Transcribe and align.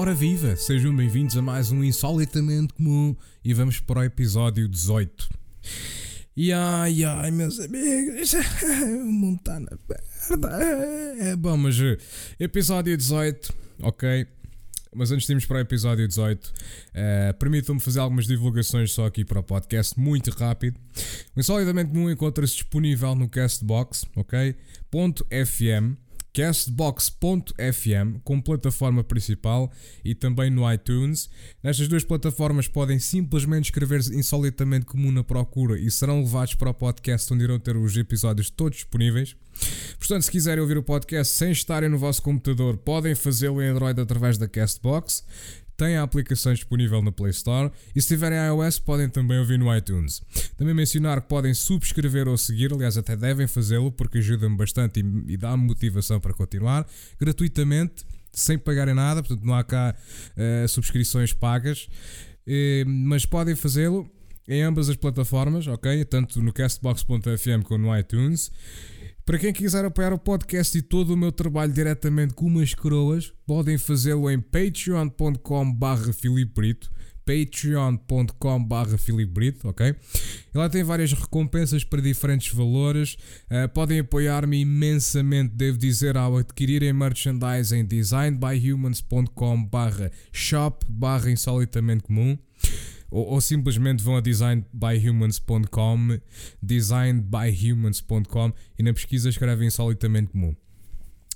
Ora 0.00 0.14
viva, 0.14 0.56
sejam 0.56 0.96
bem-vindos 0.96 1.36
a 1.36 1.42
mais 1.42 1.70
um 1.70 1.84
Insolitamente 1.84 2.72
Comum 2.72 3.14
e 3.44 3.52
vamos 3.52 3.80
para 3.80 4.00
o 4.00 4.02
episódio 4.02 4.66
18. 4.66 5.28
E 6.34 6.50
ai 6.54 7.04
ai, 7.04 7.30
meus 7.30 7.60
amigos, 7.60 8.32
o 8.82 9.12
mundo 9.12 9.36
está 9.36 9.60
na 9.60 9.76
merda. 9.86 10.56
É 11.18 11.36
bom, 11.36 11.54
mas 11.58 11.78
eh, 11.78 11.98
episódio 12.38 12.96
18, 12.96 13.52
ok? 13.82 14.26
Mas 14.96 15.12
antes 15.12 15.26
de 15.26 15.34
irmos 15.34 15.44
para 15.44 15.58
o 15.58 15.60
episódio 15.60 16.08
18, 16.08 16.50
eh, 16.94 17.34
permitam-me 17.34 17.78
fazer 17.78 18.00
algumas 18.00 18.26
divulgações 18.26 18.92
só 18.92 19.04
aqui 19.04 19.22
para 19.22 19.40
o 19.40 19.42
podcast, 19.42 20.00
muito 20.00 20.30
rápido. 20.30 20.80
O 21.36 21.40
Insolitamente 21.40 21.90
Comum 21.90 22.10
encontra-se 22.10 22.54
disponível 22.54 23.14
no 23.14 23.28
Castbox, 23.28 24.06
ok? 24.16 24.56
Ponto 24.90 25.26
.fm 25.26 25.94
castbox.fm 26.32 28.18
como 28.24 28.42
plataforma 28.42 29.02
principal 29.02 29.70
e 30.04 30.14
também 30.14 30.50
no 30.50 30.70
iTunes. 30.72 31.28
Nestas 31.62 31.88
duas 31.88 32.04
plataformas 32.04 32.68
podem 32.68 32.98
simplesmente 32.98 33.66
escrever 33.66 34.00
insolitamente 34.12 34.86
comum 34.86 35.10
na 35.10 35.24
procura 35.24 35.78
e 35.78 35.90
serão 35.90 36.20
levados 36.20 36.54
para 36.54 36.70
o 36.70 36.74
podcast 36.74 37.32
onde 37.32 37.44
irão 37.44 37.58
ter 37.58 37.76
os 37.76 37.96
episódios 37.96 38.50
todos 38.50 38.78
disponíveis. 38.78 39.36
Portanto, 39.98 40.22
se 40.22 40.30
quiserem 40.30 40.62
ouvir 40.62 40.78
o 40.78 40.82
podcast 40.82 41.34
sem 41.34 41.50
estarem 41.50 41.88
no 41.88 41.98
vosso 41.98 42.22
computador, 42.22 42.76
podem 42.78 43.14
fazê-lo 43.14 43.60
em 43.60 43.68
Android 43.68 44.00
através 44.00 44.38
da 44.38 44.48
Castbox 44.48 45.24
tem 45.80 45.96
a 45.96 46.02
aplicação 46.02 46.52
disponível 46.52 47.00
no 47.00 47.10
Play 47.10 47.30
Store 47.30 47.72
e 47.96 48.02
se 48.02 48.08
tiverem 48.08 48.38
iOS 48.38 48.78
podem 48.78 49.08
também 49.08 49.38
ouvir 49.38 49.58
no 49.58 49.74
iTunes. 49.74 50.22
Também 50.54 50.74
mencionar 50.74 51.22
que 51.22 51.28
podem 51.28 51.54
subscrever 51.54 52.28
ou 52.28 52.36
seguir, 52.36 52.70
aliás 52.70 52.98
até 52.98 53.16
devem 53.16 53.46
fazê-lo 53.46 53.90
porque 53.90 54.18
ajuda-me 54.18 54.58
bastante 54.58 55.00
e, 55.00 55.32
e 55.32 55.38
dá-me 55.38 55.64
motivação 55.64 56.20
para 56.20 56.34
continuar, 56.34 56.86
gratuitamente, 57.18 58.04
sem 58.30 58.58
pagarem 58.58 58.92
nada, 58.92 59.22
portanto 59.22 59.42
não 59.42 59.54
há 59.54 59.64
cá 59.64 59.96
uh, 60.36 60.68
subscrições 60.68 61.32
pagas, 61.32 61.88
uh, 62.46 62.86
mas 62.86 63.24
podem 63.24 63.56
fazê-lo 63.56 64.06
em 64.46 64.62
ambas 64.62 64.90
as 64.90 64.96
plataformas, 64.96 65.66
ok? 65.66 66.04
Tanto 66.04 66.42
no 66.42 66.52
castbox.fm 66.52 67.62
como 67.64 67.86
no 67.86 67.98
iTunes. 67.98 68.52
Para 69.30 69.38
quem 69.38 69.52
quiser 69.52 69.84
apoiar 69.84 70.12
o 70.12 70.18
podcast 70.18 70.76
e 70.76 70.82
todo 70.82 71.14
o 71.14 71.16
meu 71.16 71.30
trabalho 71.30 71.72
diretamente 71.72 72.34
com 72.34 72.46
umas 72.46 72.74
coroas, 72.74 73.32
podem 73.46 73.78
fazê-lo 73.78 74.28
em 74.28 74.40
patreon.com 74.40 75.72
barra 75.72 76.12
filibrito 76.12 76.90
patreon.com 77.24 78.64
barra 78.64 78.98
filibrito, 78.98 79.68
ok? 79.68 79.94
E 80.52 80.58
lá 80.58 80.68
tem 80.68 80.82
várias 80.82 81.12
recompensas 81.12 81.84
para 81.84 82.02
diferentes 82.02 82.52
valores, 82.52 83.16
uh, 83.48 83.68
podem 83.72 84.00
apoiar-me 84.00 84.62
imensamente, 84.62 85.54
devo 85.54 85.78
dizer, 85.78 86.16
ao 86.16 86.36
adquirirem 86.36 86.92
merchandise 86.92 87.76
em 87.76 87.84
designbyhumans.com 87.84 89.64
barra 89.64 90.10
shop 90.32 90.84
barra 90.88 91.30
comum 92.02 92.36
ou, 93.10 93.26
ou 93.26 93.40
simplesmente 93.40 94.02
vão 94.02 94.16
a 94.16 94.20
designbyhumans.com, 94.20 96.18
designbyhumans.com 96.62 98.52
e 98.78 98.82
na 98.82 98.92
pesquisa 98.92 99.28
escrevem 99.28 99.68
insolitamente 99.68 100.32
comum. 100.32 100.54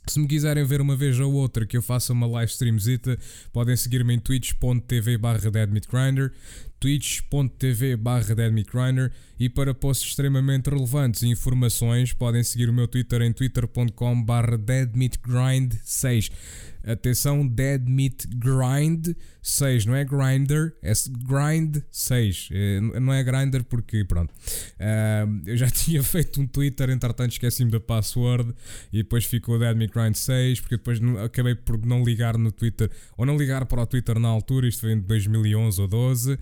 Se 0.06 0.20
me 0.20 0.28
quiserem 0.28 0.64
ver 0.64 0.82
uma 0.82 0.94
vez 0.94 1.18
ou 1.18 1.32
outra 1.32 1.64
que 1.64 1.78
eu 1.78 1.82
faça 1.82 2.12
uma 2.12 2.26
live 2.26 2.52
streamzita, 2.52 3.18
podem 3.52 3.74
seguir-me 3.74 4.12
em 4.14 4.18
twitch.tv 4.18 5.16
barra 5.16 5.50
deadmeatgrinder, 5.50 6.30
twitch.tv 6.78 7.96
barra 7.96 8.34
deadmeatgrinder 8.34 9.10
e 9.40 9.48
para 9.48 9.72
posts 9.72 10.10
extremamente 10.10 10.68
relevantes 10.68 11.22
e 11.22 11.28
informações 11.28 12.12
podem 12.12 12.42
seguir 12.42 12.68
o 12.68 12.72
meu 12.72 12.86
Twitter 12.86 13.22
em 13.22 13.32
twitter.com 13.32 14.22
barra 14.22 14.58
deadmeatgrind6. 14.58 16.30
Atenção, 16.86 17.46
Dead 17.46 17.88
Meat 17.88 18.26
Grind 18.36 19.14
6, 19.42 19.86
não 19.86 19.94
é 19.94 20.04
Grinder, 20.04 20.74
é 20.82 20.92
Grind 21.26 21.78
6. 21.90 22.48
É, 22.52 22.80
não 22.80 23.12
é 23.12 23.22
Grinder 23.22 23.62
porque, 23.64 24.04
pronto, 24.04 24.32
eu 25.46 25.56
já 25.56 25.68
tinha 25.70 26.02
feito 26.02 26.40
um 26.40 26.46
Twitter, 26.46 26.90
entretanto 26.90 27.32
esqueci-me 27.32 27.70
da 27.70 27.80
password 27.80 28.54
e 28.92 28.98
depois 28.98 29.24
ficou 29.24 29.58
Dead 29.58 29.76
Meat 29.76 29.92
Grind 29.92 30.14
6, 30.14 30.60
porque 30.60 30.76
depois 30.76 31.00
acabei 31.22 31.54
por 31.54 31.84
não 31.84 32.02
ligar 32.02 32.38
no 32.38 32.50
Twitter, 32.50 32.90
ou 33.16 33.26
não 33.26 33.36
ligar 33.36 33.66
para 33.66 33.82
o 33.82 33.86
Twitter 33.86 34.18
na 34.18 34.28
altura, 34.28 34.66
isto 34.66 34.80
foi 34.80 34.92
em 34.92 35.00
2011 35.00 35.80
ou 35.80 35.88
12, 35.88 36.38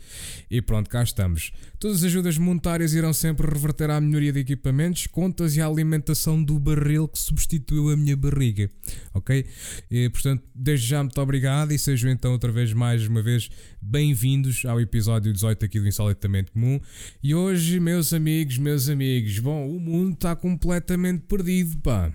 e 0.50 0.62
pronto, 0.62 0.88
cá 0.88 1.02
estamos. 1.02 1.52
Todas 1.82 1.96
as 1.96 2.04
ajudas 2.04 2.38
monetárias 2.38 2.94
irão 2.94 3.12
sempre 3.12 3.44
reverter 3.44 3.90
à 3.90 4.00
melhoria 4.00 4.32
de 4.32 4.38
equipamentos, 4.38 5.08
contas 5.08 5.56
e 5.56 5.60
à 5.60 5.66
alimentação 5.66 6.40
do 6.40 6.56
barril 6.56 7.08
que 7.08 7.18
substituiu 7.18 7.90
a 7.90 7.96
minha 7.96 8.16
barriga, 8.16 8.70
ok? 9.12 9.44
E, 9.90 10.08
portanto, 10.08 10.44
desde 10.54 10.86
já, 10.86 11.02
muito 11.02 11.20
obrigado 11.20 11.72
e 11.72 11.78
sejam 11.80 12.08
então 12.08 12.30
outra 12.30 12.52
vez, 12.52 12.72
mais 12.72 13.04
uma 13.08 13.20
vez, 13.20 13.50
bem-vindos 13.80 14.64
ao 14.64 14.80
episódio 14.80 15.32
18 15.32 15.64
aqui 15.64 15.80
do 15.80 15.88
Insolitamente 15.88 16.52
Comum. 16.52 16.78
E 17.20 17.34
hoje, 17.34 17.80
meus 17.80 18.12
amigos, 18.12 18.58
meus 18.58 18.88
amigos, 18.88 19.40
bom, 19.40 19.68
o 19.68 19.80
mundo 19.80 20.12
está 20.12 20.36
completamente 20.36 21.24
perdido, 21.26 21.78
pá. 21.78 22.14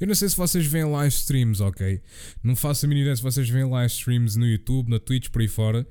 Eu 0.00 0.06
não 0.06 0.14
sei 0.14 0.28
se 0.28 0.36
vocês 0.36 0.66
veem 0.66 0.84
live 0.84 1.14
streams, 1.14 1.62
ok? 1.62 2.00
Não 2.42 2.54
faço 2.54 2.86
a 2.86 2.88
ideia 2.88 3.16
se 3.16 3.22
vocês 3.22 3.48
veem 3.48 3.68
live 3.68 3.92
streams 3.92 4.38
no 4.38 4.46
YouTube, 4.46 4.90
na 4.90 4.98
Twitch, 4.98 5.28
por 5.30 5.40
aí 5.40 5.48
fora. 5.48 5.86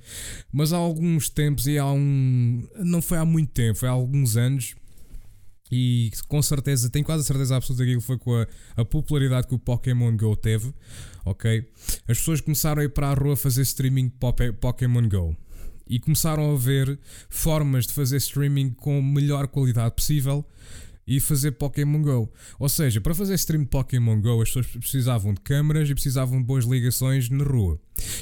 Mas 0.51 0.73
há 0.73 0.77
alguns 0.77 1.29
tempos 1.29 1.67
e 1.67 1.77
há 1.77 1.91
um. 1.91 2.67
Não 2.77 3.01
foi 3.01 3.17
há 3.17 3.25
muito 3.25 3.51
tempo, 3.51 3.79
foi 3.79 3.89
há 3.89 3.91
alguns 3.91 4.37
anos 4.37 4.75
e 5.71 6.11
com 6.27 6.41
certeza, 6.41 6.89
tenho 6.89 7.03
quase 7.03 7.21
a 7.21 7.25
certeza 7.25 7.55
absoluta 7.55 7.83
que 7.83 7.89
aquilo 7.89 8.01
foi 8.01 8.17
com 8.17 8.35
a, 8.35 8.47
a, 8.77 8.85
popularidade 8.85 9.47
que 9.47 9.55
o 9.55 9.59
Pokémon 9.59 10.15
Go 10.15 10.35
teve, 10.35 10.71
ok? 11.23 11.67
As 12.07 12.17
pessoas 12.19 12.39
começaram 12.39 12.81
a 12.81 12.85
ir 12.85 12.89
para 12.89 13.09
a 13.09 13.13
rua 13.13 13.35
fazer 13.35 13.63
streaming 13.63 14.11
Pokémon 14.59 15.09
Go 15.09 15.35
e 15.87 15.99
começaram 15.99 16.53
a 16.53 16.57
ver 16.57 16.99
formas 17.29 17.87
de 17.87 17.93
fazer 17.93 18.17
streaming 18.17 18.71
com 18.71 18.99
a 18.99 19.01
melhor 19.01 19.47
qualidade 19.47 19.95
possível 19.95 20.45
e 21.07 21.19
fazer 21.19 21.51
Pokémon 21.51 22.01
Go. 22.01 22.31
Ou 22.59 22.69
seja, 22.69 22.99
para 22.99 23.13
fazer 23.13 23.35
stream 23.35 23.63
de 23.63 23.69
Pokémon 23.69 24.19
Go, 24.19 24.41
as 24.41 24.49
pessoas 24.49 24.67
precisavam 24.67 25.33
de 25.33 25.41
câmaras 25.41 25.89
e 25.89 25.93
precisavam 25.93 26.39
de 26.39 26.45
boas 26.45 26.65
ligações 26.65 27.29
na 27.29 27.43
rua. 27.43 27.79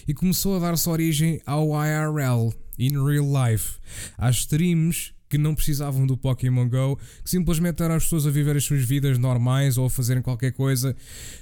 E 0.07 0.13
começou 0.13 0.55
a 0.57 0.59
dar-se 0.59 0.89
origem 0.89 1.41
ao 1.45 1.69
IRL, 1.69 2.53
in 2.77 2.91
real 3.05 3.25
life, 3.47 3.77
às 4.17 4.37
streams 4.37 5.13
que 5.33 5.37
não 5.39 5.55
precisavam 5.55 6.05
do 6.05 6.15
Pokémon 6.15 6.69
Go, 6.69 6.95
que 7.23 7.27
simplesmente 7.27 7.81
eram 7.81 7.95
as 7.95 8.03
pessoas 8.03 8.27
a 8.27 8.29
viver 8.29 8.55
as 8.55 8.63
suas 8.63 8.83
vidas 8.83 9.17
normais 9.17 9.79
ou 9.79 9.87
a 9.87 9.89
fazerem 9.89 10.21
qualquer 10.21 10.51
coisa. 10.51 10.95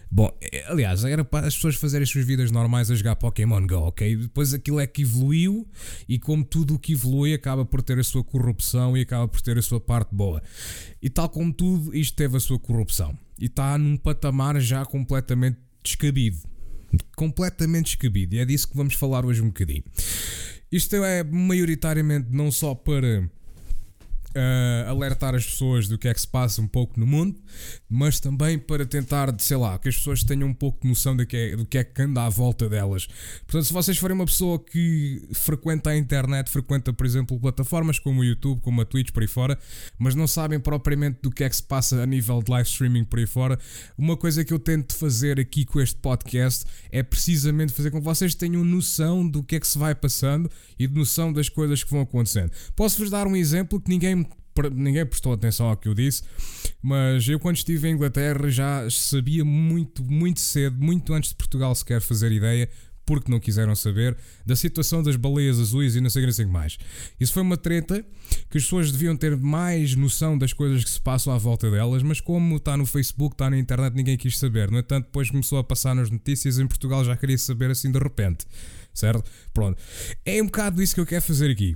Bom, 0.09 0.31
é, 0.40 0.66
aliás, 0.72 1.03
era 1.03 1.25
para 1.25 1.46
as 1.46 1.56
pessoas 1.56 1.75
fazerem 1.75 2.03
as 2.03 2.09
suas 2.09 2.24
vidas 2.24 2.51
normais 2.51 2.90
a 2.90 2.96
jogar 2.96 3.18
Pokémon 3.18 3.68
Go, 3.68 3.88
ok? 3.88 4.16
Depois 4.16 4.53
aquilo 4.53 4.80
é 4.80 4.88
que 4.88 5.01
evoluiu 5.01 5.68
e, 6.07 6.18
como 6.18 6.46
tudo 6.46 6.75
o 6.75 6.80
que 6.80 6.94
evolui, 6.94 7.34
acaba 7.34 7.66
por 7.66 7.81
ter 7.81 8.00
a 8.00 8.03
sua 8.03 8.24
corrupção 8.24 8.96
e 8.96 9.01
acaba 9.01 9.28
por 9.28 9.41
ter 9.41 9.57
a 9.57 9.62
sua 9.62 9.81
parte 9.81 10.16
boa. 10.16 10.41
E 11.01 11.09
tal 11.09 11.28
como 11.28 11.51
tudo, 11.51 11.94
isto 11.94 12.16
teve 12.16 12.38
a 12.38 12.40
sua 12.40 12.57
corrupção. 12.57 13.18
E 13.38 13.47
está 13.47 13.78
num 13.78 13.97
patamar 13.97 14.57
já 14.62 14.85
completamente 14.85 15.57
descabido. 15.84 16.38
Completamente 17.18 17.88
descabido. 17.88 18.35
E 18.35 18.40
é 18.40 18.46
disso 18.46 18.69
que 18.69 18.77
vamos 18.77 18.94
falar 18.94 19.25
hoje 19.25 19.42
um 19.42 19.48
bocadinho. 19.48 19.83
Isto 20.71 20.95
é 20.95 21.25
maioritariamente 21.25 22.30
não 22.31 22.50
só 22.50 22.74
para 22.74 23.30
uh, 24.36 24.89
alertar 24.89 25.36
as 25.36 25.45
pessoas 25.45 25.88
do 25.88 25.98
que 25.98 26.07
é 26.07 26.13
que 26.13 26.22
se 26.22 26.28
passa 26.28 26.62
um 26.62 26.68
pouco 26.68 27.00
no 27.00 27.06
mundo, 27.06 27.39
mas 27.89 28.19
também 28.19 28.57
para 28.57 28.86
tentar, 28.86 29.33
sei 29.39 29.57
lá, 29.57 29.78
que 29.78 29.89
as 29.89 29.95
pessoas 29.95 30.24
tenham 30.24 30.48
um 30.48 30.54
pouco 30.54 30.81
de 30.81 30.88
noção 30.88 31.16
do 31.16 31.25
que, 31.25 31.36
é, 31.36 31.56
do 31.56 31.66
que 31.66 31.78
é 31.78 31.83
que 31.83 32.01
anda 32.01 32.25
à 32.25 32.30
volta 32.30 32.69
delas. 32.69 33.07
Portanto, 33.45 33.66
se 33.66 33.74
vocês 33.74 33.98
forem 33.98 34.16
uma 34.16 34.25
pessoa 34.25 34.60
que 34.60 35.28
frequenta 35.33 35.89
a 35.92 35.98
internet, 35.98 36.50
frequenta, 36.50 36.94
por 36.94 37.06
exemplo, 37.06 37.39
plataformas 37.39 38.00
como 38.00 38.22
o 38.22 38.24
YouTube, 38.24 38.62
como 38.62 38.81
a 38.81 38.86
Twitch, 38.86 39.12
por 39.12 39.22
aí 39.22 39.28
fora, 39.28 39.57
mas 39.98 40.16
não 40.16 40.28
sabem 40.28 40.60
propriamente 40.60 41.19
do 41.22 41.31
que 41.31 41.44
é 41.44 41.50
que 41.50 41.56
se 41.56 41.63
passa 41.63 42.01
a 42.01 42.06
nível 42.06 42.42
de 42.42 42.51
live 42.51 42.68
streaming 42.68 43.04
por 43.04 43.19
aí 43.19 43.27
fora, 43.27 43.60
uma 43.98 44.16
coisa 44.16 44.44
que 44.44 44.54
eu 44.54 44.60
tento 44.60 44.95
fazer 44.95 45.39
aqui 45.39 45.66
com 45.66 45.80
este 45.80 45.95
podcast 45.95 46.66
é 46.92 47.04
precisamente 47.04 47.74
fazer 47.74 47.92
com 47.92 48.00
que 48.00 48.06
vocês 48.06 48.36
tenham 48.36 48.63
noção 48.63 49.27
do 49.27 49.44
que 49.44 49.56
é 49.56 49.60
que 49.60 49.68
se 49.68 49.77
vai 49.77 49.94
passando 49.94 50.50
e 50.77 50.88
de 50.88 50.94
noção 50.94 51.31
das 51.31 51.50
coisas 51.50 51.84
que 51.84 51.92
vão 51.92 52.01
acontecendo. 52.01 52.51
Posso-vos 52.75 53.10
dar 53.10 53.27
um 53.27 53.36
exemplo 53.36 53.80
que 53.80 53.89
ninguém 53.89 54.20
ninguém 54.74 55.06
prestou 55.06 55.33
atenção 55.33 55.68
ao 55.68 55.77
que 55.77 55.88
eu 55.88 55.94
disse, 55.94 56.24
mas 56.81 57.27
eu 57.27 57.39
quando 57.39 57.57
estive 57.57 57.88
em 57.88 57.94
Inglaterra 57.94 58.50
já 58.50 58.89
sabia 58.89 59.45
muito, 59.45 60.03
muito 60.03 60.39
cedo, 60.39 60.77
muito 60.83 61.13
antes 61.13 61.31
de 61.31 61.36
Portugal 61.36 61.74
sequer 61.75 62.01
fazer 62.01 62.31
ideia, 62.31 62.69
porque 63.06 63.31
não 63.31 63.39
quiseram 63.39 63.75
saber 63.75 64.15
da 64.45 64.56
situação 64.56 65.03
das 65.03 65.15
baleias 65.15 65.59
azuis 65.59 65.95
e 65.95 66.01
não 66.01 66.09
sei, 66.09 66.25
o 66.25 66.33
que 66.33 66.45
mais. 66.45 66.77
Isso 67.19 67.33
foi 67.33 67.42
uma 67.42 67.57
treta 67.57 68.06
que 68.50 68.57
as 68.57 68.63
pessoas 68.63 68.92
deviam 68.92 69.15
ter 69.18 69.36
mais 69.36 69.95
noção 69.95 70.38
das 70.38 70.53
coisas 70.53 70.83
que 70.83 70.89
se 70.89 71.01
passam 71.01 71.33
à 71.33 71.38
volta 71.38 71.69
delas, 71.69 72.03
mas 72.03 72.21
como 72.21 72.56
está 72.56 72.77
no 72.77 72.86
Facebook, 72.86 73.33
está 73.33 73.50
na 73.50 73.57
internet, 73.57 73.94
ninguém 73.95 74.18
quis 74.18 74.38
saber. 74.38 74.71
No 74.71 74.80
entanto, 74.80 75.06
depois 75.06 75.30
começou 75.30 75.57
a 75.57 75.63
passar 75.63 75.95
nas 75.95 76.09
notícias 76.09 76.59
em 76.59 76.68
Portugal, 76.68 77.03
já 77.03 77.18
queria 77.18 77.38
saber 77.38 77.71
assim 77.71 77.92
de 77.92 78.00
repente, 78.00 78.45
certo? 78.94 79.30
Pronto. 79.53 79.81
É 80.25 80.42
um 80.42 80.45
bocado 80.45 80.81
isso 80.81 80.95
que 80.95 81.01
eu 81.01 81.06
quero 81.06 81.21
fazer 81.21 81.51
aqui. 81.51 81.75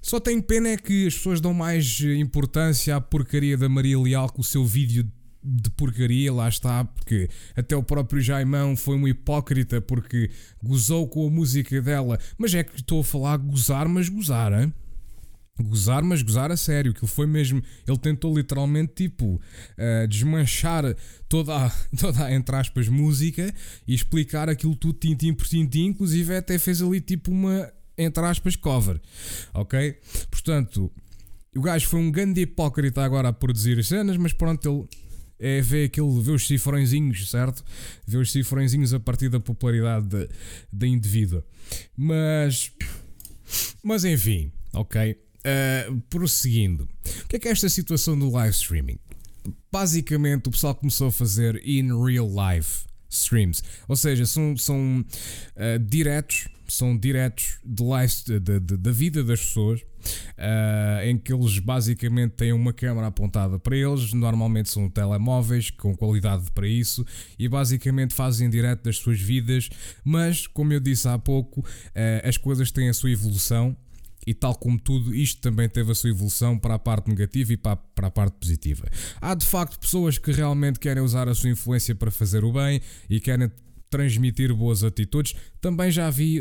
Só 0.00 0.18
tenho 0.18 0.42
pena 0.42 0.70
é 0.70 0.76
que 0.76 1.06
as 1.06 1.14
pessoas 1.14 1.40
dão 1.40 1.52
mais 1.52 2.00
importância 2.00 2.96
à 2.96 3.00
porcaria 3.00 3.56
da 3.56 3.68
Maria 3.68 3.98
Leal 3.98 4.30
com 4.30 4.40
o 4.40 4.44
seu 4.44 4.64
vídeo 4.64 5.10
de 5.42 5.70
porcaria, 5.70 6.32
lá 6.32 6.48
está, 6.48 6.84
porque 6.84 7.28
até 7.56 7.74
o 7.74 7.82
próprio 7.82 8.20
Jaimão 8.20 8.76
foi 8.76 8.96
um 8.96 9.08
hipócrita 9.08 9.80
porque 9.80 10.30
gozou 10.62 11.08
com 11.08 11.26
a 11.26 11.30
música 11.30 11.80
dela. 11.80 12.18
Mas 12.36 12.54
é 12.54 12.62
que 12.62 12.76
estou 12.76 13.00
a 13.00 13.04
falar 13.04 13.36
gozar, 13.38 13.88
mas 13.88 14.08
gozar, 14.08 14.52
hein? 14.52 14.72
Gozar, 15.58 16.02
mas 16.02 16.22
gozar 16.22 16.50
a 16.50 16.56
sério, 16.56 16.94
que 16.94 17.06
foi 17.06 17.26
mesmo. 17.26 17.62
Ele 17.86 17.98
tentou 17.98 18.34
literalmente, 18.34 18.92
tipo, 18.94 19.34
uh, 19.34 20.08
desmanchar 20.08 20.96
toda 21.28 21.66
a, 21.66 21.70
toda 21.98 22.24
a, 22.24 22.32
entre 22.32 22.56
aspas, 22.56 22.88
música 22.88 23.52
e 23.86 23.94
explicar 23.94 24.48
aquilo 24.48 24.74
tudo 24.74 24.98
tintim 24.98 25.34
por 25.34 25.46
tintim. 25.46 25.86
Inclusive, 25.86 26.36
até 26.36 26.58
fez 26.58 26.80
ali, 26.80 27.00
tipo, 27.00 27.30
uma, 27.30 27.70
entre 28.02 28.24
aspas, 28.24 28.56
cover. 28.56 29.00
Ok? 29.54 29.98
Portanto, 30.30 30.90
o 31.54 31.60
gajo 31.60 31.88
foi 31.88 32.00
um 32.00 32.10
grande 32.10 32.42
hipócrita 32.42 33.02
agora 33.02 33.28
a 33.28 33.32
produzir 33.32 33.82
cenas, 33.84 34.16
mas 34.16 34.32
pronto, 34.32 34.68
ele 34.68 34.88
é 35.40 35.60
ver 35.60 35.86
aquele, 35.86 36.20
ver 36.20 36.32
os 36.32 36.46
cifrõezinhos, 36.46 37.30
certo? 37.30 37.64
Ver 38.06 38.18
os 38.18 38.30
cifrõezinhos 38.30 38.94
a 38.94 39.00
partir 39.00 39.28
da 39.28 39.40
popularidade 39.40 40.28
da 40.72 40.86
indivídua. 40.86 41.44
Mas, 41.96 42.70
mas 43.82 44.04
enfim, 44.04 44.52
ok. 44.72 45.16
Uh, 45.40 46.00
prosseguindo, 46.10 46.84
o 47.24 47.28
que 47.28 47.36
é 47.36 47.38
que 47.38 47.48
é 47.48 47.50
esta 47.50 47.68
situação 47.68 48.18
do 48.18 48.30
live 48.30 48.54
streaming? 48.54 48.98
Basicamente, 49.72 50.48
o 50.48 50.50
pessoal 50.50 50.74
começou 50.74 51.08
a 51.08 51.12
fazer 51.12 51.60
in 51.66 51.88
real 52.04 52.28
life 52.28 52.84
streams, 53.08 53.62
ou 53.88 53.96
seja, 53.96 54.26
são, 54.26 54.56
são 54.56 55.00
uh, 55.00 55.78
diretos 55.78 56.46
são 56.72 56.96
diretos 56.96 57.58
de 57.64 57.82
live, 57.82 58.14
de, 58.40 58.60
de, 58.60 58.76
da 58.76 58.90
vida 58.90 59.22
das 59.24 59.40
pessoas, 59.40 59.80
uh, 59.80 61.04
em 61.04 61.18
que 61.18 61.32
eles 61.32 61.58
basicamente 61.58 62.32
têm 62.32 62.52
uma 62.52 62.72
câmera 62.72 63.08
apontada 63.08 63.58
para 63.58 63.76
eles, 63.76 64.12
normalmente 64.12 64.70
são 64.70 64.88
telemóveis 64.88 65.70
com 65.70 65.96
qualidade 65.96 66.50
para 66.52 66.66
isso, 66.66 67.04
e 67.38 67.48
basicamente 67.48 68.14
fazem 68.14 68.48
direto 68.48 68.84
das 68.84 68.96
suas 68.96 69.20
vidas, 69.20 69.68
mas 70.04 70.46
como 70.46 70.72
eu 70.72 70.80
disse 70.80 71.08
há 71.08 71.18
pouco, 71.18 71.60
uh, 71.60 72.28
as 72.28 72.36
coisas 72.36 72.70
têm 72.70 72.88
a 72.88 72.94
sua 72.94 73.10
evolução. 73.10 73.76
E 74.26 74.34
tal 74.34 74.54
como 74.54 74.78
tudo, 74.78 75.14
isto 75.14 75.40
também 75.40 75.66
teve 75.66 75.90
a 75.92 75.94
sua 75.94 76.10
evolução 76.10 76.58
para 76.58 76.74
a 76.74 76.78
parte 76.78 77.08
negativa 77.08 77.54
e 77.54 77.56
para 77.56 77.72
a, 77.72 77.76
para 77.76 78.08
a 78.08 78.10
parte 78.10 78.34
positiva. 78.34 78.86
Há 79.18 79.34
de 79.34 79.46
facto 79.46 79.78
pessoas 79.78 80.18
que 80.18 80.30
realmente 80.30 80.78
querem 80.78 81.02
usar 81.02 81.26
a 81.26 81.34
sua 81.34 81.48
influência 81.48 81.94
para 81.94 82.10
fazer 82.10 82.44
o 82.44 82.52
bem 82.52 82.82
e 83.08 83.18
querem 83.18 83.50
transmitir 83.90 84.54
boas 84.54 84.84
atitudes. 84.84 85.34
Também 85.60 85.90
já 85.90 86.08
vi 86.08 86.40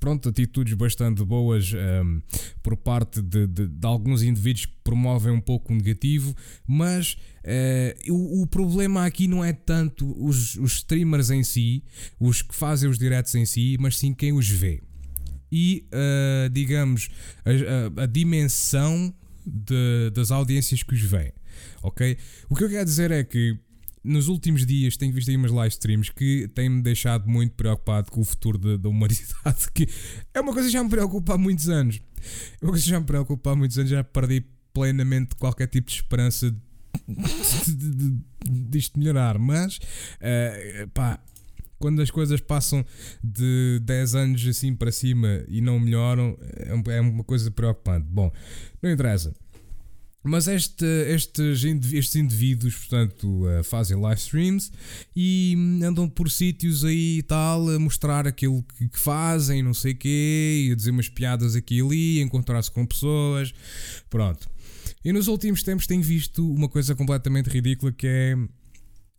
pronto, 0.00 0.30
atitudes 0.30 0.72
bastante 0.74 1.22
boas 1.22 1.72
um, 1.72 1.76
ehm, 1.76 2.22
por 2.62 2.76
parte 2.76 3.20
de, 3.20 3.46
de, 3.46 3.68
de, 3.68 3.86
alguns 3.86 4.22
indivíduos 4.22 4.66
que 4.66 4.72
promovem 4.82 5.32
um 5.32 5.40
pouco 5.40 5.72
o 5.72 5.76
negativo, 5.76 6.34
mas 6.66 7.16
uh, 7.44 8.12
o, 8.12 8.42
o, 8.42 8.46
problema 8.46 9.04
aqui 9.04 9.28
não 9.28 9.44
é 9.44 9.52
tanto 9.52 10.10
os, 10.24 10.56
os 10.56 10.76
streamers 10.76 11.30
em 11.30 11.44
si, 11.44 11.84
os 12.18 12.40
que 12.40 12.54
fazem 12.54 12.88
os 12.88 12.98
diretos 12.98 13.34
em 13.34 13.44
si, 13.44 13.76
mas 13.78 13.98
sim 13.98 14.14
quem 14.14 14.32
os 14.32 14.48
vê. 14.48 14.82
E, 15.52 15.86
uh, 15.92 16.48
digamos, 16.50 17.08
a, 17.44 18.00
a, 18.00 18.04
a 18.04 18.06
dimensão 18.06 19.14
de, 19.46 20.10
das 20.12 20.30
audiências 20.30 20.82
que 20.82 20.94
os 20.94 21.02
vêem. 21.02 21.32
Ok? 21.82 22.16
O 22.48 22.56
que 22.56 22.64
eu 22.64 22.68
quero 22.68 22.84
dizer 22.84 23.10
é 23.10 23.22
que 23.22 23.56
nos 24.06 24.28
últimos 24.28 24.64
dias 24.64 24.96
tenho 24.96 25.12
visto 25.12 25.28
aí 25.28 25.36
umas 25.36 25.50
live 25.50 25.72
streams 25.72 26.12
que 26.12 26.48
têm-me 26.54 26.80
deixado 26.80 27.28
muito 27.28 27.54
preocupado 27.54 28.10
com 28.10 28.20
o 28.20 28.24
futuro 28.24 28.56
da, 28.56 28.76
da, 28.76 28.88
humanidade, 28.88 29.70
que 29.74 29.88
é 30.32 30.40
uma 30.40 30.52
coisa 30.52 30.68
que 30.68 30.72
já 30.72 30.82
me 30.82 30.88
preocupa 30.88 31.34
há 31.34 31.38
muitos 31.38 31.68
anos. 31.68 32.00
É 32.60 32.64
uma 32.64 32.70
coisa 32.70 32.84
que 32.84 32.90
já 32.90 33.00
me 33.00 33.06
preocupa 33.06 33.50
há 33.50 33.56
muitos 33.56 33.76
anos, 33.78 33.90
já 33.90 34.04
perdi 34.04 34.44
plenamente 34.72 35.34
qualquer 35.36 35.66
tipo 35.66 35.88
de 35.88 35.96
esperança 35.96 36.54
disto 38.48 38.98
melhorar, 38.98 39.38
mas 39.38 39.76
uh, 39.76 40.88
pá, 40.94 41.20
quando 41.78 42.00
as 42.00 42.10
coisas 42.10 42.40
passam 42.40 42.84
de 43.22 43.80
10 43.82 44.14
anos 44.14 44.46
assim 44.46 44.74
para 44.74 44.90
cima 44.92 45.44
e 45.48 45.60
não 45.60 45.78
melhoram, 45.78 46.36
é, 46.40 46.96
é 46.96 47.00
uma 47.00 47.24
coisa 47.24 47.50
preocupante. 47.50 48.06
Bom, 48.08 48.32
não 48.82 48.90
interessa. 48.90 49.34
Mas 50.26 50.48
este, 50.48 50.84
estes, 50.84 51.64
estes 51.64 52.16
indivíduos, 52.16 52.74
portanto, 52.74 53.44
uh, 53.46 53.62
fazem 53.62 53.96
live 54.00 54.20
streams 54.20 54.72
e 55.14 55.56
andam 55.82 56.08
por 56.08 56.30
sítios 56.30 56.84
aí 56.84 57.18
e 57.18 57.22
tal 57.22 57.68
a 57.70 57.78
mostrar 57.78 58.26
aquilo 58.26 58.62
que, 58.62 58.88
que 58.88 58.98
fazem, 58.98 59.62
não 59.62 59.74
sei 59.74 59.92
o 59.92 59.96
quê, 59.96 60.66
e 60.68 60.72
a 60.72 60.74
dizer 60.74 60.90
umas 60.90 61.08
piadas 61.08 61.54
aqui 61.54 61.78
e 61.78 61.80
ali, 61.80 62.20
encontrar-se 62.20 62.70
com 62.70 62.84
pessoas. 62.84 63.52
Pronto. 64.10 64.48
E 65.04 65.12
nos 65.12 65.28
últimos 65.28 65.62
tempos 65.62 65.86
tenho 65.86 66.02
visto 66.02 66.48
uma 66.52 66.68
coisa 66.68 66.94
completamente 66.94 67.48
ridícula 67.48 67.92
que 67.92 68.06
é 68.06 68.36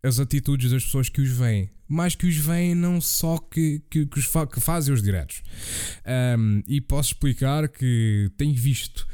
as 0.03 0.19
atitudes 0.19 0.71
das 0.71 0.83
pessoas 0.83 1.09
que 1.09 1.21
os 1.21 1.29
veem. 1.29 1.69
Mais 1.87 2.15
que 2.15 2.27
os 2.27 2.35
veem, 2.35 2.75
não 2.75 2.99
só 2.99 3.37
que, 3.37 3.81
que, 3.89 4.05
que, 4.05 4.19
os 4.19 4.25
fa 4.25 4.45
que 4.45 4.59
fazem 4.59 4.93
os 4.93 5.01
diretos. 5.01 5.41
Um, 6.37 6.61
e 6.67 6.81
posso 6.81 7.13
explicar 7.13 7.69
que 7.69 8.29
tenho 8.37 8.53
visto 8.53 9.07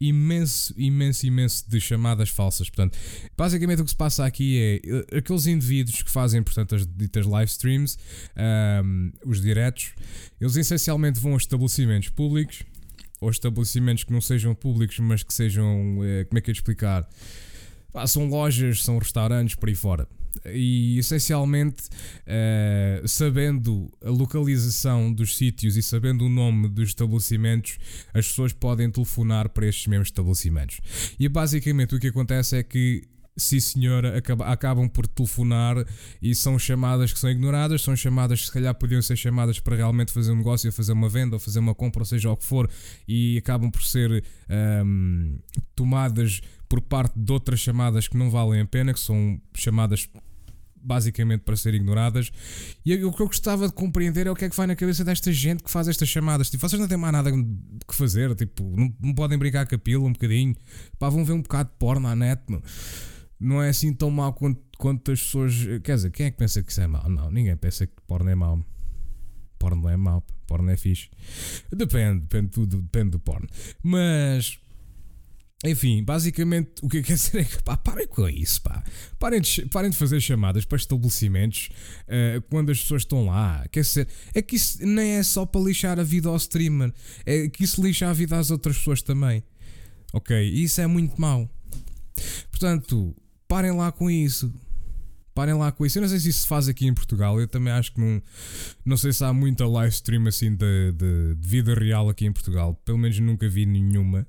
imenso, 0.00 0.72
imenso, 0.76 1.26
imenso 1.26 1.68
de 1.68 1.80
chamadas 1.80 2.30
falsas. 2.30 2.70
Portanto, 2.70 2.98
basicamente 3.36 3.82
o 3.82 3.84
que 3.84 3.90
se 3.90 3.96
passa 3.96 4.24
aqui 4.24 4.58
é 4.58 4.80
eh, 4.84 5.18
aqueles 5.18 5.46
indivíduos 5.46 6.02
que 6.02 6.10
fazem, 6.10 6.42
portanto, 6.42 6.74
as 6.74 6.86
ditas 6.86 7.26
live 7.26 7.50
streams, 7.50 7.98
um, 8.84 9.12
os 9.26 9.40
diretos, 9.42 9.92
eles 10.40 10.56
essencialmente 10.56 11.20
vão 11.20 11.34
a 11.34 11.36
estabelecimentos 11.36 12.08
públicos 12.08 12.62
ou 13.20 13.30
estabelecimentos 13.30 14.04
que 14.04 14.12
não 14.12 14.20
sejam 14.20 14.54
públicos, 14.54 14.98
mas 14.98 15.22
que 15.22 15.34
sejam, 15.34 15.98
eh, 16.02 16.24
como 16.24 16.38
é 16.38 16.40
que 16.40 16.50
eu 16.50 16.52
explicar? 16.52 17.06
Ah, 17.92 18.06
são 18.06 18.26
lojas, 18.26 18.82
são 18.82 18.98
restaurantes, 18.98 19.54
por 19.54 19.68
aí 19.68 19.74
fora 19.74 20.08
e 20.46 20.98
essencialmente 20.98 21.84
uh, 21.84 23.06
sabendo 23.06 23.90
a 24.04 24.10
localização 24.10 25.12
dos 25.12 25.36
sítios 25.36 25.76
e 25.76 25.82
sabendo 25.82 26.26
o 26.26 26.28
nome 26.28 26.68
dos 26.68 26.90
estabelecimentos, 26.90 27.78
as 28.12 28.28
pessoas 28.28 28.52
podem 28.52 28.90
telefonar 28.90 29.48
para 29.50 29.66
estes 29.66 29.86
mesmos 29.86 30.08
estabelecimentos. 30.08 30.80
E 31.18 31.28
basicamente 31.28 31.94
o 31.94 32.00
que 32.00 32.08
acontece 32.08 32.56
é 32.56 32.62
que 32.62 33.08
sim 33.36 33.58
senhora, 33.58 34.22
acabam 34.46 34.88
por 34.88 35.06
telefonar 35.06 35.84
e 36.20 36.34
são 36.34 36.58
chamadas 36.58 37.12
que 37.12 37.18
são 37.18 37.30
ignoradas, 37.30 37.82
são 37.82 37.96
chamadas 37.96 38.40
que 38.40 38.46
se 38.46 38.52
calhar 38.52 38.74
podiam 38.74 39.00
ser 39.00 39.16
chamadas 39.16 39.58
para 39.58 39.76
realmente 39.76 40.12
fazer 40.12 40.32
um 40.32 40.36
negócio, 40.36 40.70
fazer 40.70 40.92
uma 40.92 41.08
venda 41.08 41.36
ou 41.36 41.40
fazer 41.40 41.58
uma 41.58 41.74
compra, 41.74 42.02
ou 42.02 42.06
seja 42.06 42.30
o 42.30 42.36
que 42.36 42.44
for, 42.44 42.68
e 43.08 43.38
acabam 43.38 43.70
por 43.70 43.82
ser 43.82 44.10
um, 44.10 44.20
ehm, 44.48 45.38
tomadas 45.74 46.40
por 46.70 46.80
parte 46.80 47.18
de 47.18 47.32
outras 47.32 47.58
chamadas 47.58 48.06
que 48.06 48.16
não 48.16 48.30
valem 48.30 48.60
a 48.60 48.64
pena, 48.64 48.94
que 48.94 49.00
são 49.00 49.40
chamadas 49.52 50.08
basicamente 50.76 51.40
para 51.40 51.56
ser 51.56 51.74
ignoradas. 51.74 52.30
E 52.86 52.94
o 53.04 53.12
que 53.12 53.20
eu 53.20 53.26
gostava 53.26 53.66
de 53.66 53.74
compreender 53.74 54.28
é 54.28 54.30
o 54.30 54.36
que 54.36 54.44
é 54.44 54.48
que 54.48 54.56
vai 54.56 54.68
na 54.68 54.76
cabeça 54.76 55.04
desta 55.04 55.32
gente 55.32 55.64
que 55.64 55.70
faz 55.70 55.88
estas 55.88 56.08
chamadas. 56.08 56.48
Tipo, 56.48 56.66
vocês 56.66 56.80
não 56.80 56.86
têm 56.86 56.96
mais 56.96 57.12
nada 57.12 57.32
que 57.32 57.94
fazer, 57.94 58.34
tipo, 58.36 58.62
não, 58.76 58.94
não 59.00 59.12
podem 59.12 59.36
brincar 59.36 59.66
com 59.66 59.74
a 59.74 59.78
pila 59.78 60.04
um 60.04 60.12
bocadinho. 60.12 60.54
Pá, 60.96 61.08
vão 61.08 61.24
ver 61.24 61.32
um 61.32 61.42
bocado 61.42 61.70
de 61.70 61.76
porno 61.76 62.08
na 62.08 62.14
net, 62.14 62.40
mano. 62.46 62.62
Não 63.38 63.60
é 63.60 63.70
assim 63.70 63.92
tão 63.92 64.08
mau 64.08 64.32
quanto, 64.32 64.62
quanto 64.78 65.10
as 65.10 65.20
pessoas. 65.20 65.52
Quer 65.82 65.96
dizer, 65.96 66.10
quem 66.10 66.26
é 66.26 66.30
que 66.30 66.36
pensa 66.36 66.62
que 66.62 66.70
isso 66.70 66.80
é 66.80 66.86
mau? 66.86 67.08
Não, 67.08 67.32
ninguém 67.32 67.56
pensa 67.56 67.84
que 67.84 67.94
porno 68.06 68.30
é 68.30 68.34
mau. 68.36 68.64
Porno 69.58 69.82
não 69.82 69.90
é 69.90 69.96
mau, 69.96 70.24
porno 70.46 70.70
é 70.70 70.76
fixe. 70.76 71.10
Depende, 71.70 72.20
depende, 72.20 72.48
tudo, 72.48 72.80
depende 72.80 73.10
do 73.10 73.18
porno. 73.18 73.48
Mas 73.82 74.58
enfim, 75.64 76.02
basicamente 76.02 76.70
o 76.82 76.88
que 76.88 76.98
eu 76.98 77.02
quero 77.02 77.16
dizer 77.18 77.40
é 77.40 77.44
que 77.44 77.62
pá, 77.62 77.76
parem 77.76 78.06
com 78.06 78.28
isso, 78.28 78.62
pá. 78.62 78.82
Parem 79.18 79.40
de, 79.40 79.66
parem 79.66 79.90
de 79.90 79.96
fazer 79.96 80.20
chamadas 80.20 80.64
para 80.64 80.76
estabelecimentos 80.76 81.68
uh, 82.04 82.40
quando 82.48 82.70
as 82.70 82.80
pessoas 82.80 83.02
estão 83.02 83.26
lá. 83.26 83.66
Quer 83.70 83.82
dizer, 83.82 84.08
é 84.34 84.40
que 84.40 84.56
isso 84.56 84.84
nem 84.86 85.12
é 85.12 85.22
só 85.22 85.44
para 85.44 85.60
lixar 85.60 86.00
a 86.00 86.02
vida 86.02 86.28
ao 86.28 86.36
streamer, 86.36 86.92
é 87.26 87.48
que 87.48 87.64
isso 87.64 87.82
lixa 87.82 88.08
a 88.08 88.12
vida 88.12 88.38
às 88.38 88.50
outras 88.50 88.78
pessoas 88.78 89.02
também. 89.02 89.42
Ok? 90.12 90.36
E 90.36 90.64
isso 90.64 90.80
é 90.80 90.86
muito 90.86 91.20
mau. 91.20 91.48
Portanto, 92.50 93.14
parem 93.46 93.72
lá 93.72 93.92
com 93.92 94.10
isso. 94.10 94.52
Parem 95.34 95.54
lá 95.54 95.70
com 95.70 95.86
isso. 95.86 95.98
Eu 95.98 96.02
não 96.02 96.08
sei 96.08 96.18
se 96.18 96.30
isso 96.30 96.40
se 96.40 96.46
faz 96.46 96.68
aqui 96.68 96.86
em 96.86 96.94
Portugal. 96.94 97.40
Eu 97.40 97.46
também 97.46 97.72
acho 97.72 97.92
que 97.92 98.00
não. 98.00 98.20
Não 98.84 98.96
sei 98.96 99.12
se 99.12 99.22
há 99.22 99.32
muita 99.32 99.66
live 99.66 99.94
stream 99.94 100.26
assim 100.26 100.54
de, 100.54 100.92
de, 100.92 101.34
de 101.36 101.48
vida 101.48 101.74
real 101.74 102.08
aqui 102.08 102.26
em 102.26 102.32
Portugal. 102.32 102.74
Pelo 102.84 102.98
menos 102.98 103.18
nunca 103.20 103.48
vi 103.48 103.64
nenhuma. 103.64 104.26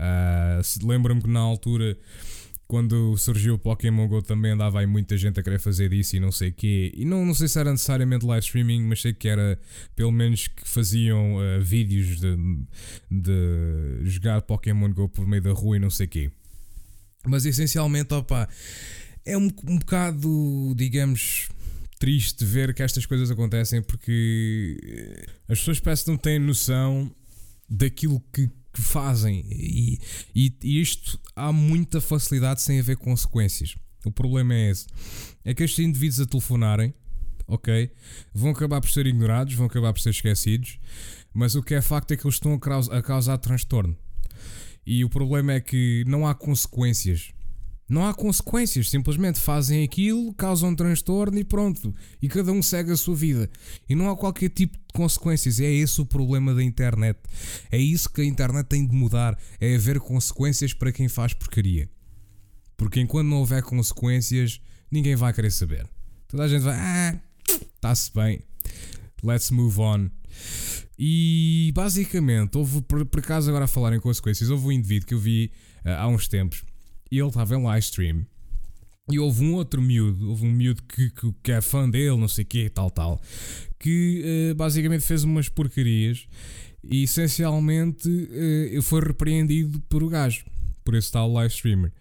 Uh, 0.00 0.86
Lembro-me 0.86 1.20
que 1.20 1.28
na 1.28 1.40
altura 1.40 1.96
quando 2.70 3.16
surgiu 3.16 3.54
o 3.54 3.58
Pokémon 3.58 4.06
Go 4.06 4.22
também 4.22 4.52
andava 4.52 4.78
aí 4.78 4.86
muita 4.86 5.18
gente 5.18 5.40
a 5.40 5.42
querer 5.42 5.58
fazer 5.58 5.90
disso 5.90 6.14
e 6.14 6.20
não 6.20 6.30
sei 6.30 6.50
o 6.50 6.52
quê. 6.52 6.92
E 6.94 7.04
não, 7.04 7.26
não 7.26 7.34
sei 7.34 7.48
se 7.48 7.58
era 7.58 7.72
necessariamente 7.72 8.24
live 8.24 8.46
streaming, 8.46 8.82
mas 8.84 9.02
sei 9.02 9.12
que 9.12 9.26
era 9.26 9.58
pelo 9.96 10.12
menos 10.12 10.46
que 10.46 10.68
faziam 10.68 11.34
uh, 11.34 11.60
vídeos 11.60 12.20
de, 12.20 12.36
de 13.10 13.98
jogar 14.04 14.40
Pokémon 14.42 14.88
Go 14.92 15.08
por 15.08 15.26
meio 15.26 15.42
da 15.42 15.50
rua 15.50 15.78
e 15.78 15.80
não 15.80 15.90
sei 15.90 16.06
o 16.06 16.08
quê. 16.08 16.30
Mas 17.26 17.44
essencialmente, 17.44 18.14
opa, 18.14 18.48
é 19.24 19.36
um, 19.36 19.50
um 19.66 19.78
bocado, 19.78 20.72
digamos, 20.76 21.48
triste 21.98 22.44
ver 22.44 22.72
que 22.72 22.84
estas 22.84 23.04
coisas 23.04 23.32
acontecem 23.32 23.82
porque 23.82 24.78
eh, 24.80 25.26
as 25.48 25.58
pessoas 25.58 25.80
parece 25.80 26.04
que 26.04 26.10
não 26.12 26.16
têm 26.16 26.38
noção 26.38 27.10
daquilo 27.68 28.22
que 28.32 28.48
que 28.72 28.80
fazem. 28.80 29.44
E, 29.50 29.98
e, 30.34 30.80
isto 30.80 31.18
há 31.34 31.52
muita 31.52 32.00
facilidade 32.00 32.62
sem 32.62 32.78
haver 32.78 32.96
consequências. 32.96 33.76
O 34.04 34.10
problema 34.10 34.54
é 34.54 34.70
esse: 34.70 34.86
é 35.44 35.54
que 35.54 35.62
estes 35.62 35.84
indivíduos 35.84 36.20
a 36.20 36.26
telefonarem, 36.26 36.94
ok, 37.46 37.90
vão 38.32 38.50
acabar 38.50 38.80
por 38.80 38.90
ser 38.90 39.06
ignorados, 39.06 39.54
vão 39.54 39.66
acabar 39.66 39.92
por 39.92 40.00
ser 40.00 40.10
esquecidos, 40.10 40.78
mas 41.32 41.54
o 41.54 41.62
que 41.62 41.74
é 41.74 41.82
facto 41.82 42.12
é 42.12 42.16
que 42.16 42.26
eles 42.26 42.36
estão 42.36 42.58
a 42.90 43.02
causar 43.02 43.38
transtorno. 43.38 43.96
E 44.86 45.04
o 45.04 45.10
problema 45.10 45.52
é 45.52 45.60
que 45.60 46.04
não 46.06 46.26
há 46.26 46.34
consequências. 46.34 47.32
Não 47.90 48.06
há 48.06 48.14
consequências, 48.14 48.88
simplesmente 48.88 49.40
fazem 49.40 49.82
aquilo, 49.82 50.32
causam 50.34 50.70
um 50.70 50.76
transtorno 50.76 51.36
e 51.36 51.42
pronto. 51.42 51.92
E 52.22 52.28
cada 52.28 52.52
um 52.52 52.62
segue 52.62 52.92
a 52.92 52.96
sua 52.96 53.16
vida. 53.16 53.50
E 53.88 53.96
não 53.96 54.08
há 54.08 54.16
qualquer 54.16 54.48
tipo 54.48 54.78
de 54.78 54.92
consequências. 54.94 55.58
É 55.58 55.68
esse 55.68 56.00
o 56.00 56.06
problema 56.06 56.54
da 56.54 56.62
internet. 56.62 57.18
É 57.68 57.76
isso 57.76 58.08
que 58.08 58.20
a 58.20 58.24
internet 58.24 58.68
tem 58.68 58.86
de 58.86 58.94
mudar. 58.94 59.36
É 59.60 59.74
haver 59.74 59.98
consequências 59.98 60.72
para 60.72 60.92
quem 60.92 61.08
faz 61.08 61.34
porcaria. 61.34 61.90
Porque 62.76 63.00
enquanto 63.00 63.26
não 63.26 63.38
houver 63.38 63.64
consequências, 63.64 64.60
ninguém 64.88 65.16
vai 65.16 65.32
querer 65.32 65.50
saber. 65.50 65.84
Toda 66.28 66.44
a 66.44 66.48
gente 66.48 66.62
vai, 66.62 66.76
ah, 66.78 67.20
está-se 67.74 68.14
bem. 68.14 68.40
Let's 69.20 69.50
move 69.50 69.80
on. 69.80 70.08
E 70.96 71.72
basicamente, 71.74 72.56
houve, 72.56 72.82
por, 72.82 73.04
por 73.04 73.18
acaso 73.18 73.50
agora 73.50 73.64
a 73.64 73.68
falar 73.68 73.92
em 73.96 74.00
consequências, 74.00 74.48
houve 74.48 74.68
um 74.68 74.72
indivíduo 74.72 75.08
que 75.08 75.14
eu 75.14 75.18
vi 75.18 75.50
uh, 75.84 75.88
há 75.90 76.06
uns 76.06 76.28
tempos 76.28 76.69
e 77.10 77.18
ele 77.18 77.28
estava 77.28 77.54
em 77.54 77.62
live 77.62 77.84
stream. 77.84 78.26
E 79.10 79.18
houve 79.18 79.44
um 79.44 79.54
outro 79.54 79.82
miúdo, 79.82 80.30
houve 80.30 80.46
um 80.46 80.52
miúdo 80.52 80.82
que, 80.84 81.10
que, 81.10 81.34
que 81.42 81.52
é 81.52 81.60
fã 81.60 81.88
dele, 81.90 82.16
não 82.16 82.28
sei 82.28 82.44
o 82.44 82.46
quê, 82.46 82.70
tal, 82.72 82.90
tal, 82.90 83.20
que 83.78 84.52
uh, 84.52 84.54
basicamente 84.54 85.04
fez 85.04 85.24
umas 85.24 85.48
porcarias 85.48 86.28
e 86.84 87.02
essencialmente 87.02 88.08
uh, 88.08 88.82
foi 88.82 89.00
repreendido 89.00 89.80
por 89.88 90.02
o 90.02 90.08
gajo, 90.08 90.44
por 90.84 90.94
esse 90.94 91.10
tal 91.10 91.32
live 91.32 91.52
streamer. 91.52 91.92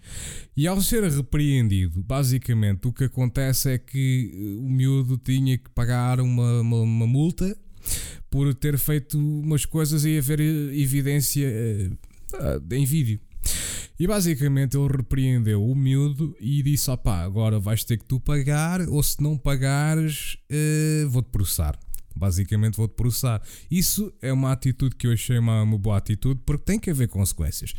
E 0.56 0.68
ao 0.68 0.80
ser 0.82 1.04
repreendido, 1.04 2.04
basicamente 2.04 2.88
o 2.88 2.94
que 2.94 3.06
acontece 3.06 3.72
é 3.72 3.78
que 3.78 4.32
eh, 4.34 4.60
o 4.60 4.70
miúdo 4.70 5.18
tinha 5.18 5.58
que 5.58 5.70
pagar 5.70 6.20
uma, 6.20 6.62
uma, 6.62 6.82
uma 6.82 7.08
multa 7.08 7.58
por 8.30 8.54
ter 8.54 8.78
feito 8.78 9.18
umas 9.18 9.66
coisas 9.66 10.06
e 10.06 10.18
haver 10.18 10.39
evidência 10.39 11.48
uh, 12.34 12.74
em 12.74 12.86
vídeo. 12.86 13.20
E 14.00 14.08
basicamente 14.08 14.77
ele 14.77 14.88
repreendeu 14.88 15.63
o 15.63 15.75
miúdo 15.75 16.36
e 16.39 16.63
disse: 16.63 16.89
opá, 16.89 17.22
agora 17.22 17.60
vais 17.60 17.84
ter 17.84 17.98
que 17.98 18.05
tu 18.05 18.19
pagar, 18.19 18.88
ou 18.88 19.03
se 19.03 19.22
não 19.22 19.38
pagares, 19.38 20.38
uh, 20.50 21.10
vou-te 21.10 21.29
processar. 21.29 21.77
Basicamente 22.15 22.77
vou-te 22.77 22.96
processar. 22.96 23.41
Isso 23.69 24.13
é 24.22 24.31
uma 24.31 24.51
atitude 24.51 24.96
que 24.96 25.08
eu 25.08 25.12
achei 25.12 25.38
uma, 25.38 25.63
uma 25.63 25.77
boa 25.77 25.98
atitude 25.98 26.39
porque 26.46 26.63
tem 26.63 26.79
que 26.79 26.89
haver 26.89 27.08
consequências. 27.08 27.74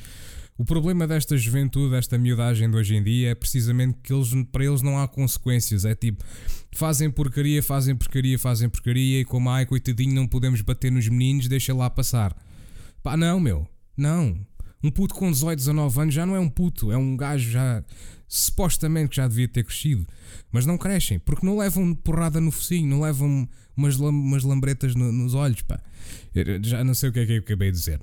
O 0.61 0.65
problema 0.65 1.07
desta 1.07 1.39
juventude, 1.39 1.93
desta 1.93 2.19
miudagem 2.19 2.71
de 2.71 2.77
hoje 2.77 2.95
em 2.95 3.03
dia, 3.03 3.31
é 3.31 3.35
precisamente 3.35 3.99
que 4.03 4.13
eles, 4.13 4.29
para 4.53 4.63
eles 4.63 4.83
não 4.83 4.99
há 4.99 5.09
consequências. 5.09 5.87
É 5.87 5.95
tipo, 5.95 6.23
fazem 6.71 7.11
porcaria, 7.11 7.63
fazem 7.63 7.97
porcaria, 7.97 8.39
fazem 8.39 8.69
porcaria, 8.69 9.21
e 9.21 9.25
como 9.25 9.49
ai, 9.49 9.65
coitadinho, 9.65 10.15
não 10.15 10.29
podemos 10.29 10.61
bater 10.61 10.93
nos 10.93 11.09
meninos, 11.09 11.49
deixa 11.49 11.75
lá 11.75 11.89
passar. 11.89 12.37
Pá, 13.03 13.17
não, 13.17 13.41
meu, 13.41 13.67
não. 13.97 14.39
Um 14.83 14.91
puto 14.91 15.15
com 15.15 15.31
18, 15.31 15.59
19 15.59 16.01
anos 16.01 16.15
já 16.15 16.25
não 16.25 16.35
é 16.35 16.41
um 16.41 16.49
puto, 16.49 16.91
é 16.91 16.97
um 16.97 17.17
gajo 17.17 17.51
já 17.51 17.85
supostamente 18.27 19.11
que 19.11 19.17
já 19.17 19.27
devia 19.27 19.49
ter 19.49 19.65
crescido. 19.65 20.07
Mas 20.53 20.65
não 20.65 20.79
crescem, 20.79 21.19
porque 21.19 21.45
não 21.45 21.59
levam 21.59 21.95
porrada 21.95 22.41
no 22.41 22.51
focinho, 22.51 22.87
não 22.87 23.01
levam 23.01 23.49
umas, 23.77 23.97
umas 23.97 24.45
lambretas 24.45 24.95
no, 24.95 25.11
nos 25.13 25.35
olhos, 25.35 25.63
pá. 25.63 25.81
Eu 26.35 26.63
já 26.63 26.85
não 26.85 26.95
sei 26.95 27.11
o 27.11 27.13
que 27.13 27.21
é 27.21 27.27
que 27.27 27.33
eu 27.33 27.39
acabei 27.39 27.71
de 27.71 27.79
dizer. 27.79 27.99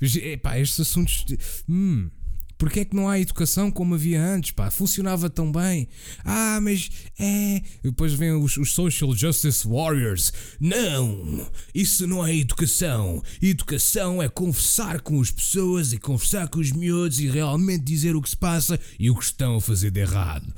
Mas, 0.00 0.16
pá, 0.42 0.58
estes 0.58 0.80
assuntos. 0.80 1.26
Hum, 1.68 2.10
porque 2.56 2.80
é 2.80 2.84
que 2.84 2.94
não 2.94 3.08
há 3.08 3.18
educação 3.18 3.70
como 3.70 3.94
havia 3.94 4.22
antes? 4.22 4.52
Pá, 4.52 4.70
funcionava 4.70 5.28
tão 5.28 5.50
bem. 5.50 5.88
Ah, 6.24 6.58
mas 6.62 6.90
é. 7.18 7.62
Depois 7.82 8.12
vêm 8.12 8.32
os, 8.32 8.56
os 8.56 8.72
Social 8.72 9.14
Justice 9.14 9.66
Warriors. 9.66 10.32
Não! 10.60 11.48
Isso 11.74 12.06
não 12.06 12.24
é 12.24 12.34
educação. 12.34 13.22
Educação 13.42 14.22
é 14.22 14.28
conversar 14.28 15.00
com 15.00 15.20
as 15.20 15.30
pessoas 15.30 15.92
e 15.92 15.98
conversar 15.98 16.48
com 16.48 16.60
os 16.60 16.72
miúdos 16.72 17.20
e 17.20 17.28
realmente 17.28 17.84
dizer 17.84 18.14
o 18.16 18.22
que 18.22 18.30
se 18.30 18.36
passa 18.36 18.78
e 18.98 19.10
o 19.10 19.16
que 19.16 19.24
estão 19.24 19.56
a 19.56 19.60
fazer 19.60 19.90
de 19.90 20.00
errado. 20.00 20.52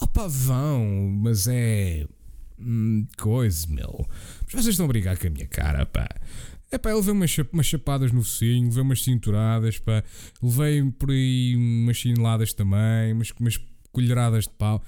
Opa, 0.00 0.26
vão, 0.26 0.84
mas 1.22 1.46
é. 1.46 2.06
Hum, 2.58 3.06
coisa, 3.18 3.66
meu. 3.68 4.06
Mas 4.44 4.52
vocês 4.52 4.74
estão 4.74 4.86
a 4.86 4.88
brigar 4.88 5.16
com 5.16 5.26
a 5.26 5.30
minha 5.30 5.46
cara, 5.46 5.86
pá. 5.86 6.08
É 6.74 6.78
pá, 6.78 6.88
eu 6.88 6.96
levei 6.96 7.12
umas, 7.12 7.36
umas 7.52 7.66
chapadas 7.66 8.12
no 8.12 8.22
focinho, 8.22 8.64
levei 8.68 8.82
umas 8.82 9.04
cinturadas, 9.04 9.78
pá, 9.78 10.02
levei 10.42 10.82
por 10.92 11.10
aí 11.10 11.54
umas 11.54 11.98
chineladas 11.98 12.54
também, 12.54 13.12
umas, 13.12 13.30
umas 13.38 13.60
colheradas 13.92 14.44
de 14.44 14.54
pau. 14.54 14.82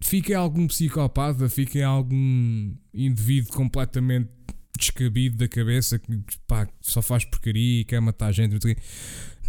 Fiquei 0.00 0.34
algum 0.34 0.66
psicopata, 0.66 1.50
fiquei 1.50 1.82
algum 1.82 2.74
indivíduo 2.94 3.52
completamente 3.52 4.30
descabido 4.78 5.36
da 5.36 5.46
cabeça 5.46 5.98
que 5.98 6.18
pá, 6.46 6.66
só 6.80 7.02
faz 7.02 7.26
porcaria 7.26 7.82
e 7.82 7.84
quer 7.84 8.00
matar 8.00 8.28
a 8.28 8.32
gente. 8.32 8.56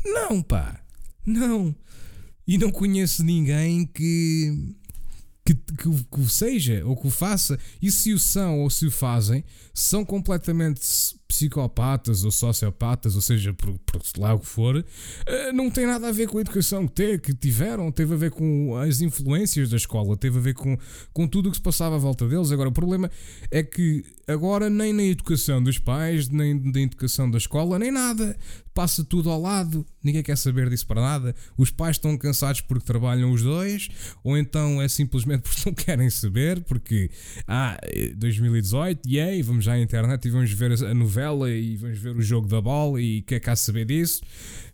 Não, 0.04 0.42
pá, 0.42 0.82
não. 1.26 1.74
E 2.46 2.58
não 2.58 2.72
conheço 2.72 3.24
ninguém 3.24 3.86
que 3.86 4.76
que, 5.48 5.56
que, 5.56 6.04
que, 6.04 6.20
o 6.20 6.28
seja 6.28 6.86
ou 6.86 6.98
que 6.98 7.08
o 7.08 7.10
faça, 7.10 7.58
e 7.82 7.90
se 7.90 8.12
o 8.12 8.20
são 8.20 8.60
ou 8.60 8.70
se 8.70 8.86
o 8.86 8.92
fazem, 8.92 9.46
são 9.74 10.04
completamente 10.04 10.82
psicopatas 11.28 12.24
ou 12.24 12.32
sociopatas, 12.32 13.16
ou 13.16 13.22
seja, 13.22 13.54
por, 13.54 13.78
por 13.80 14.02
lá 14.18 14.34
o 14.34 14.40
que 14.40 14.48
for, 14.48 14.84
eh, 15.26 15.52
não 15.52 15.70
tem 15.70 15.86
nada 15.86 16.08
a 16.08 16.12
ver 16.12 16.28
com 16.28 16.38
a 16.38 16.42
educação 16.42 16.88
que, 16.88 16.94
te, 16.94 17.18
que 17.20 17.34
tiveram, 17.34 17.92
teve 17.92 18.14
a 18.14 18.18
ver 18.18 18.32
com 18.32 18.76
as 18.78 19.02
influências 19.02 19.70
da 19.70 19.78
escola, 19.78 20.16
teve 20.16 20.38
a 20.38 20.42
ver 20.42 20.54
com, 20.54 20.78
com 21.14 21.28
tudo 21.28 21.50
o 21.50 21.52
que 21.52 21.58
se 21.58 21.64
passava 21.64 21.96
à 21.96 22.00
volta 22.00 22.28
deles. 22.28 22.52
Agora, 22.52 22.70
o 22.70 22.72
problema 22.74 23.12
é 23.52 23.62
que 23.62 24.06
agora 24.28 24.70
nem 24.70 24.94
na 24.94 25.04
educação 25.04 25.62
dos 25.62 25.78
pais, 25.78 26.30
nem 26.30 26.54
na 26.54 26.82
educação 26.82 27.30
da 27.30 27.38
escola, 27.38 27.78
nem 27.78 27.92
nada. 27.92 28.36
Passa 28.74 29.04
tudo 29.04 29.32
ao 29.32 29.42
lado, 29.42 29.84
ninguém 30.04 30.22
quer 30.22 30.38
saber 30.38 30.70
disso 30.70 30.86
para 30.86 31.02
nada. 31.02 31.36
Os 31.58 31.72
pais 31.72 31.96
estão 31.96 32.16
cansados 32.16 32.62
porque 32.62 32.86
trabalham 32.86 33.32
os 33.32 33.42
dois, 33.42 33.90
ou 34.24 34.38
então 34.38 34.80
é 34.80 34.88
simplesmente 34.88 35.42
porque 35.50 35.64
não 35.66 35.74
querem 35.74 36.10
saber, 36.12 36.62
porque 36.64 37.10
ah, 37.48 37.76
2018, 38.16 39.02
e 39.08 39.20
aí 39.20 39.42
vamos 39.42 39.68
à 39.68 39.80
internet 39.80 40.28
e 40.28 40.30
vamos 40.30 40.52
ver 40.52 40.72
a 40.74 40.94
novela 40.94 41.17
e 41.50 41.76
vamos 41.76 42.00
ver 42.00 42.16
o 42.16 42.22
jogo 42.22 42.48
da 42.48 42.62
bola 42.62 43.02
e 43.02 43.22
quer 43.22 43.40
cá 43.40 43.56
saber 43.56 43.86
disso. 43.86 44.22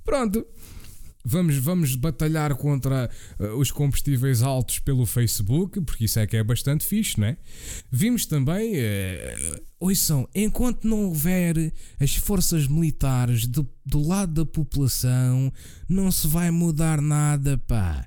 Pronto. 0.03 0.45
Vamos, 1.25 1.55
vamos 1.55 1.95
batalhar 1.95 2.53
contra 2.57 3.09
uh, 3.39 3.57
os 3.57 3.71
combustíveis 3.71 4.43
altos 4.43 4.79
pelo 4.79 5.05
Facebook, 5.05 5.79
porque 5.79 6.03
isso 6.03 6.19
é 6.19 6.27
que 6.27 6.35
é 6.35 6.43
bastante 6.43 6.85
fixe, 6.85 7.17
não 7.17 7.27
é? 7.27 7.37
Vimos 7.89 8.25
também, 8.25 8.73
uh, 8.73 9.61
ouçam, 9.79 10.27
enquanto 10.35 10.85
não 10.85 11.05
houver 11.05 11.71
as 11.97 12.13
forças 12.13 12.67
militares 12.67 13.47
do, 13.47 13.65
do 13.85 14.05
lado 14.05 14.33
da 14.33 14.45
população, 14.45 15.49
não 15.87 16.11
se 16.11 16.27
vai 16.27 16.51
mudar 16.51 16.99
nada, 16.99 17.57
pá. 17.57 18.05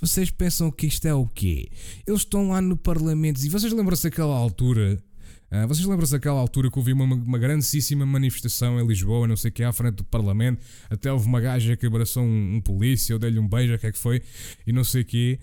Vocês 0.00 0.28
pensam 0.28 0.70
que 0.70 0.88
isto 0.88 1.06
é 1.06 1.14
o 1.14 1.26
quê? 1.26 1.70
Eles 2.06 2.20
estão 2.20 2.50
lá 2.50 2.60
no 2.60 2.76
Parlamento 2.76 3.42
e 3.42 3.48
vocês 3.48 3.72
lembram-se 3.72 4.02
daquela 4.02 4.36
altura 4.36 5.02
Uh, 5.50 5.66
vocês 5.68 5.86
lembram-se 5.86 6.12
daquela 6.12 6.40
altura 6.40 6.70
que 6.70 6.78
houve 6.78 6.92
uma, 6.92 7.04
uma 7.04 7.38
grandíssima 7.38 8.04
manifestação 8.04 8.80
em 8.80 8.86
Lisboa, 8.86 9.28
não 9.28 9.36
sei 9.36 9.50
o 9.50 9.52
que, 9.52 9.62
à 9.62 9.72
frente 9.72 9.96
do 9.96 10.04
Parlamento, 10.04 10.60
até 10.90 11.12
houve 11.12 11.26
uma 11.26 11.40
gaja 11.40 11.76
que 11.76 11.86
abraçou 11.86 12.24
um, 12.24 12.56
um 12.56 12.60
polícia, 12.60 13.12
eu 13.12 13.18
dei-lhe 13.18 13.38
um 13.38 13.46
beijo, 13.46 13.74
o 13.74 13.78
que 13.78 13.86
é 13.86 13.92
que 13.92 13.98
foi, 13.98 14.22
e 14.66 14.72
não 14.72 14.82
sei 14.82 15.02
o 15.02 15.04
que. 15.04 15.38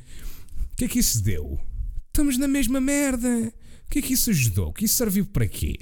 O 0.73 0.75
que 0.75 0.85
é 0.85 0.87
que 0.87 0.99
isso 0.99 1.23
deu? 1.23 1.59
Estamos 2.07 2.37
na 2.37 2.47
mesma 2.47 2.81
merda. 2.81 3.27
O 3.85 3.89
que 3.89 3.99
é 3.99 4.01
que 4.01 4.13
isso 4.13 4.29
ajudou? 4.29 4.69
O 4.69 4.73
que 4.73 4.85
isso 4.85 4.95
serviu 4.95 5.25
para 5.25 5.47
quê? 5.47 5.77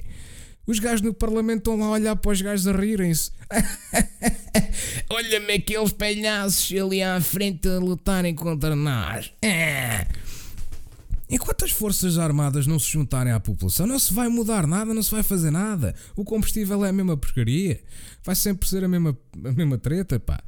Os 0.66 0.78
gajos 0.78 1.00
no 1.00 1.12
Parlamento 1.12 1.58
estão 1.58 1.76
lá 1.76 1.86
a 1.86 1.90
olhar 1.90 2.16
para 2.16 2.30
os 2.30 2.40
gajos 2.40 2.68
a 2.68 2.72
rirem-se. 2.72 3.32
Olha-me 5.10 5.54
aqueles 5.54 5.92
palhaços 5.92 6.72
ali 6.80 7.02
à 7.02 7.20
frente 7.20 7.68
a 7.68 7.78
lutarem 7.78 8.34
contra 8.34 8.76
nós. 8.76 9.32
Ah. 9.44 10.06
Enquanto 11.32 11.64
as 11.64 11.70
Forças 11.70 12.18
Armadas 12.18 12.66
não 12.66 12.78
se 12.78 12.90
juntarem 12.90 13.32
à 13.32 13.40
população, 13.40 13.86
não 13.86 13.98
se 13.98 14.12
vai 14.12 14.28
mudar 14.28 14.66
nada, 14.66 14.92
não 14.92 15.02
se 15.02 15.10
vai 15.10 15.22
fazer 15.22 15.50
nada. 15.50 15.94
O 16.14 16.24
combustível 16.24 16.84
é 16.84 16.90
a 16.90 16.92
mesma 16.92 17.16
porcaria. 17.16 17.80
Vai 18.22 18.34
sempre 18.34 18.68
ser 18.68 18.84
a 18.84 18.88
mesma, 18.88 19.16
a 19.42 19.52
mesma 19.52 19.78
treta, 19.78 20.20
pá. 20.20 20.44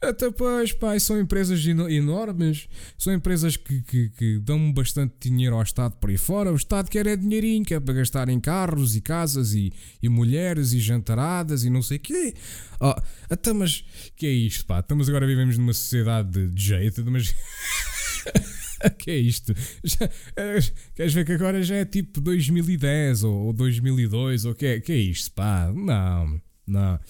Até 0.00 0.30
pois, 0.30 0.72
pá, 0.72 0.98
são 0.98 1.20
empresas 1.20 1.62
enormes, 1.66 2.68
são 2.96 3.12
empresas 3.12 3.58
que, 3.58 3.82
que, 3.82 4.08
que, 4.08 4.38
dão 4.38 4.72
bastante 4.72 5.28
dinheiro 5.28 5.56
ao 5.56 5.62
Estado 5.62 5.94
por 5.96 6.08
aí 6.08 6.16
fora. 6.16 6.52
O 6.52 6.56
Estado 6.56 6.88
quer 6.88 7.06
é 7.06 7.14
dinheirinho, 7.14 7.62
quer 7.62 7.78
para 7.78 7.92
gastar 7.92 8.30
em 8.30 8.40
carros 8.40 8.96
e 8.96 9.02
casas 9.02 9.52
e, 9.52 9.74
e 10.02 10.08
mulheres 10.08 10.72
e 10.72 10.80
jantaradas 10.80 11.64
e 11.64 11.70
não 11.70 11.82
sei 11.82 11.98
o 11.98 12.00
quê. 12.00 12.32
Oh, 12.80 12.94
até 13.28 13.52
mas 13.52 13.84
que 14.16 14.24
é 14.24 14.30
isto, 14.30 14.64
pá? 14.64 14.80
Estamos 14.80 15.06
agora 15.06 15.26
vivemos 15.26 15.58
numa 15.58 15.74
sociedade 15.74 16.48
de 16.48 16.64
jeito, 16.64 17.04
mas. 17.10 17.34
que 18.98 19.10
é 19.10 19.16
isto? 19.16 19.54
Já, 19.84 20.08
eh, 20.36 20.58
queres 20.94 21.12
ver 21.12 21.24
que 21.24 21.32
agora 21.32 21.62
já 21.62 21.76
é 21.76 21.84
tipo 21.84 22.20
2010 22.20 23.24
ou, 23.24 23.46
ou 23.46 23.52
2002 23.52 24.44
ou 24.44 24.54
que 24.54 24.66
é, 24.66 24.80
que 24.80 24.92
é 24.92 24.96
isto, 24.96 25.32
pá? 25.32 25.72
Não. 25.74 26.40
Não. 26.68 27.00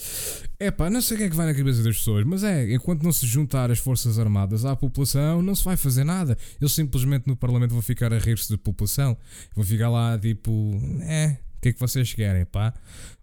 É 0.61 0.71
pá, 0.71 0.89
não 0.89 1.03
sei 1.03 1.17
o 1.17 1.19
que 1.19 1.25
é 1.25 1.31
que 1.31 1.35
vai 1.35 1.47
na 1.47 1.55
cabeça 1.55 1.83
das 1.83 1.97
pessoas, 1.99 2.25
mas 2.25 2.45
é, 2.45 2.73
enquanto 2.73 3.03
não 3.03 3.11
se 3.11 3.27
juntar 3.27 3.73
as 3.73 3.81
Forças 3.81 4.17
Armadas 4.17 4.65
à 4.65 4.77
população, 4.77 5.43
não 5.43 5.55
se 5.55 5.65
vai 5.65 5.77
fazer 5.77 6.05
nada. 6.05 6.39
Eles 6.61 6.73
simplesmente 6.73 7.27
no 7.27 7.37
Parlamento 7.37 7.73
vão 7.73 7.83
ficar 7.83 8.13
a 8.13 8.19
rir-se 8.19 8.51
da 8.53 8.57
população. 8.57 9.17
Vão 9.57 9.65
ficar 9.65 9.91
lá 9.91 10.17
tipo, 10.17 10.81
é, 11.03 11.39
o 11.57 11.61
que 11.61 11.71
é 11.71 11.73
que 11.73 11.81
vocês 11.81 12.15
querem, 12.15 12.45
pá? 12.45 12.73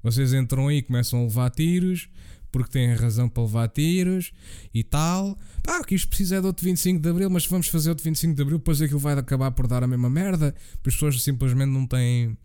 Vocês 0.03 0.33
entram 0.33 0.67
aí 0.67 0.77
e 0.77 0.81
começam 0.81 1.21
a 1.21 1.23
levar 1.23 1.49
tiros, 1.51 2.09
porque 2.55 2.71
têm 2.71 2.93
razão 2.93 3.27
para 3.27 3.43
levar 3.43 3.67
tiros 3.67 4.31
e 4.73 4.81
tal. 4.81 5.37
Pá, 5.61 5.83
que 5.83 5.93
isto 5.93 6.07
precisa 6.07 6.37
é 6.37 6.39
de 6.39 6.47
outro 6.47 6.63
25 6.63 7.01
de 7.01 7.09
Abril, 7.09 7.29
mas 7.29 7.45
vamos 7.45 7.67
fazer 7.67 7.89
outro 7.89 8.05
25 8.05 8.33
de 8.33 8.41
Abril, 8.41 8.59
depois 8.59 8.81
aquilo 8.81 8.97
vai 8.97 9.13
acabar 9.13 9.51
por 9.51 9.67
dar 9.67 9.83
a 9.83 9.87
mesma 9.87 10.09
merda. 10.09 10.55
As 10.75 10.79
pessoas 10.81 11.21
simplesmente 11.21 11.69
não 11.69 11.85
têm 11.85 12.37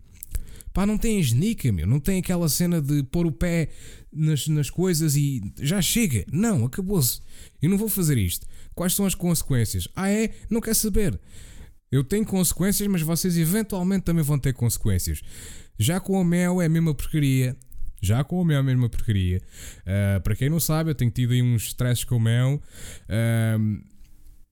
Pá, 0.73 0.85
não 0.85 0.97
tem 0.97 1.23
genica, 1.23 1.71
meu. 1.71 1.87
Não 1.87 1.97
tem 1.97 2.19
aquela 2.19 2.49
cena 2.49 2.81
de 2.81 3.03
pôr 3.03 3.25
o 3.25 3.31
pé 3.31 3.69
nas, 4.11 4.49
nas 4.49 4.69
coisas 4.69 5.15
e 5.15 5.41
já 5.61 5.81
chega. 5.81 6.25
Não, 6.29 6.65
acabou-se. 6.65 7.21
Eu 7.61 7.69
não 7.69 7.77
vou 7.77 7.87
fazer 7.87 8.17
isto. 8.17 8.45
Quais 8.75 8.93
são 8.93 9.05
as 9.05 9.15
consequências? 9.15 9.87
Ah, 9.95 10.09
é? 10.09 10.31
Não 10.49 10.59
quer 10.59 10.75
saber. 10.75 11.17
Eu 11.89 12.03
tenho 12.03 12.25
consequências, 12.25 12.85
mas 12.89 13.01
vocês 13.01 13.37
eventualmente 13.37 14.03
também 14.03 14.25
vão 14.25 14.37
ter 14.37 14.51
consequências. 14.51 15.21
Já 15.79 16.01
com 16.01 16.19
o 16.19 16.25
mel 16.25 16.61
é 16.61 16.65
a 16.65 16.69
mesma 16.69 16.93
porcaria. 16.93 17.55
Já 18.01 18.23
com 18.23 18.49
é 18.51 18.55
a 18.55 18.63
mesma 18.63 18.89
porcaria. 18.89 19.41
Uh, 19.81 20.21
para 20.21 20.35
quem 20.35 20.49
não 20.49 20.59
sabe, 20.59 20.89
eu 20.89 20.95
tenho 20.95 21.11
tido 21.11 21.33
aí 21.33 21.41
uns 21.41 21.67
stresses 21.67 22.03
com 22.03 22.15
o 22.15 22.19
mel. 22.19 22.59
Uh, 23.05 23.81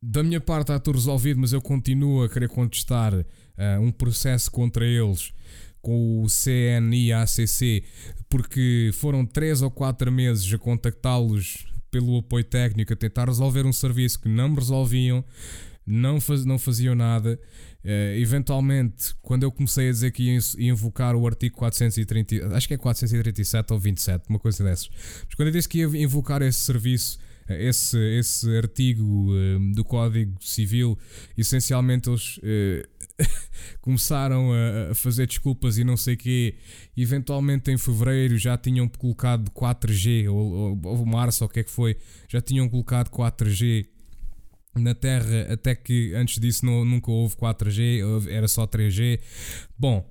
da 0.02 0.24
minha 0.24 0.40
parte 0.40 0.66
está 0.66 0.80
tudo 0.80 0.96
resolvido, 0.96 1.40
mas 1.40 1.52
eu 1.52 1.62
continuo 1.62 2.24
a 2.24 2.30
querer 2.30 2.48
contestar 2.48 3.14
uh, 3.14 3.26
um 3.82 3.92
processo 3.92 4.50
contra 4.52 4.86
eles 4.86 5.34
com 5.82 6.24
o 6.24 6.28
CNIACC, 6.30 7.84
porque 8.30 8.92
foram 8.94 9.26
3 9.26 9.62
ou 9.62 9.72
4 9.72 10.12
meses 10.12 10.54
a 10.54 10.58
contactá-los 10.58 11.66
pelo 11.90 12.20
apoio 12.20 12.44
técnico, 12.44 12.94
a 12.94 12.96
tentar 12.96 13.28
resolver 13.28 13.66
um 13.66 13.74
serviço 13.74 14.20
que 14.20 14.30
não 14.30 14.50
me 14.50 14.56
resolviam, 14.56 15.24
não, 15.90 16.22
faz, 16.22 16.46
não 16.46 16.60
faziam 16.60 16.94
nada. 16.94 17.40
Uh, 17.84 18.16
eventualmente, 18.18 19.16
quando 19.22 19.44
eu 19.44 19.52
comecei 19.52 19.90
a 19.90 19.92
dizer 19.92 20.12
que 20.12 20.24
ia, 20.24 20.40
invocar 20.60 21.16
o 21.16 21.26
artigo 21.26 21.56
430, 21.56 22.56
acho 22.56 22.68
que 22.68 22.74
é 22.74 22.78
437 22.78 23.74
ou 23.74 23.80
27, 23.80 24.30
uma 24.30 24.38
coisa 24.38 24.64
dessas, 24.64 24.90
mas 25.26 25.34
quando 25.36 25.48
eu 25.48 25.54
disse 25.54 25.68
que 25.68 25.80
ia 25.80 25.86
invocar 25.86 26.42
esse 26.42 26.60
serviço, 26.60 27.18
esse, 27.50 27.98
esse 27.98 28.58
artigo 28.58 29.32
uh, 29.32 29.74
do 29.74 29.84
Código 29.84 30.38
Civil, 30.40 30.98
essencialmente 31.36 32.10
eles 32.10 32.38
uh, 32.38 32.88
começaram 33.82 34.52
a, 34.52 34.92
a, 34.92 34.96
fazer 34.96 35.26
desculpas 35.26 35.80
e 35.80 35.84
não 35.84 35.98
sei 35.98 36.14
o 36.14 36.18
quê. 36.18 36.56
Eventualmente 36.96 37.72
em 37.72 37.78
fevereiro 37.78 38.38
já 38.38 38.56
tinham 38.58 38.88
colocado 38.88 39.50
4G, 39.52 40.30
ou, 40.30 40.52
ou, 40.52 40.82
ou 40.84 41.06
março, 41.06 41.44
ou 41.44 41.50
o 41.50 41.52
que 41.52 41.62
é 41.62 41.64
que 41.64 41.72
foi, 41.72 41.98
já 42.28 42.40
tinham 42.40 42.70
colocado 42.70 43.10
4G 43.10 43.88
na 44.76 44.94
Terra, 44.94 45.52
até 45.52 45.76
que 45.76 46.14
antes 46.14 46.40
disso 46.40 46.66
não, 46.66 46.86
nunca 46.86 47.12
houve 47.12 47.36
4G, 47.36 48.28
era 48.30 48.48
só 48.48 48.66
3G. 48.68 49.20
Bom, 49.78 50.08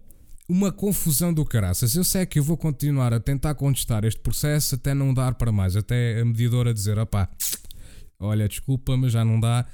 uma 0.48 0.72
confusão 0.72 1.32
do 1.32 1.44
caraças. 1.44 1.94
Eu 1.94 2.04
sei 2.04 2.24
que 2.24 2.38
eu 2.38 2.42
vou 2.42 2.56
continuar 2.56 3.12
a 3.12 3.20
tentar 3.20 3.54
contestar 3.54 4.04
este 4.04 4.20
processo 4.20 4.76
até 4.76 4.94
não 4.94 5.12
dar 5.12 5.34
para 5.34 5.52
mais, 5.52 5.76
até 5.76 6.20
a 6.20 6.24
mediadora 6.24 6.72
dizer: 6.72 6.98
opá, 6.98 7.28
olha, 8.18 8.48
desculpa, 8.48 8.96
mas 8.96 9.12
já 9.12 9.24
não 9.24 9.38
dá, 9.38 9.66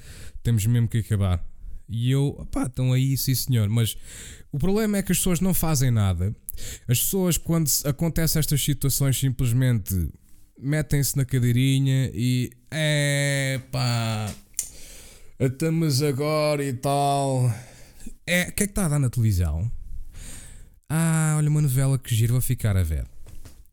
temos 0.43 0.67
mesmo 0.67 0.89
que 0.89 0.99
acabar. 0.99 1.45
E 1.89 2.11
eu, 2.11 2.29
opá, 2.39 2.65
estão 2.65 2.93
aí, 2.93 3.17
sim 3.17 3.35
senhor, 3.35 3.69
mas 3.69 3.97
o 4.51 4.59
problema 4.59 4.99
é 4.99 5.03
que 5.03 5.13
as 5.13 5.19
pessoas 5.19 5.41
não 5.41 5.55
fazem 5.55 5.91
nada. 5.91 6.35
As 6.89 6.99
pessoas, 6.99 7.37
quando 7.37 7.69
acontecem 7.85 8.41
estas 8.41 8.63
situações, 8.63 9.19
simplesmente 9.19 10.09
metem-se 10.59 11.17
na 11.17 11.25
cadeirinha 11.25 12.11
e 12.15 12.51
é 12.71 13.61
pá, 13.71 14.33
estamos 15.39 16.03
agora 16.03 16.65
e 16.65 16.73
tal. 16.73 17.51
É, 18.27 18.49
o 18.49 18.53
que 18.53 18.63
é 18.63 18.67
que 18.67 18.73
está 18.73 18.87
a 18.87 18.89
dar 18.89 18.99
na 18.99 19.11
televisão? 19.11 19.71
Ah, 20.89 21.35
olha 21.37 21.49
uma 21.49 21.61
novela 21.61 21.99
que 21.99 22.15
giro, 22.15 22.33
vou 22.33 22.43
ficar 22.43 22.77
a 22.77 22.83
ver. 22.83 23.07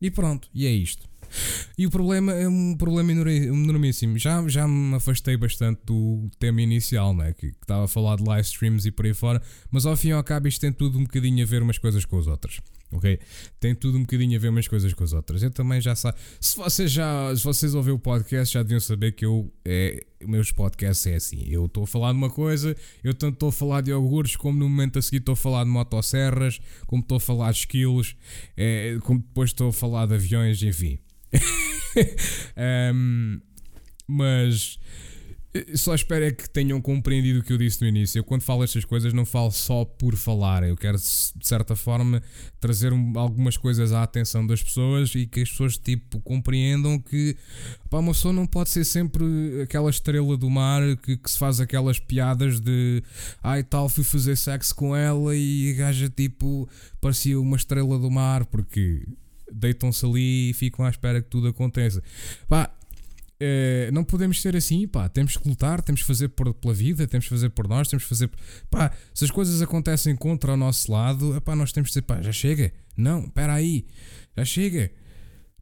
E 0.00 0.10
pronto, 0.10 0.48
e 0.52 0.66
é 0.66 0.70
isto. 0.70 1.08
E 1.78 1.86
o 1.86 1.90
problema 1.90 2.32
é 2.32 2.46
um 2.46 2.76
problema 2.76 3.12
enormíssimo. 3.12 4.18
Já, 4.18 4.46
já 4.48 4.68
me 4.68 4.96
afastei 4.96 5.36
bastante 5.36 5.80
do 5.84 6.28
tema 6.38 6.60
inicial, 6.60 7.14
né? 7.14 7.32
que, 7.32 7.52
que 7.52 7.56
estava 7.62 7.84
a 7.84 7.88
falar 7.88 8.16
de 8.16 8.24
live 8.24 8.46
streams 8.46 8.86
e 8.86 8.90
por 8.90 9.06
aí 9.06 9.14
fora, 9.14 9.40
mas 9.70 9.86
ao 9.86 9.96
fim 9.96 10.08
e 10.08 10.12
ao 10.12 10.22
cabo 10.22 10.48
isto 10.48 10.60
tem 10.60 10.72
tudo 10.72 10.98
um 10.98 11.04
bocadinho 11.04 11.42
a 11.42 11.46
ver 11.46 11.62
umas 11.62 11.78
coisas 11.78 12.04
com 12.04 12.18
as 12.18 12.26
outras. 12.26 12.60
Ok? 12.92 13.18
Tem 13.58 13.74
tudo 13.74 13.96
um 13.96 14.02
bocadinho 14.02 14.36
a 14.36 14.40
ver 14.40 14.48
umas 14.48 14.68
coisas 14.68 14.92
com 14.92 15.02
as 15.02 15.12
outras. 15.12 15.42
Eu 15.42 15.50
também 15.50 15.80
já 15.80 15.94
sei. 15.94 16.12
Se 16.40 16.56
vocês 16.56 16.90
já 16.90 17.34
se 17.34 17.42
vocês 17.42 17.74
ouviram 17.74 17.96
o 17.96 17.98
podcast, 17.98 18.52
já 18.52 18.62
deviam 18.62 18.80
saber 18.80 19.12
que 19.12 19.24
eu 19.24 19.50
é, 19.64 20.04
meus 20.26 20.52
podcasts 20.52 21.06
é 21.06 21.14
assim. 21.14 21.44
Eu 21.48 21.66
estou 21.66 21.84
a 21.84 21.86
falar 21.86 22.12
de 22.12 22.18
uma 22.18 22.30
coisa, 22.30 22.76
eu 23.02 23.14
tanto 23.14 23.34
estou 23.34 23.48
a 23.48 23.52
falar 23.52 23.80
de 23.80 23.90
iogurtes, 23.90 24.36
como 24.36 24.58
no 24.58 24.68
momento 24.68 24.98
a 24.98 25.02
seguir 25.02 25.18
estou 25.18 25.32
a 25.32 25.36
falar 25.36 25.64
de 25.64 25.70
motosserras, 25.70 26.60
como 26.86 27.02
estou 27.02 27.16
a 27.16 27.20
falar 27.20 27.52
de 27.52 27.58
esquilos, 27.60 28.16
é, 28.56 28.98
como 29.02 29.20
depois 29.20 29.50
estou 29.50 29.70
a 29.70 29.72
falar 29.72 30.06
de 30.06 30.14
aviões, 30.14 30.62
enfim. 30.62 30.98
um, 32.94 33.40
mas 34.06 34.78
só 35.74 35.94
espero 35.94 36.24
é 36.24 36.30
que 36.30 36.48
tenham 36.48 36.80
compreendido 36.80 37.40
o 37.40 37.42
que 37.42 37.52
eu 37.52 37.58
disse 37.58 37.82
no 37.82 37.86
início. 37.86 38.18
Eu, 38.18 38.24
quando 38.24 38.42
falo 38.42 38.64
estas 38.64 38.86
coisas, 38.86 39.12
não 39.12 39.26
falo 39.26 39.50
só 39.50 39.84
por 39.84 40.16
falar. 40.16 40.62
Eu 40.62 40.76
quero, 40.76 40.96
de 40.96 41.46
certa 41.46 41.76
forma, 41.76 42.22
trazer 42.58 42.92
algumas 43.16 43.58
coisas 43.58 43.92
à 43.92 44.02
atenção 44.02 44.46
das 44.46 44.62
pessoas 44.62 45.14
e 45.14 45.26
que 45.26 45.42
as 45.42 45.50
pessoas, 45.50 45.76
tipo, 45.76 46.20
compreendam 46.20 46.98
que 46.98 47.36
pá, 47.90 47.98
uma 47.98 48.12
pessoa 48.12 48.32
não 48.32 48.46
pode 48.46 48.70
ser 48.70 48.84
sempre 48.84 49.24
aquela 49.62 49.90
estrela 49.90 50.36
do 50.38 50.48
mar 50.48 50.80
que, 50.96 51.18
que 51.18 51.30
se 51.30 51.38
faz 51.38 51.60
aquelas 51.60 51.98
piadas 51.98 52.58
de 52.58 53.02
ai 53.42 53.62
tal, 53.62 53.90
fui 53.90 54.04
fazer 54.04 54.36
sexo 54.36 54.74
com 54.74 54.96
ela 54.96 55.36
e 55.36 55.72
a 55.72 55.74
gaja, 55.74 56.08
tipo, 56.08 56.66
parecia 56.98 57.38
uma 57.38 57.56
estrela 57.56 57.98
do 57.98 58.10
mar 58.10 58.46
porque 58.46 59.06
deitam-se 59.52 60.06
ali 60.06 60.50
e 60.50 60.54
ficam 60.54 60.86
à 60.86 60.88
espera 60.88 61.20
que 61.20 61.28
tudo 61.28 61.48
aconteça. 61.48 62.02
Pá, 62.48 62.70
é, 63.44 63.90
não 63.90 64.04
podemos 64.04 64.40
ser 64.40 64.54
assim, 64.54 64.86
pá. 64.86 65.08
Temos 65.08 65.36
que 65.36 65.48
lutar, 65.48 65.82
temos 65.82 66.02
que 66.02 66.06
fazer 66.06 66.28
por, 66.28 66.54
pela 66.54 66.72
vida, 66.72 67.06
temos 67.08 67.26
que 67.26 67.30
fazer 67.30 67.50
por 67.50 67.66
nós, 67.66 67.88
temos 67.88 68.04
que 68.04 68.08
fazer. 68.08 68.30
Pá, 68.70 68.92
se 69.12 69.24
as 69.24 69.30
coisas 69.30 69.60
acontecem 69.60 70.14
contra 70.14 70.52
o 70.52 70.56
nosso 70.56 70.92
lado, 70.92 71.42
nós 71.56 71.72
temos 71.72 71.90
que 71.90 71.94
dizer, 71.94 72.02
pá, 72.02 72.22
já 72.22 72.30
chega. 72.32 72.72
Não, 72.96 73.24
espera 73.24 73.54
aí, 73.54 73.86
já 74.36 74.44
chega. 74.44 74.92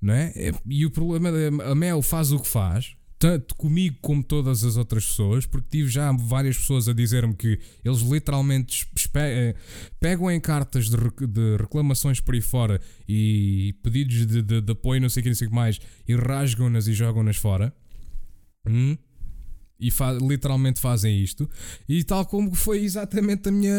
Não 0.01 0.15
é? 0.15 0.33
e 0.67 0.87
o 0.87 0.91
problema 0.91 1.31
a 1.65 1.75
Mel 1.75 2.01
faz 2.01 2.33
o 2.33 2.41
que 2.41 2.49
faz, 2.49 2.97
tanto 3.21 3.55
comigo 3.55 3.99
como 4.01 4.25
todas 4.25 4.65
as 4.65 4.79
outras 4.79 5.05
pessoas, 5.05 5.45
porque 5.45 5.69
tive 5.71 5.91
já 5.91 6.11
várias 6.11 6.57
pessoas 6.57 6.89
a 6.89 6.95
dizer-me 6.95 7.35
que 7.35 7.61
eles 7.85 8.01
literalmente 8.01 8.89
eh, 9.15 9.55
pegam 10.01 10.31
em 10.31 10.41
cartas 10.41 10.89
de, 10.89 10.97
de 10.97 11.57
reclamações 11.59 12.19
por 12.19 12.35
aí 12.35 12.41
fora 12.41 12.81
e 13.07 13.75
pedidos 13.83 14.27
de, 14.27 14.41
de, 14.41 14.61
de 14.63 14.73
apoio, 14.73 15.03
não 15.03 15.11
sei 15.11 15.21
o 15.21 15.25
que, 15.25 15.45
não 15.45 15.53
mais, 15.53 15.79
e 16.09 16.17
rasgam-nas 16.17 16.87
e 16.87 16.95
jogam-nas 16.95 17.37
fora. 17.37 17.75
Hum? 18.67 18.97
E 19.81 19.91
fa 19.91 20.13
literalmente 20.13 20.81
fazem 20.81 21.23
isto. 21.23 21.49
E 21.89 22.05
tal 22.05 22.27
como 22.27 22.55
foi 22.55 22.83
exatamente 22.83 23.49
a 23.49 23.53
minha, 23.53 23.75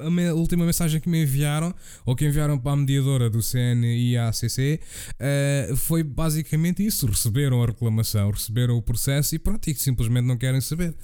a 0.00 0.10
minha 0.10 0.34
última 0.34 0.64
mensagem 0.64 1.00
que 1.00 1.08
me 1.08 1.22
enviaram, 1.22 1.74
ou 2.04 2.16
que 2.16 2.26
enviaram 2.26 2.58
para 2.58 2.72
a 2.72 2.76
mediadora 2.76 3.28
do 3.28 3.42
CNIACC, 3.42 4.80
uh, 5.14 5.76
foi 5.76 6.02
basicamente 6.02 6.84
isso: 6.84 7.06
receberam 7.06 7.62
a 7.62 7.66
reclamação, 7.66 8.30
receberam 8.30 8.76
o 8.76 8.82
processo 8.82 9.34
e 9.34 9.38
pronto, 9.38 9.68
e 9.68 9.74
simplesmente 9.74 10.24
não 10.24 10.36
querem 10.36 10.60
saber. 10.60 10.94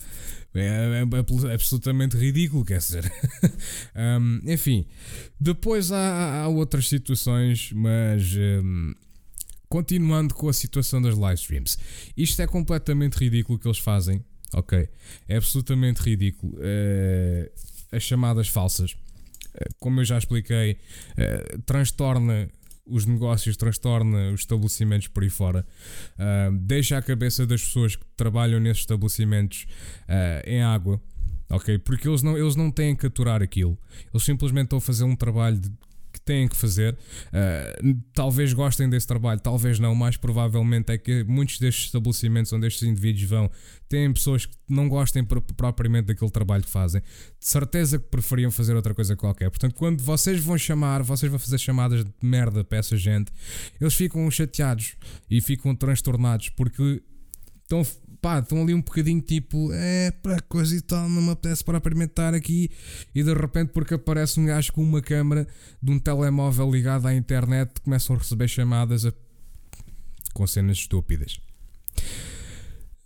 É, 0.54 1.02
é, 1.02 1.50
é 1.50 1.54
absolutamente 1.54 2.16
ridículo, 2.16 2.64
quer 2.64 2.78
dizer. 2.78 3.12
um, 3.94 4.40
enfim, 4.46 4.86
depois 5.38 5.92
há, 5.92 6.42
há, 6.42 6.48
outras 6.48 6.88
situações, 6.88 7.70
mas. 7.74 8.34
Um, 8.34 8.94
continuando 9.68 10.34
com 10.34 10.48
a 10.48 10.52
situação 10.52 11.00
das 11.02 11.16
live 11.16 11.40
streams, 11.40 11.76
isto 12.16 12.40
é 12.40 12.46
completamente 12.46 13.14
ridículo 13.14 13.56
o 13.56 13.60
que 13.60 13.66
eles 13.66 13.78
fazem, 13.78 14.24
ok? 14.52 14.88
É 15.28 15.36
absolutamente 15.36 16.02
ridículo. 16.02 16.54
Uh, 16.54 17.50
as 17.92 18.02
chamadas 18.02 18.48
falsas, 18.48 18.92
uh, 18.92 19.74
como 19.78 20.00
eu 20.00 20.04
já 20.04 20.18
expliquei, 20.18 20.72
uh, 20.72 21.62
transtorna 21.62 22.48
os 22.86 23.04
negócios, 23.04 23.56
transtorna 23.56 24.30
os 24.30 24.40
estabelecimentos 24.40 25.08
por 25.08 25.24
aí 25.24 25.28
fora, 25.28 25.66
deixa 26.60 26.96
a 26.96 27.02
cabeça 27.02 27.44
das 27.44 27.60
pessoas 27.60 27.96
que 27.96 28.04
trabalham 28.16 28.60
nesses 28.60 28.82
estabelecimentos 28.82 29.66
em 30.44 30.62
água, 30.62 31.02
ok? 31.50 31.78
Porque 31.80 32.08
eles 32.08 32.22
não, 32.22 32.38
eles 32.38 32.54
não 32.54 32.70
têm 32.70 32.94
que 32.94 33.04
aturar 33.04 33.42
aquilo, 33.42 33.76
eles 34.14 34.24
simplesmente 34.24 34.66
estão 34.66 34.78
a 34.78 34.80
fazer 34.80 35.02
um 35.02 35.16
trabalho 35.16 35.58
de, 35.58 35.68
têm 36.26 36.48
que 36.48 36.56
fazer. 36.56 36.94
Uh, 37.28 37.96
talvez 38.12 38.52
gostem 38.52 38.90
desse 38.90 39.06
trabalho, 39.06 39.40
talvez 39.40 39.78
não. 39.78 39.94
Mais 39.94 40.16
provavelmente 40.16 40.92
é 40.92 40.98
que 40.98 41.24
muitos 41.24 41.58
destes 41.58 41.86
estabelecimentos 41.86 42.52
onde 42.52 42.66
estes 42.66 42.82
indivíduos 42.82 43.22
vão 43.30 43.50
têm 43.88 44.12
pessoas 44.12 44.44
que 44.44 44.56
não 44.68 44.88
gostem 44.88 45.24
propriamente 45.56 46.08
daquele 46.08 46.30
trabalho 46.30 46.64
que 46.64 46.68
fazem. 46.68 47.00
De 47.00 47.46
certeza 47.46 47.98
que 47.98 48.06
preferiam 48.06 48.50
fazer 48.50 48.74
outra 48.74 48.92
coisa 48.92 49.14
qualquer. 49.14 49.48
Portanto, 49.48 49.74
quando 49.76 50.02
vocês 50.02 50.40
vão 50.40 50.58
chamar, 50.58 51.02
vocês 51.04 51.30
vão 51.30 51.38
fazer 51.38 51.58
chamadas 51.58 52.04
de 52.04 52.12
merda 52.20 52.64
para 52.64 52.78
essa 52.78 52.96
gente, 52.96 53.32
eles 53.80 53.94
ficam 53.94 54.28
chateados 54.28 54.96
e 55.30 55.40
ficam 55.40 55.74
transtornados 55.76 56.48
porque 56.48 57.00
estão 57.62 57.84
pá, 58.26 58.40
estão 58.40 58.60
ali 58.60 58.74
um 58.74 58.80
bocadinho 58.80 59.20
tipo, 59.20 59.72
é, 59.72 60.10
para 60.10 60.40
coisa 60.40 60.74
e 60.74 60.80
tal, 60.80 61.08
não 61.08 61.22
me 61.22 61.30
apetece 61.30 61.62
propriamente 61.62 62.10
estar 62.10 62.34
aqui. 62.34 62.68
E 63.14 63.22
de 63.22 63.32
repente, 63.32 63.70
porque 63.72 63.94
aparece 63.94 64.40
um 64.40 64.46
gajo 64.46 64.72
com 64.72 64.82
uma 64.82 65.00
câmera 65.00 65.46
de 65.80 65.92
um 65.92 65.96
telemóvel 65.96 66.68
ligado 66.68 67.06
à 67.06 67.14
internet, 67.14 67.80
começam 67.84 68.16
a 68.16 68.18
receber 68.18 68.48
chamadas 68.48 69.06
a... 69.06 69.12
com 70.34 70.44
cenas 70.44 70.78
estúpidas. 70.78 71.38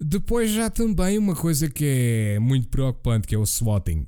Depois 0.01 0.51
já 0.51 0.71
também 0.71 1.19
uma 1.19 1.37
coisa 1.37 1.69
que 1.69 1.85
é 1.85 2.39
muito 2.39 2.69
preocupante, 2.69 3.29
que 3.29 3.35
é 3.35 3.39
o 3.39 3.45
swatting. 3.45 4.07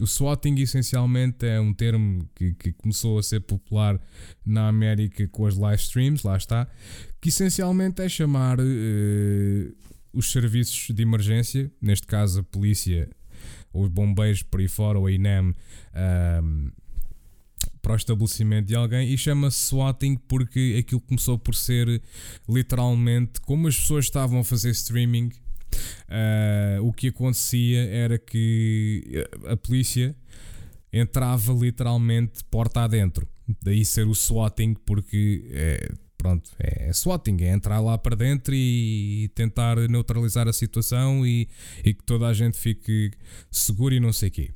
O 0.00 0.06
swatting 0.06 0.54
essencialmente 0.58 1.46
é 1.46 1.60
um 1.60 1.74
termo 1.74 2.26
que, 2.34 2.54
que, 2.54 2.72
começou 2.72 3.18
a 3.18 3.22
ser 3.22 3.40
popular 3.40 4.00
na 4.44 4.66
América 4.66 5.28
com 5.28 5.46
as 5.46 5.56
live 5.56 5.80
streams, 5.80 6.26
lá 6.26 6.38
está, 6.38 6.66
que 7.20 7.28
essencialmente 7.28 8.00
é 8.00 8.08
chamar 8.08 8.58
uh, 8.58 8.64
os 10.12 10.30
serviços 10.30 10.94
de 10.94 11.02
emergência, 11.02 11.70
neste 11.80 12.06
caso 12.06 12.40
a 12.40 12.42
polícia, 12.42 13.08
os 13.72 13.88
bombeiros 13.88 14.42
por 14.42 14.60
aí 14.60 14.68
fora, 14.68 14.98
ou 14.98 15.06
a 15.06 15.12
INEM, 15.12 15.54
um, 16.42 16.70
para 17.82 17.92
o 17.92 17.96
estabelecimento 17.96 18.66
de 18.66 18.74
alguém 18.74 19.12
e 19.12 19.18
chama-se 19.18 19.58
swatting 19.68 20.16
porque 20.28 20.76
aquilo 20.78 21.00
começou 21.00 21.38
por 21.38 21.54
ser 21.54 22.02
literalmente 22.48 23.40
como 23.40 23.68
as 23.68 23.76
pessoas 23.76 24.04
estavam 24.06 24.40
a 24.40 24.44
fazer 24.44 24.70
streaming. 24.70 25.30
Uh, 26.08 26.84
o 26.84 26.92
que 26.92 27.08
acontecia 27.08 27.84
era 27.84 28.18
que 28.18 29.24
a 29.46 29.56
polícia 29.56 30.14
entrava 30.92 31.52
literalmente 31.52 32.44
porta 32.50 32.80
adentro. 32.80 33.26
Daí 33.62 33.84
ser 33.84 34.06
o 34.06 34.14
swatting, 34.14 34.74
porque 34.84 35.44
é, 35.50 35.90
pronto, 36.20 36.50
é, 36.58 36.92
swatting, 36.92 37.38
é 37.40 37.48
entrar 37.48 37.80
lá 37.80 37.96
para 37.96 38.14
dentro 38.14 38.54
e, 38.54 39.30
tentar 39.34 39.78
neutralizar 39.88 40.46
a 40.46 40.52
situação 40.52 41.26
e, 41.26 41.48
e, 41.82 41.94
que 41.94 42.04
toda 42.04 42.26
a 42.26 42.34
gente 42.34 42.58
fique 42.58 43.10
seguro 43.50 43.94
e 43.94 44.00
não 44.00 44.12
sei 44.12 44.28
o 44.28 44.32
quê. 44.32 44.50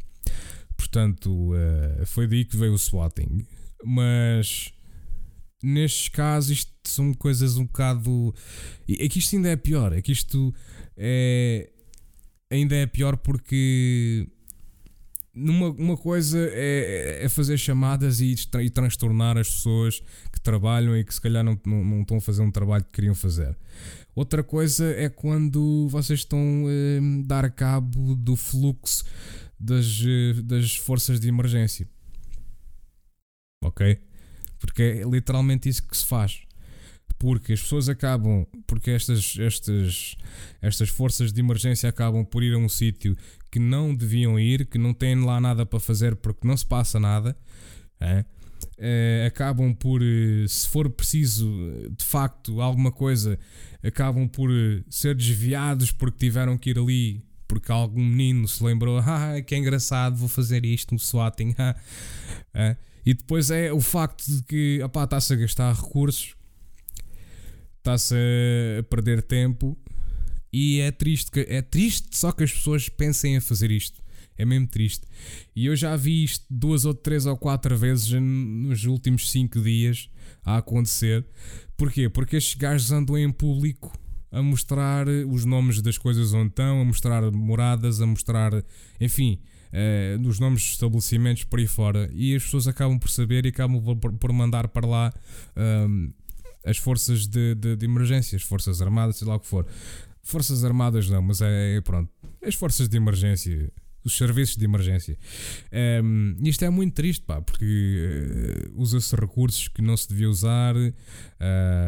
Portanto, 0.77 1.55
uh, 1.55 2.05
foi 2.05 2.27
daí 2.27 2.45
que 2.45 2.55
veio 2.55 2.75
o 2.75 2.79
swatting. 2.79 3.47
Mas 3.83 4.75
nestes 5.63 6.11
casos 6.11 6.51
isto 6.51 6.73
são 6.85 7.15
coisas 7.15 7.57
um 7.57 7.65
bocado. 7.65 8.35
É 8.87 9.09
que 9.09 9.19
isto 9.19 9.35
ainda 9.35 9.49
é 9.49 9.57
pior. 9.57 9.95
É 9.95 10.03
que 10.03 10.13
isto 10.13 10.55
é. 10.99 11.71
Ainda 12.51 12.77
é 12.77 12.87
pior 12.87 13.17
porque 13.17 14.29
numa, 15.35 15.71
uma 15.71 15.97
coisa 15.97 16.39
é, 16.53 17.25
é 17.25 17.29
fazer 17.29 17.59
chamadas 17.59 18.21
e, 18.21 18.35
e, 18.61 18.71
transtornar 18.71 19.37
as 19.37 19.51
pessoas 19.51 20.01
que 20.33 20.41
trabalham 20.41 20.97
e 20.97 21.05
que 21.05 21.13
se 21.13 21.21
calhar 21.21 21.43
não, 21.43 21.59
não, 21.67 21.85
não, 21.85 22.01
estão 22.03 22.19
a 22.19 22.21
fazer 22.21 22.43
um 22.43 22.51
trabalho 22.51 22.85
que 22.85 22.93
queriam 22.93 23.15
fazer. 23.15 23.57
Outra 24.15 24.45
coisa 24.45 24.87
é 24.93 25.09
quando 25.09 25.89
vocês 25.89 26.21
estão 26.21 26.39
a 26.39 26.71
eh, 26.71 27.01
dar 27.25 27.51
cabo 27.51 28.15
do 28.15 28.37
fluxo 28.37 29.05
das, 29.59 30.01
eh, 30.07 30.41
das 30.43 30.77
forças 30.77 31.19
de 31.19 31.29
emergência. 31.29 31.89
Ok? 33.65 34.01
Porque 34.61 34.83
é 34.83 35.03
literalmente 35.03 35.69
isso 35.69 35.87
que 35.87 35.97
se 35.97 36.05
faz 36.05 36.44
porque 37.25 37.55
as 37.55 37.63
pessoas 37.63 37.89
acabam, 37.89 38.47
porque 38.67 38.91
estas, 38.91 39.39
estas, 39.39 40.15
estas 40.61 40.91
forças 40.91 41.33
de 41.33 41.41
emergência 41.41 41.89
acabam 41.89 42.23
por 42.23 42.43
ir 42.43 42.53
a 42.53 42.59
um 42.59 42.69
sítio 42.69 43.17
que 43.51 43.59
não 43.59 43.95
deviam 43.95 44.39
ir, 44.39 44.67
que 44.67 44.77
não 44.77 44.93
têm 44.93 45.25
lá 45.25 45.41
nada 45.41 45.65
para 45.65 45.81
fazer 45.81 46.17
porque 46.17 46.47
não 46.47 46.55
se 46.55 46.67
passa 46.67 47.01
nada, 47.01 47.35
é? 47.99 48.27
É, 48.77 49.25
acabam 49.27 49.75
por, 49.75 50.03
eh, 50.03 50.45
se 50.47 50.69
for 50.69 50.91
preciso 50.91 51.49
de 51.97 52.05
facto 52.05 52.61
alguma 52.61 52.93
coisa, 52.93 53.39
acabam 53.83 54.29
por 54.29 54.51
eh, 54.51 54.83
ser 54.91 55.15
desviados 55.15 55.91
porque 55.91 56.19
tiveram 56.19 56.59
que 56.59 56.71
ir 56.71 56.79
ali 56.79 57.25
porque 57.49 57.73
algum 57.73 58.05
menino 58.05 58.47
se 58.47 58.63
lembrou, 58.63 58.99
ah, 58.99 59.41
que 59.41 59.57
engraçado, 59.57 60.15
vou 60.17 60.29
fazer 60.29 60.63
isto 60.67 60.93
no 60.93 60.99
swatting. 60.99 61.55
é? 62.53 62.77
E 63.07 63.15
depois 63.15 63.51
é 63.51 63.73
o 63.73 63.81
facto 63.81 64.27
de 64.27 64.43
que 64.43 64.81
está-se 64.85 65.33
a 65.33 65.37
gastar 65.37 65.75
recursos 65.75 66.35
está-se 67.85 68.15
a 68.79 68.83
perder 68.85 69.23
tempo 69.23 69.77
e 70.51 70.81
é 70.81 70.91
triste, 70.91 71.31
é 71.49 71.61
triste 71.61 72.17
só 72.17 72.33
que 72.33 72.43
as 72.43 72.53
pessoas 72.53 72.89
pensem 72.89 73.37
a 73.37 73.41
fazer 73.41 73.71
isto. 73.71 74.03
É 74.37 74.45
mesmo 74.45 74.67
triste. 74.67 75.07
E 75.55 75.67
eu 75.67 75.77
já 75.77 75.95
vi 75.95 76.25
isto 76.25 76.45
duas 76.51 76.85
ou 76.85 76.93
três 76.93 77.25
ou 77.25 77.37
quatro 77.37 77.77
vezes 77.77 78.11
nos 78.21 78.85
últimos 78.85 79.31
cinco 79.31 79.61
dias 79.61 80.09
a 80.45 80.57
acontecer. 80.57 81.25
Porquê? 81.77 82.09
Porque 82.09 82.37
estes 82.37 82.55
gajos 82.55 82.91
andam 82.91 83.17
em 83.17 83.31
público 83.31 83.97
a 84.33 84.43
mostrar 84.43 85.07
os 85.07 85.45
nomes 85.45 85.81
das 85.81 85.97
coisas 85.99 86.33
onde 86.33 86.49
estão, 86.49 86.81
a 86.81 86.85
mostrar 86.85 87.31
moradas, 87.31 88.01
a 88.01 88.07
mostrar, 88.07 88.53
enfim, 89.01 89.41
eh, 89.73 90.17
os 90.25 90.41
nomes 90.41 90.63
dos 90.63 90.73
estabelecimentos 90.73 91.45
por 91.45 91.61
aí 91.61 91.69
fora. 91.69 92.11
E 92.13 92.35
as 92.35 92.43
pessoas 92.43 92.67
acabam 92.67 92.99
por 92.99 93.11
saber 93.11 93.45
e 93.45 93.51
acabam 93.51 93.81
por, 93.97 94.13
por 94.13 94.33
mandar 94.33 94.67
para 94.69 94.87
lá. 94.87 95.13
Um, 95.57 96.13
as 96.65 96.79
forças 96.79 97.27
de, 97.27 97.55
de, 97.55 97.77
de 97.77 97.85
emergência, 97.85 98.37
as 98.37 98.43
forças 98.43 98.81
armadas, 98.81 99.17
sei 99.17 99.29
lá 99.29 99.37
o 99.37 99.41
que 99.41 99.47
for. 99.47 99.67
Forças 100.23 100.65
armadas 100.65 101.09
não, 101.09 101.21
mas 101.21 101.43
é, 101.43 101.77
é 101.77 101.81
pronto. 101.81 102.11
As 102.43 102.55
forças 102.55 102.89
de 102.89 102.97
emergência, 102.97 103.71
os 104.05 104.17
serviços 104.17 104.57
de 104.57 104.65
emergência. 104.65 105.19
Um, 106.03 106.37
isto 106.43 106.65
é 106.65 106.71
muito 106.71 106.95
triste, 106.95 107.25
pá, 107.25 107.41
porque 107.41 108.69
uh, 108.69 108.81
usa-se 108.81 109.17
recursos 109.17 109.69
que 109.69 109.81
não 109.81 109.97
se 109.97 110.09
devia 110.09 110.29
usar, 110.29 110.77
uh, 110.77 110.93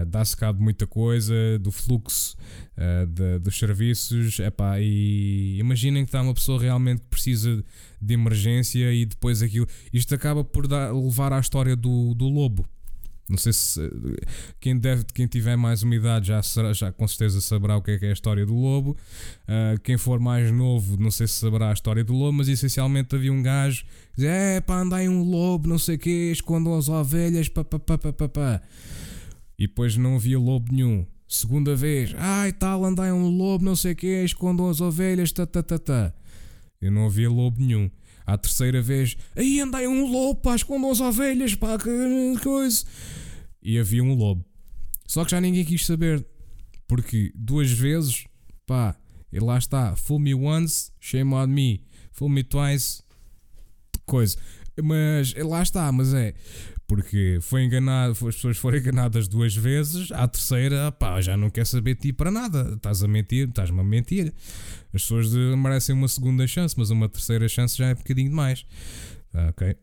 dá-se 0.07 0.37
cabo 0.37 0.59
de 0.59 0.65
muita 0.65 0.87
coisa, 0.87 1.35
do 1.61 1.71
fluxo 1.71 2.37
uh, 2.77 3.07
de, 3.07 3.39
dos 3.39 3.59
serviços, 3.59 4.39
epá, 4.39 4.81
e 4.81 5.59
imaginem 5.59 6.05
que 6.05 6.09
está 6.09 6.23
uma 6.23 6.35
pessoa 6.35 6.61
realmente 6.61 7.03
que 7.03 7.09
precisa 7.09 7.63
de 8.01 8.15
emergência 8.15 8.93
e 8.93 9.05
depois 9.05 9.43
aquilo. 9.43 9.67
Isto 9.93 10.15
acaba 10.15 10.43
por 10.43 10.67
dar, 10.67 10.93
levar 10.95 11.33
à 11.35 11.39
história 11.39 11.77
do, 11.77 12.15
do 12.15 12.29
lobo. 12.29 12.67
Não 13.29 13.37
sei 13.37 13.53
se 13.53 13.81
quem 14.61 14.79
deve, 14.79 15.05
quem 15.13 15.27
tiver 15.27 15.57
mais 15.57 15.83
uma 15.83 15.97
idade 15.97 16.29
já, 16.29 16.41
será, 16.43 16.73
já 16.73 16.93
com 16.93 17.07
certeza 17.09 17.41
saberá 17.41 17.77
o 17.77 17.83
que 17.83 17.91
é, 17.91 17.99
que 17.99 18.07
é 18.07 18.11
a 18.11 18.13
história 18.13 18.47
do 18.47 18.55
lobo. 18.55 18.97
Uh, 19.43 19.81
quem 19.83 19.99
for 19.99 20.21
mais 20.21 20.53
novo, 20.53 20.97
não 20.97 21.11
sei 21.11 21.27
se 21.27 21.35
saberá 21.35 21.71
a 21.71 21.73
história 21.73 22.05
do 22.05 22.13
lobo, 22.13 22.39
mas 22.39 22.49
essencialmente 22.49 23.17
havia 23.17 23.33
um 23.33 23.43
gajo 23.43 23.85
que 23.85 24.17
dizia: 24.17 24.31
É 24.31 24.61
pá, 24.61 24.81
andai 24.81 25.09
um 25.09 25.25
lobo, 25.25 25.69
não 25.69 25.79
sei 25.79 25.97
o 25.97 25.99
que, 25.99 26.31
escondam 26.31 26.79
as 26.79 26.89
ovelhas, 26.89 27.49
pá, 27.49 27.65
pá, 27.65 27.79
pá, 27.81 27.99
pá, 27.99 28.13
pá, 28.13 28.29
pá. 28.29 28.63
E 29.59 29.67
depois 29.67 29.97
não 29.97 30.17
havia 30.17 30.39
lobo 30.39 30.73
nenhum. 30.73 31.05
Segunda 31.27 31.75
vez, 31.75 32.15
ai 32.17 32.53
tal, 32.53 32.85
andai 32.85 33.11
um 33.11 33.29
lobo, 33.29 33.65
não 33.65 33.75
sei 33.75 33.93
o 33.93 33.97
que, 33.97 34.23
escondam 34.23 34.69
as 34.69 34.81
ovelhas, 34.81 35.33
tá, 35.33 35.45
tá, 35.45 35.63
tá, 35.65 35.79
tá. 35.79 36.13
Eu 36.81 36.93
não 36.93 37.07
havia 37.07 37.29
lobo 37.29 37.61
nenhum. 37.61 37.91
À 38.27 38.37
terceira 38.37 38.83
vez, 38.83 39.17
aí 39.37 39.61
andei 39.61 39.87
um 39.87 40.11
lobo, 40.11 40.41
pá, 40.41 40.57
escondam 40.57 40.91
as 40.91 41.01
ovelhas, 41.01 41.55
pá, 41.55 41.79
que 41.79 42.41
coisa. 42.43 42.85
E 43.63 43.79
havia 43.79 44.03
um 44.03 44.15
lobo. 44.15 44.45
Só 45.07 45.25
que 45.25 45.31
já 45.31 45.41
ninguém 45.41 45.65
quis 45.65 45.87
saber. 45.87 46.27
Porque 46.89 47.33
duas 47.35 47.71
vezes, 47.71 48.25
pá, 48.67 48.97
e 49.33 49.39
lá 49.39 49.59
está. 49.59 49.95
Fool 49.97 50.19
me 50.19 50.35
once, 50.35 50.91
shame 51.01 51.35
on 51.35 51.47
me. 51.47 51.85
Fool 52.13 52.29
me 52.29 52.43
twice, 52.43 53.03
coisa. 54.05 54.37
Mas 54.83 55.35
lá 55.35 55.63
está, 55.63 55.91
mas 55.93 56.13
é. 56.13 56.35
Porque 56.87 57.39
foi 57.41 57.65
enganado, 57.65 58.13
as 58.13 58.37
pessoas 58.37 58.57
foram 58.57 58.79
enganadas 58.79 59.27
duas 59.27 59.55
vezes, 59.55 60.13
à 60.13 60.29
terceira, 60.29 60.93
pá, 60.93 61.21
já 61.21 61.37
não 61.37 61.51
quer 61.51 61.67
saber 61.67 61.95
de 61.95 62.03
ti 62.03 62.13
para 62.13 62.31
nada. 62.31 62.75
Estás 62.75 63.03
a 63.03 63.09
mentir, 63.09 63.49
estás-me 63.49 63.81
a 63.81 63.85
mentir. 63.85 64.33
As 64.95 65.03
pessoas 65.03 65.33
merecem 65.33 65.95
uma 65.95 66.09
segunda 66.09 66.47
chance, 66.47 66.75
mas 66.79 66.91
uma 66.91 67.09
terceira 67.09 67.49
chance 67.49 67.77
já 67.77 67.89
é 67.89 67.93
um 67.93 67.97
bocadinho 67.97 68.31
demais. 68.31 68.65
Ah, 69.35 69.49
ok? 69.51 69.77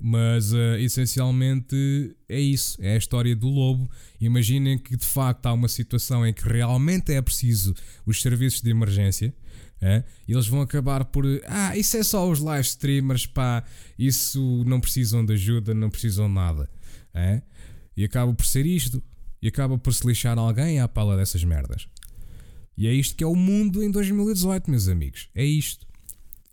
Mas 0.00 0.52
uh, 0.52 0.76
essencialmente 0.78 2.14
é 2.28 2.38
isso, 2.38 2.78
é 2.80 2.94
a 2.94 2.96
história 2.96 3.34
do 3.34 3.48
lobo. 3.48 3.90
Imaginem 4.20 4.78
que 4.78 4.96
de 4.96 5.04
facto 5.04 5.46
há 5.46 5.52
uma 5.52 5.68
situação 5.68 6.24
em 6.24 6.32
que 6.32 6.48
realmente 6.48 7.12
é 7.12 7.20
preciso 7.20 7.74
os 8.06 8.22
serviços 8.22 8.60
de 8.60 8.70
emergência, 8.70 9.34
É? 9.80 10.02
E 10.26 10.32
eles 10.32 10.46
vão 10.46 10.60
acabar 10.60 11.04
por. 11.04 11.24
Ah, 11.46 11.76
isso 11.76 11.96
é 11.96 12.02
só 12.02 12.28
os 12.28 12.40
live 12.40 12.66
streamers, 12.66 13.26
pá. 13.26 13.64
Isso 13.98 14.64
não 14.66 14.80
precisam 14.80 15.24
de 15.24 15.34
ajuda, 15.34 15.72
não 15.72 15.88
precisam 15.88 16.26
de 16.26 16.34
nada. 16.34 16.68
É? 17.14 17.42
E 17.96 18.04
acaba 18.04 18.32
por 18.34 18.44
ser 18.44 18.66
isto. 18.66 19.02
E 19.40 19.48
acaba 19.48 19.78
por 19.78 19.94
se 19.94 20.06
lixar 20.06 20.36
alguém 20.36 20.80
à 20.80 20.88
pala 20.88 21.16
dessas 21.16 21.44
merdas. 21.44 21.86
E 22.76 22.86
é 22.86 22.92
isto 22.92 23.16
que 23.16 23.24
é 23.24 23.26
o 23.26 23.36
mundo 23.36 23.82
em 23.82 23.90
2018, 23.90 24.70
meus 24.70 24.88
amigos. 24.88 25.28
É 25.34 25.44
isto. 25.44 25.86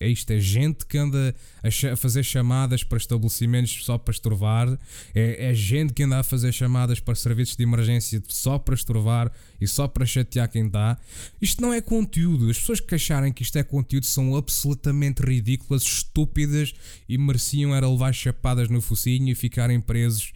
É 0.06 0.10
isto, 0.10 0.30
é 0.30 0.40
gente 0.40 0.86
que 0.86 1.00
anda 1.00 1.34
a, 1.64 1.96
fazer 1.96 2.22
chamadas 2.22 2.84
para 2.84 3.00
estabelecimentos 3.00 3.84
só 3.84 3.98
para 3.98 4.12
estrovar, 4.12 4.78
é, 5.16 5.50
é, 5.50 5.54
gente 5.56 5.94
que 5.94 6.04
anda 6.04 6.20
a 6.20 6.24
fazer 6.24 6.52
chamadas 6.52 7.00
para 7.00 7.16
serviços 7.16 7.56
de 7.56 7.64
emergência 7.64 8.22
só 8.28 8.60
para 8.60 8.76
estrovar 8.76 9.32
e 9.60 9.68
só 9.68 9.88
para 9.88 10.06
chatear 10.06 10.48
quem 10.48 10.70
dá. 10.70 10.96
Isto 11.42 11.60
não 11.60 11.74
é 11.74 11.82
conteúdo. 11.82 12.52
As 12.52 12.60
pessoas 12.60 12.80
que 12.80 12.94
acharem 12.94 13.34
que 13.34 13.42
isto 13.42 13.58
é 13.58 13.64
conteúdo 13.64 14.06
são 14.06 14.36
absolutamente 14.36 15.24
ridículas, 15.24 15.82
estúpidas 15.82 16.76
e 17.10 17.18
mereciam 17.18 17.74
era 17.74 17.90
levar 17.90 18.14
chapadas 18.14 18.70
no 18.70 18.82
focinho 18.82 19.30
e 19.30 19.34
ficarem 19.34 19.82
presos 19.82 20.34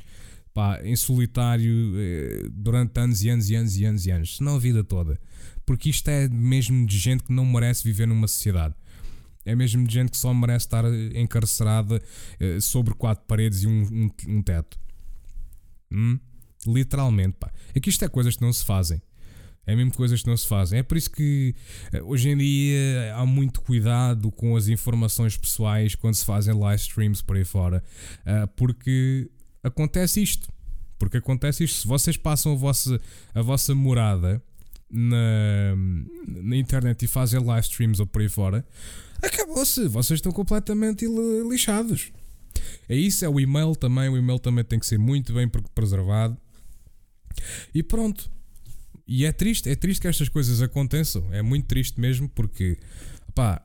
pá, 0.51 0.81
em 0.83 0.95
solitário 0.95 1.93
eh, 1.95 2.47
durante 2.51 2.99
anos 2.99 3.23
e 3.23 3.29
anos 3.29 3.51
e 3.51 3.55
anos 3.55 3.77
e 3.77 3.85
anos 3.85 4.05
e 4.07 4.11
anos, 4.11 4.37
se 4.37 4.43
não 4.43 4.55
a 4.55 4.59
vida 4.59 4.83
toda. 4.83 5.19
Porque 5.63 5.91
isto 5.91 6.07
é 6.07 6.27
mesmo 6.27 6.87
de 6.87 6.97
gente 6.97 7.23
que 7.23 7.31
não 7.31 7.45
merece 7.45 7.83
viver 7.83 8.07
numa 8.07 8.27
sociedade. 8.27 8.73
É 9.45 9.55
mesmo 9.55 9.87
de 9.87 9.93
gente 9.93 10.11
que 10.11 10.17
só 10.17 10.33
merece 10.33 10.65
estar 10.65 10.83
encarcerada 11.15 12.01
uh, 12.41 12.61
sobre 12.61 12.93
quatro 12.93 13.25
paredes 13.25 13.63
e 13.63 13.67
um, 13.67 13.81
um, 13.81 14.09
um 14.27 14.41
teto. 14.41 14.77
Hum? 15.91 16.19
Literalmente, 16.67 17.37
pá. 17.39 17.51
É 17.73 17.79
que 17.79 17.89
isto 17.89 18.03
é 18.03 18.07
coisas 18.07 18.35
que 18.35 18.41
não 18.41 18.51
se 18.51 18.65
fazem. 18.65 19.01
É 19.65 19.75
mesmo 19.75 19.93
coisas 19.93 20.21
que 20.21 20.27
não 20.27 20.35
se 20.35 20.47
fazem. 20.47 20.79
É 20.79 20.83
por 20.83 20.97
isso 20.97 21.09
que 21.11 21.55
uh, 21.93 22.03
hoje 22.05 22.29
em 22.29 22.37
dia 22.37 23.15
há 23.15 23.25
muito 23.25 23.61
cuidado 23.61 24.31
com 24.31 24.55
as 24.55 24.67
informações 24.67 25.37
pessoais 25.37 25.95
quando 25.95 26.15
se 26.15 26.25
fazem 26.25 26.53
live 26.53 26.81
streams 26.81 27.23
por 27.23 27.37
aí 27.37 27.45
fora. 27.45 27.83
Uh, 28.21 28.47
porque 28.55 29.29
acontece 29.63 30.21
isto. 30.21 30.51
Porque 30.97 31.17
acontece 31.17 31.63
isto. 31.63 31.81
Se 31.81 31.87
vocês 31.87 32.17
passam 32.17 32.51
a 32.53 32.55
vossa, 32.55 32.99
a 33.33 33.41
vossa 33.41 33.73
morada 33.73 34.43
na, 34.89 35.75
na 36.27 36.57
internet 36.57 37.05
e 37.05 37.07
fazem 37.07 37.39
live 37.39 37.65
streams 37.65 38.01
ou 38.01 38.07
por 38.07 38.21
aí 38.21 38.29
fora, 38.29 38.65
acabou-se. 39.21 39.87
Vocês 39.87 40.17
estão 40.17 40.31
completamente 40.31 41.05
lixados. 41.49 42.11
É 42.87 42.95
isso, 42.95 43.23
é 43.23 43.29
o 43.29 43.39
e-mail 43.39 43.75
também. 43.75 44.09
O 44.09 44.17
e-mail 44.17 44.39
também 44.39 44.63
tem 44.63 44.79
que 44.79 44.85
ser 44.85 44.97
muito 44.97 45.33
bem 45.33 45.49
preservado. 45.73 46.37
E 47.73 47.83
pronto. 47.83 48.31
E 49.07 49.25
é 49.25 49.31
triste, 49.31 49.69
é 49.69 49.75
triste 49.75 50.01
que 50.01 50.07
estas 50.07 50.29
coisas 50.29 50.61
aconteçam. 50.61 51.33
É 51.33 51.41
muito 51.41 51.65
triste 51.65 51.99
mesmo 51.99 52.29
porque, 52.29 52.77
pá, 53.33 53.63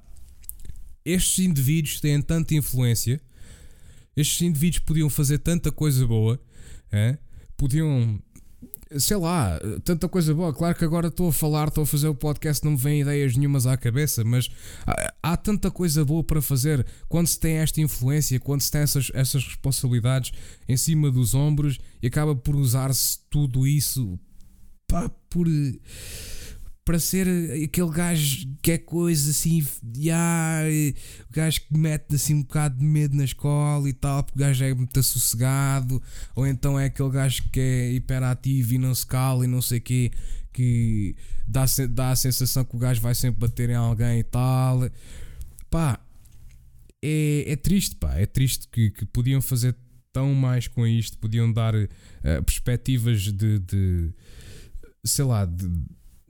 estes 1.05 1.45
indivíduos 1.45 2.01
têm 2.01 2.21
tanta 2.23 2.55
influência. 2.55 3.21
Estes 4.17 4.41
indivíduos 4.43 4.81
podiam 4.85 5.11
fazer 5.11 5.39
tanta 5.39 5.71
coisa 5.71 6.07
boa. 6.07 6.41
É? 6.91 7.19
Podiam 7.57 8.23
sei 8.99 9.17
lá, 9.17 9.61
tanta 9.85 10.09
coisa 10.09 10.35
boa. 10.35 10.53
Claro 10.53 10.75
que 10.75 10.85
agora 10.85 11.09
estou 11.09 11.29
a 11.29 11.33
falar, 11.33 11.69
estou 11.69 11.85
a 11.85 11.87
fazer 11.87 12.09
o 12.09 12.15
podcast, 12.15 12.65
não 12.65 12.73
me 12.73 12.79
vêm 12.79 13.01
ideias 13.01 13.37
nenhumas 13.37 13.67
à 13.67 13.77
cabeça, 13.77 14.25
mas 14.25 14.49
há, 14.87 15.15
há, 15.23 15.37
tanta 15.37 15.71
coisa 15.71 16.05
boa 16.05 16.23
para 16.23 16.41
fazer 16.41 16.87
quando 17.09 17.27
se 17.27 17.39
tem 17.39 17.57
esta 17.57 17.81
influência, 17.81 18.39
quando 18.41 18.61
se 18.61 18.71
tem 18.71 18.83
essas, 18.83 19.11
essas 19.15 19.45
responsabilidades 19.45 20.33
em 20.69 20.77
cima 20.77 21.11
dos 21.11 21.35
ombros 21.35 21.79
e 22.03 22.07
acaba 22.07 22.35
por 22.35 22.57
usar-se 22.57 23.19
tudo 23.31 23.67
isso 23.67 24.19
pá, 24.87 25.11
por 25.29 25.49
para 26.85 26.99
ser 26.99 27.27
aquele 27.65 27.91
gajo 27.91 28.47
que 28.61 28.73
é 28.73 28.79
coisa 28.79 29.31
assim, 29.31 29.67
yeah, 29.97 30.69
o 31.29 31.33
gajo 31.33 31.61
que 31.63 31.77
mete 31.77 32.15
assim 32.15 32.35
um 32.35 32.43
bocado 32.43 32.79
de 32.79 32.85
medo 32.85 33.17
na 33.17 33.25
escola 33.25 33.89
e 33.89 33.93
tal, 33.93 34.23
porque 34.23 34.39
o 34.39 34.41
gajo 34.41 34.65
é 34.65 34.75
muito 34.75 35.03
sossegado, 35.03 36.03
ou 36.35 36.47
então 36.47 36.79
é 36.79 36.87
aquele 36.87 37.11
gajo 37.11 37.43
que 37.51 37.59
é 37.59 37.93
hiperativo 37.93 38.75
e 38.75 38.79
não 38.79 38.95
se 38.95 39.07
cala 39.07 39.45
e 39.45 39.49
não 39.49 39.63
sei 39.63 39.79
o 39.79 39.83
quê, 39.83 40.11
que 40.53 41.17
dá, 41.49 41.65
dá 41.91 42.11
a 42.11 42.17
sensação 42.17 42.65
que 42.65 42.77
o 42.77 42.79
gajo 42.79 43.01
vai 43.01 43.15
sempre 43.15 43.41
bater 43.41 43.71
em 43.71 43.75
alguém 43.75 44.21
e 44.21 44.25
tal. 44.25 44.81
Pá, 45.71 45.99
é, 47.03 47.45
é 47.53 47.57
triste, 47.57 47.97
pá, 47.97 48.15
é 48.15 48.27
triste 48.27 48.69
que, 48.69 48.91
que 48.91 49.07
podiam 49.07 49.41
fazer 49.41 49.75
tão 50.13 50.35
mais 50.35 50.69
com 50.69 50.87
isto, 50.87 51.19
podiam 51.19 51.51
dar 51.51 51.75
uh, 51.75 51.89
perspectivas 52.45 53.23
de, 53.23 53.59
de 53.59 54.11
sei 55.05 55.25
lá, 55.25 55.45
de 55.45 55.69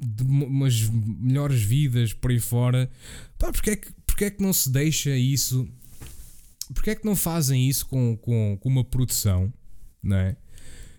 de 0.04 0.22
umas 0.22 0.88
melhores 0.90 1.62
vidas 1.62 2.12
por 2.12 2.30
aí 2.30 2.40
fora. 2.40 2.90
Pá, 3.38 3.50
porque 3.52 3.70
é 3.70 3.76
que, 3.76 3.88
porque 4.06 4.24
é 4.26 4.30
que 4.30 4.42
não 4.42 4.52
se 4.52 4.70
deixa 4.70 5.16
isso? 5.16 5.68
Porque 6.72 6.90
é 6.90 6.94
que 6.94 7.04
não 7.04 7.16
fazem 7.16 7.68
isso 7.68 7.86
com, 7.86 8.16
com, 8.16 8.58
com 8.60 8.68
uma 8.68 8.84
produção? 8.84 9.52
Não 10.02 10.16
é? 10.16 10.36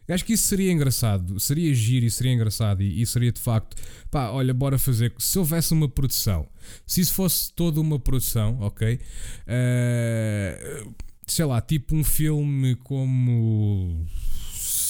Acho 0.07 0.23
que 0.23 0.33
isso 0.33 0.47
seria 0.47 0.71
engraçado, 0.71 1.39
seria 1.39 1.73
giro 1.73 2.05
e 2.05 2.11
seria 2.11 2.31
engraçado 2.31 2.83
e, 2.83 3.01
e, 3.01 3.05
seria 3.07 3.31
de 3.31 3.41
facto, 3.41 3.75
pá, 4.11 4.29
olha, 4.29 4.53
bora 4.53 4.77
fazer. 4.77 5.11
Se 5.17 5.39
houvesse 5.39 5.73
uma 5.73 5.89
produção, 5.89 6.47
se 6.85 7.01
isso 7.01 7.13
fosse 7.13 7.51
toda 7.53 7.81
uma 7.81 7.97
produção, 7.97 8.59
ok? 8.61 8.99
Uh, 9.47 10.93
sei 11.25 11.45
lá, 11.45 11.59
tipo 11.59 11.95
um 11.95 12.03
filme 12.03 12.75
como 12.75 14.05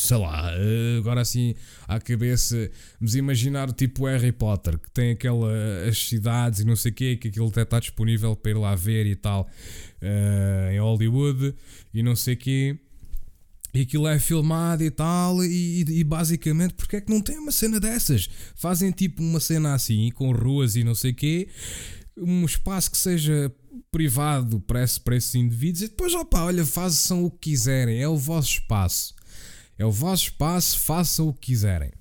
sei 0.05 0.17
lá, 0.17 0.51
eh, 0.53 0.97
agora 0.99 1.21
assim 1.21 1.55
à 1.87 1.99
cabeça, 1.99 2.69
vamos 2.99 3.15
imaginar 3.15 3.71
tipo 3.71 4.05
Harry 4.05 4.31
Potter, 4.31 4.77
que 4.77 4.91
tem 4.91 5.11
aquela, 5.11 5.51
as 5.87 5.97
cidades 5.97 6.59
e 6.59 6.65
não 6.65 6.75
sei 6.75 6.91
o 6.91 6.95
quê, 6.95 7.15
que 7.15 7.27
aquilo 7.29 7.47
até 7.47 7.63
está 7.63 7.79
disponível 7.79 8.35
para 8.35 8.51
ir 8.51 8.57
lá 8.57 8.75
ver 8.75 9.05
e 9.05 9.15
tal, 9.15 9.49
uh, 10.01 10.71
em 10.71 10.79
Hollywood 10.79 11.55
e 11.93 12.03
não 12.03 12.15
sei 12.15 12.35
o 12.35 12.37
quê. 12.37 12.79
E 13.73 13.81
aquilo 13.81 14.07
é 14.07 14.17
filmado 14.17 14.83
e 14.83 14.89
tal, 14.89 15.43
e, 15.43 15.81
e, 15.81 16.03
basicamente, 16.03 16.75
porque 16.75 16.95
é 16.95 17.01
que 17.01 17.11
não 17.11 17.19
tem 17.19 17.37
uma 17.37 17.51
cena 17.51 17.77
dessas? 17.77 18.29
Fazem 18.55 18.89
tipo 18.89 19.21
uma 19.21 19.41
cena 19.41 19.73
assim, 19.73 20.09
com 20.11 20.31
ruas 20.31 20.77
e 20.77 20.83
não 20.83 20.95
sei 20.95 21.11
o 21.11 21.15
quê, 21.15 21.49
um 22.17 22.45
espaço 22.45 22.89
que 22.91 22.97
seja 22.97 23.53
privado 23.91 24.61
para, 24.61 24.83
esse, 24.83 24.99
para 24.99 25.15
esses 25.15 25.35
indivíduos, 25.35 25.81
e 25.81 25.87
depois, 25.89 26.13
opa, 26.13 26.43
olha, 26.43 26.65
façam 26.65 27.25
o 27.25 27.31
que 27.31 27.49
quiserem, 27.49 28.01
é 28.01 28.07
o 28.07 28.17
vosso 28.17 28.51
espaço. 28.51 29.14
É 29.77 29.85
o 29.85 29.91
vosso 29.91 30.25
espaço, 30.25 30.79
façam 30.79 31.27
o 31.27 31.33
que 31.33 31.47
quiserem. 31.47 31.91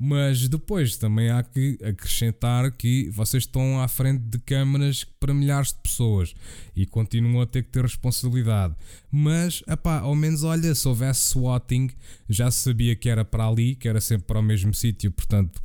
Mas 0.00 0.48
depois 0.48 0.96
também 0.96 1.28
há 1.28 1.42
que 1.42 1.76
acrescentar 1.82 2.70
que 2.70 3.10
vocês 3.10 3.42
estão 3.42 3.80
à 3.80 3.88
frente 3.88 4.20
de 4.20 4.38
câmaras 4.38 5.02
para 5.02 5.34
milhares 5.34 5.72
de 5.72 5.80
pessoas 5.82 6.34
e 6.76 6.86
continuam 6.86 7.40
a 7.40 7.46
ter 7.46 7.64
que 7.64 7.70
ter 7.70 7.82
responsabilidade. 7.82 8.76
Mas, 9.10 9.60
epá, 9.66 9.98
ao 9.98 10.14
menos 10.14 10.44
olha, 10.44 10.72
se 10.72 10.86
houvesse 10.86 11.30
swatting, 11.30 11.90
já 12.28 12.48
sabia 12.48 12.94
que 12.94 13.08
era 13.08 13.24
para 13.24 13.48
ali, 13.48 13.74
que 13.74 13.88
era 13.88 14.00
sempre 14.00 14.28
para 14.28 14.38
o 14.38 14.42
mesmo 14.42 14.72
sítio, 14.72 15.10
portanto 15.10 15.60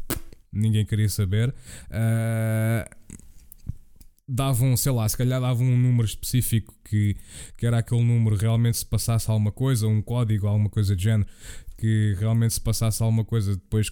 ninguém 0.54 0.86
queria 0.86 1.10
saber. 1.10 1.50
Uh, 1.90 3.03
davam, 4.34 4.76
sei 4.76 4.92
lá, 4.92 5.08
se 5.08 5.16
calhar 5.16 5.40
davam 5.40 5.68
um 5.68 5.78
número 5.78 6.06
específico 6.06 6.74
que, 6.84 7.16
que 7.56 7.66
era 7.68 7.78
aquele 7.78 8.04
número, 8.04 8.36
realmente 8.36 8.78
se 8.78 8.86
passasse 8.86 9.30
alguma 9.30 9.52
coisa, 9.52 9.88
um 9.88 10.02
código, 10.02 10.48
alguma 10.48 10.70
coisa 10.70 10.96
de 10.96 11.04
género, 11.04 11.30
que 11.78 12.16
realmente 12.20 12.56
se 12.56 12.62
passasse 12.62 13.04
alguma 13.04 13.24
coisa 13.24 13.56
depois. 13.56 13.92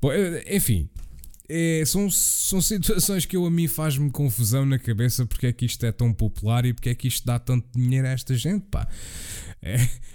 Bom, 0.00 0.12
eh, 0.12 0.44
enfim, 0.54 0.90
é, 1.52 1.84
são, 1.84 2.08
são 2.08 2.60
situações 2.60 3.26
que 3.26 3.36
eu 3.36 3.44
a 3.44 3.50
mim 3.50 3.66
faz-me 3.66 4.08
confusão 4.08 4.64
na 4.64 4.78
cabeça 4.78 5.26
porque 5.26 5.48
é 5.48 5.52
que 5.52 5.66
isto 5.66 5.84
é 5.84 5.90
tão 5.90 6.12
popular 6.12 6.64
e 6.64 6.72
porque 6.72 6.90
é 6.90 6.94
que 6.94 7.08
isto 7.08 7.26
dá 7.26 7.40
tanto 7.40 7.66
dinheiro 7.76 8.06
a 8.06 8.10
esta 8.10 8.36
gente, 8.36 8.66
pá. 8.70 8.88
É, 9.60 9.74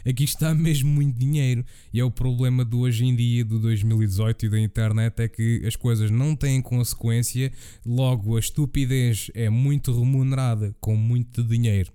aqui 0.09 0.23
é 0.23 0.25
está 0.25 0.55
mesmo 0.55 0.89
muito 0.89 1.19
dinheiro. 1.19 1.65
E 1.93 1.99
é 1.99 2.03
o 2.05 2.09
problema 2.09 2.63
do 2.63 2.79
hoje 2.79 3.05
em 3.05 3.13
dia, 3.13 3.43
do 3.43 3.59
2018 3.59 4.45
e 4.45 4.49
da 4.49 4.59
internet, 4.59 5.19
é 5.19 5.27
que 5.27 5.61
as 5.67 5.75
coisas 5.75 6.09
não 6.09 6.35
têm 6.37 6.61
consequência, 6.61 7.51
logo 7.85 8.37
a 8.37 8.39
estupidez 8.39 9.29
é 9.33 9.49
muito 9.49 9.93
remunerada 9.93 10.73
com 10.79 10.95
muito 10.95 11.43
dinheiro. 11.43 11.91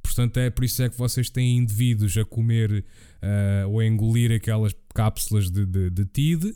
Portanto, 0.00 0.38
é 0.38 0.48
por 0.48 0.64
isso 0.64 0.80
é 0.82 0.88
que 0.88 0.96
vocês 0.96 1.28
têm 1.28 1.58
indivíduos 1.58 2.16
a 2.16 2.24
comer 2.24 2.84
uh, 3.22 3.68
ou 3.68 3.80
a 3.80 3.86
engolir 3.86 4.30
aquelas 4.30 4.72
cápsulas 4.94 5.50
de, 5.50 5.66
de, 5.66 5.90
de 5.90 6.04
TID 6.04 6.54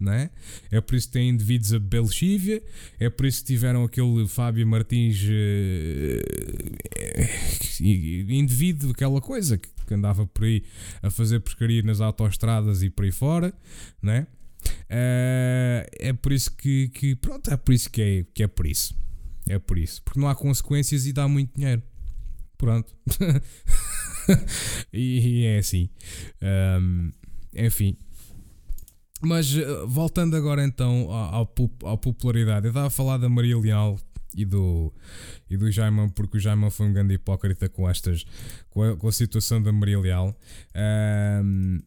né? 0.00 0.30
É 0.70 0.80
por 0.80 0.94
isso 0.94 1.08
que 1.08 1.12
têm 1.12 1.28
indivíduos 1.28 1.74
a 1.74 1.78
Belchívia, 1.78 2.62
é 2.98 3.10
por 3.10 3.26
isso 3.26 3.40
que 3.40 3.48
tiveram 3.48 3.84
aquele 3.84 4.26
Fábio 4.26 4.66
Martins 4.66 5.22
uh, 5.22 6.20
indivíduo, 7.80 8.92
aquela 8.92 9.20
coisa 9.20 9.58
que, 9.58 9.68
andava 9.92 10.24
por 10.24 10.44
aí 10.44 10.62
a 11.02 11.10
fazer 11.10 11.40
pescaria 11.40 11.82
nas 11.82 12.00
autoestradas 12.00 12.80
e 12.80 12.88
por 12.88 13.04
aí 13.04 13.10
fora, 13.10 13.52
né? 14.00 14.24
Uh, 14.88 15.82
é 15.98 16.12
por 16.12 16.30
isso 16.30 16.56
que, 16.56 16.88
que, 16.90 17.16
pronto, 17.16 17.50
é 17.50 17.56
por 17.56 17.74
isso 17.74 17.90
que 17.90 18.00
é, 18.00 18.24
que 18.32 18.44
é 18.44 18.46
por 18.46 18.66
isso. 18.66 18.94
É 19.48 19.58
por 19.58 19.78
isso. 19.78 20.00
Porque 20.04 20.20
não 20.20 20.28
há 20.28 20.34
consequências 20.36 21.06
e 21.06 21.12
dá 21.12 21.26
muito 21.26 21.52
dinheiro. 21.56 21.82
Pronto. 22.56 22.94
e, 24.92 25.40
e, 25.40 25.44
é 25.44 25.58
assim. 25.58 25.90
Um, 26.80 27.10
enfim. 27.54 27.96
Mas 29.20 29.54
uh, 29.54 29.86
voltando 29.86 30.36
agora 30.36 30.64
então 30.64 31.08
à, 31.10 31.40
à, 31.40 31.96
popularidade, 31.96 32.66
eu 32.66 32.70
estava 32.70 32.86
a 32.86 32.90
falar 32.90 33.18
da 33.18 33.28
Maria 33.28 33.58
Leal 33.58 33.98
e 34.34 34.44
do, 34.44 34.92
e 35.48 35.56
do 35.56 35.70
Jaimão, 35.70 36.08
porque 36.08 36.38
o 36.38 36.40
Jaimão 36.40 36.70
foi 36.70 36.86
um 36.86 36.92
grande 36.92 37.14
hipócrita 37.14 37.68
com 37.68 37.88
estas 37.88 38.24
com 38.70 38.82
a, 38.82 38.96
com 38.96 39.08
a 39.08 39.12
situação 39.12 39.62
da 39.62 39.72
Maria 39.72 39.98
Leal. 39.98 40.34
Um, 41.44 41.80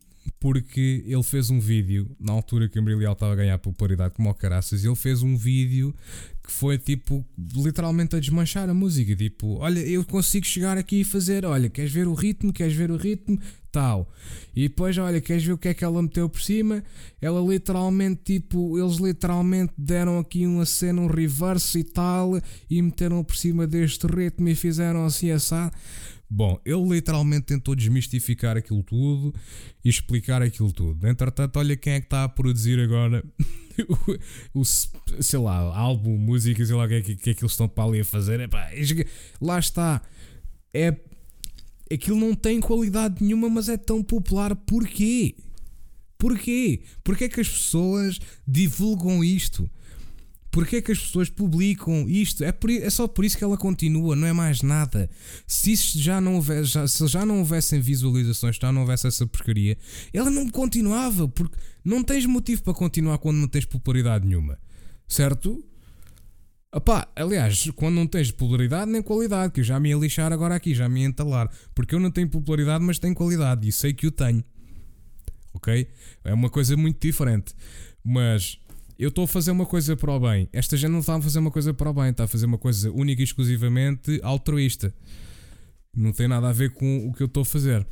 porque 0.43 1.05
ele 1.07 1.23
fez 1.23 1.49
um 1.49 1.57
vídeo 1.57 2.13
na 2.19 2.33
altura 2.33 2.67
que 2.67 2.77
a 2.77 2.81
Maria 2.81 2.97
Leal 2.97 3.13
estava 3.13 3.31
a 3.31 3.35
ganhar 3.37 3.57
popularidade 3.59 4.13
como 4.13 4.29
o 4.29 4.33
caraças, 4.33 4.83
ele 4.83 4.93
fez 4.93 5.23
um 5.23 5.37
vídeo 5.37 5.95
que 6.43 6.51
foi 6.51 6.77
tipo 6.77 7.25
literalmente 7.55 8.17
a 8.17 8.19
desmanchar 8.19 8.69
a 8.69 8.73
música, 8.73 9.15
tipo, 9.15 9.59
olha, 9.59 9.79
eu 9.79 10.03
consigo 10.03 10.45
chegar 10.45 10.77
aqui 10.77 10.99
e 10.99 11.03
fazer, 11.05 11.45
olha, 11.45 11.69
queres 11.69 11.93
ver 11.93 12.09
o 12.09 12.13
ritmo, 12.13 12.51
queres 12.51 12.75
ver 12.75 12.91
o 12.91 12.97
ritmo, 12.97 13.39
tal. 13.71 14.11
E 14.53 14.63
depois, 14.63 14.97
olha, 14.97 15.21
queres 15.21 15.45
ver 15.45 15.53
o 15.53 15.57
que 15.57 15.69
é 15.69 15.73
que 15.73 15.85
ela 15.85 16.01
meteu 16.01 16.27
por 16.27 16.41
cima? 16.41 16.83
Ela 17.21 17.39
literalmente, 17.39 18.19
tipo, 18.25 18.77
eles 18.77 18.97
literalmente 18.97 19.71
deram 19.77 20.19
aqui 20.19 20.45
uma 20.45 20.65
cena, 20.65 20.99
um 20.99 21.07
reverse 21.07 21.79
e 21.79 21.83
tal, 21.85 22.37
e 22.69 22.81
meteram 22.81 23.23
por 23.23 23.37
cima 23.37 23.65
deste 23.65 24.05
ritmo 24.07 24.49
e 24.49 24.55
fizeram 24.55 25.05
assim 25.05 25.31
assado. 25.31 25.73
Bom, 26.29 26.59
ele 26.65 26.95
literalmente 26.95 27.45
tentou 27.45 27.75
desmistificar 27.75 28.57
aquilo 28.57 28.81
tudo 28.81 29.33
e 29.83 29.89
explicar 29.89 30.41
aquilo 30.41 30.71
tudo. 30.71 31.07
Entretanto, 31.07 31.57
olha 31.57 31.75
quem 31.75 31.93
é 31.93 31.99
que 31.99 32.07
está 32.07 32.23
a 32.23 32.29
produzir 32.29 32.79
agora 32.79 33.23
o, 34.53 34.61
o 34.61 34.65
sei 34.65 35.39
lá, 35.39 35.57
álbum, 35.77 36.17
música, 36.17 36.65
sei 36.65 36.75
lá 36.75 36.85
o 36.85 36.87
que 36.87 36.93
é 36.95 37.01
que, 37.01 37.15
que, 37.15 37.29
é 37.29 37.33
que 37.33 37.43
eles 37.43 37.51
estão 37.51 37.67
para 37.67 37.83
ali 37.83 37.99
a 37.99 38.05
fazer. 38.05 38.39
Epá, 38.39 38.69
lá 39.39 39.59
está. 39.59 40.01
É, 40.73 40.95
aquilo 41.91 42.19
não 42.19 42.33
tem 42.33 42.59
qualidade 42.59 43.23
nenhuma, 43.23 43.49
mas 43.49 43.69
é 43.69 43.77
tão 43.77 44.01
popular. 44.01 44.55
Porquê? 44.55 45.35
Porquê? 46.17 46.81
Porquê 47.03 47.25
é 47.25 47.29
que 47.29 47.41
as 47.41 47.49
pessoas 47.49 48.19
divulgam 48.47 49.23
isto? 49.23 49.69
Porquê 50.53 50.75
é 50.75 50.81
que 50.83 50.91
as 50.91 50.99
pessoas 50.99 51.31
publicam 51.31 52.07
isto? 52.07 52.43
É, 52.43 52.51
por, 52.51 52.69
é 52.69 52.87
só 52.91 53.07
por 53.07 53.25
isso 53.25 53.35
que 53.35 53.43
ela 53.43 53.57
continua, 53.57 54.15
não 54.15 54.27
é 54.27 54.31
mais 54.31 54.61
nada. 54.61 55.09
Se 55.47 55.75
já 55.75 56.21
não 56.21 56.35
houvesse, 56.35 56.65
já, 56.65 56.87
se 56.87 57.07
já 57.07 57.25
não 57.25 57.39
houvessem 57.39 57.79
visualizações, 57.81 58.57
já 58.61 58.71
não 58.71 58.81
houvesse 58.81 59.07
essa 59.07 59.25
porcaria, 59.25 59.75
ela 60.13 60.29
não 60.29 60.47
continuava, 60.47 61.27
porque 61.27 61.57
não 61.83 62.03
tens 62.03 62.27
motivo 62.27 62.61
para 62.61 62.75
continuar 62.75 63.17
quando 63.17 63.37
não 63.37 63.47
tens 63.47 63.65
popularidade 63.65 64.27
nenhuma. 64.27 64.59
Certo? 65.07 65.65
Epá, 66.71 67.07
aliás, 67.15 67.71
quando 67.75 67.95
não 67.95 68.05
tens 68.05 68.29
popularidade 68.29 68.91
nem 68.91 69.01
qualidade, 69.01 69.53
que 69.53 69.61
eu 69.61 69.63
já 69.63 69.79
me 69.79 69.89
ia 69.89 69.97
lixar 69.97 70.31
agora 70.31 70.53
aqui, 70.53 70.75
já 70.75 70.87
me 70.87 71.01
ia 71.01 71.07
entalar. 71.07 71.49
Porque 71.73 71.95
eu 71.95 71.99
não 71.99 72.11
tenho 72.11 72.29
popularidade, 72.29 72.83
mas 72.83 72.99
tenho 72.99 73.15
qualidade 73.15 73.67
e 73.67 73.71
sei 73.71 73.91
que 73.91 74.05
o 74.05 74.11
tenho. 74.11 74.43
Ok? 75.51 75.87
É 76.23 76.31
uma 76.31 76.51
coisa 76.51 76.77
muito 76.77 77.01
diferente. 77.01 77.55
Mas 78.03 78.59
eu 79.03 79.09
estou 79.09 79.25
a 79.25 79.27
fazer 79.27 79.51
uma 79.51 79.65
coisa 79.65 79.97
para 79.97 80.13
o 80.13 80.19
bem. 80.19 80.47
Esta 80.53 80.77
gente 80.77 80.91
não 80.91 80.99
está 80.99 81.15
a 81.15 81.21
fazer 81.21 81.39
uma 81.39 81.51
coisa 81.51 81.73
para 81.73 81.89
o 81.89 81.93
bem, 81.93 82.09
está 82.09 82.23
a 82.23 82.27
fazer 82.27 82.45
uma 82.45 82.57
coisa 82.57 82.89
única 82.89 83.21
e 83.21 83.25
exclusivamente 83.25 84.19
altruísta. 84.23 84.93
Não 85.93 86.13
tem 86.13 86.27
nada 86.27 86.47
a 86.47 86.53
ver 86.53 86.71
com 86.71 87.09
o 87.09 87.13
que 87.13 87.21
eu 87.21 87.27
estou 87.27 87.41
a 87.41 87.45
fazer. 87.45 87.85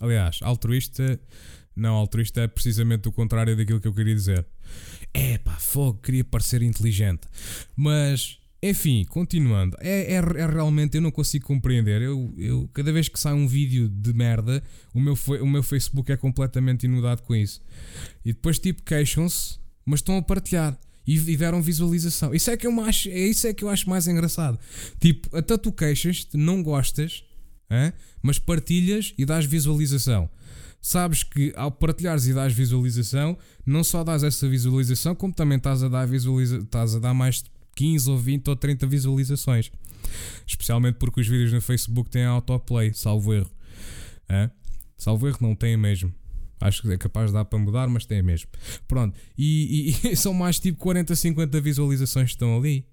Aliás, 0.00 0.40
altruísta. 0.42 1.20
Não, 1.74 1.94
altruísta 1.94 2.40
é 2.40 2.48
precisamente 2.48 3.08
o 3.08 3.12
contrário 3.12 3.54
daquilo 3.54 3.78
que 3.78 3.86
eu 3.86 3.92
queria 3.92 4.14
dizer. 4.14 4.46
É 5.12 5.36
pá, 5.36 5.52
fogo, 5.52 6.00
queria 6.00 6.24
parecer 6.24 6.62
inteligente. 6.62 7.28
Mas 7.76 8.38
enfim, 8.62 9.04
continuando, 9.04 9.76
é, 9.80 10.14
é, 10.14 10.16
é, 10.16 10.46
realmente 10.46 10.96
eu 10.96 11.02
não 11.02 11.10
consigo 11.10 11.46
compreender. 11.46 12.00
Eu, 12.02 12.32
eu 12.36 12.68
cada 12.72 12.92
vez 12.92 13.08
que 13.08 13.20
sai 13.20 13.34
um 13.34 13.46
vídeo 13.46 13.88
de 13.88 14.12
merda, 14.12 14.62
o 14.94 15.00
meu, 15.00 15.16
o 15.40 15.46
meu 15.46 15.62
Facebook 15.62 16.10
é 16.10 16.16
completamente 16.16 16.84
inundado 16.84 17.22
com 17.22 17.34
isso. 17.34 17.60
E 18.24 18.32
depois 18.32 18.58
tipo 18.58 18.82
queixam-se, 18.82 19.58
mas 19.84 20.00
estão 20.00 20.16
a 20.16 20.22
partilhar 20.22 20.78
e, 21.06 21.16
e, 21.16 21.36
deram 21.36 21.62
visualização. 21.62 22.34
Isso 22.34 22.50
é 22.50 22.56
que 22.56 22.66
eu 22.66 22.80
acho, 22.80 23.08
é 23.08 23.18
isso 23.18 23.46
é 23.46 23.52
que 23.52 23.62
eu 23.62 23.68
acho 23.68 23.88
mais 23.88 24.08
engraçado. 24.08 24.58
Tipo, 24.98 25.36
até 25.36 25.56
tu 25.56 25.70
queixas-te, 25.70 26.36
não 26.36 26.62
gostas, 26.62 27.24
hein? 27.70 27.92
mas 28.22 28.38
partilhas 28.38 29.14
e 29.16 29.24
dás 29.24 29.44
visualização. 29.44 30.28
Sabes 30.80 31.22
que 31.22 31.52
ao 31.56 31.70
partilhares 31.70 32.26
e 32.26 32.32
dás 32.32 32.52
visualização, 32.52 33.36
não 33.64 33.84
só 33.84 34.02
dás 34.02 34.22
essa 34.22 34.48
visualização, 34.48 35.14
como 35.14 35.32
também 35.32 35.58
estás 35.58 35.82
a 35.82 35.88
dar, 35.88 36.06
visualiza 36.06 36.58
estás 36.58 36.94
a 36.94 36.98
dar 36.98 37.14
mais 37.14 37.44
15 37.76 38.10
ou 38.10 38.18
20 38.18 38.48
ou 38.48 38.56
30 38.56 38.86
visualizações. 38.86 39.70
Especialmente 40.46 40.96
porque 40.96 41.20
os 41.20 41.28
vídeos 41.28 41.52
no 41.52 41.60
Facebook 41.60 42.10
têm 42.10 42.24
autoplay, 42.24 42.92
salvo 42.92 43.32
erro. 43.32 43.50
É? 44.28 44.50
Salvo 44.98 45.28
erro, 45.28 45.38
não 45.40 45.54
tem 45.54 45.76
mesmo. 45.76 46.12
Acho 46.60 46.82
que 46.82 46.90
é 46.90 46.96
capaz 46.96 47.28
de 47.28 47.34
dar 47.34 47.44
para 47.44 47.58
mudar, 47.58 47.86
mas 47.88 48.06
tem 48.06 48.22
mesmo. 48.22 48.48
Pronto. 48.88 49.16
E, 49.36 49.94
e, 50.04 50.08
e 50.12 50.16
são 50.16 50.32
mais 50.32 50.58
tipo 50.58 50.78
40, 50.78 51.14
50 51.14 51.60
visualizações 51.60 52.30
que 52.30 52.34
estão 52.34 52.56
ali. 52.56 52.86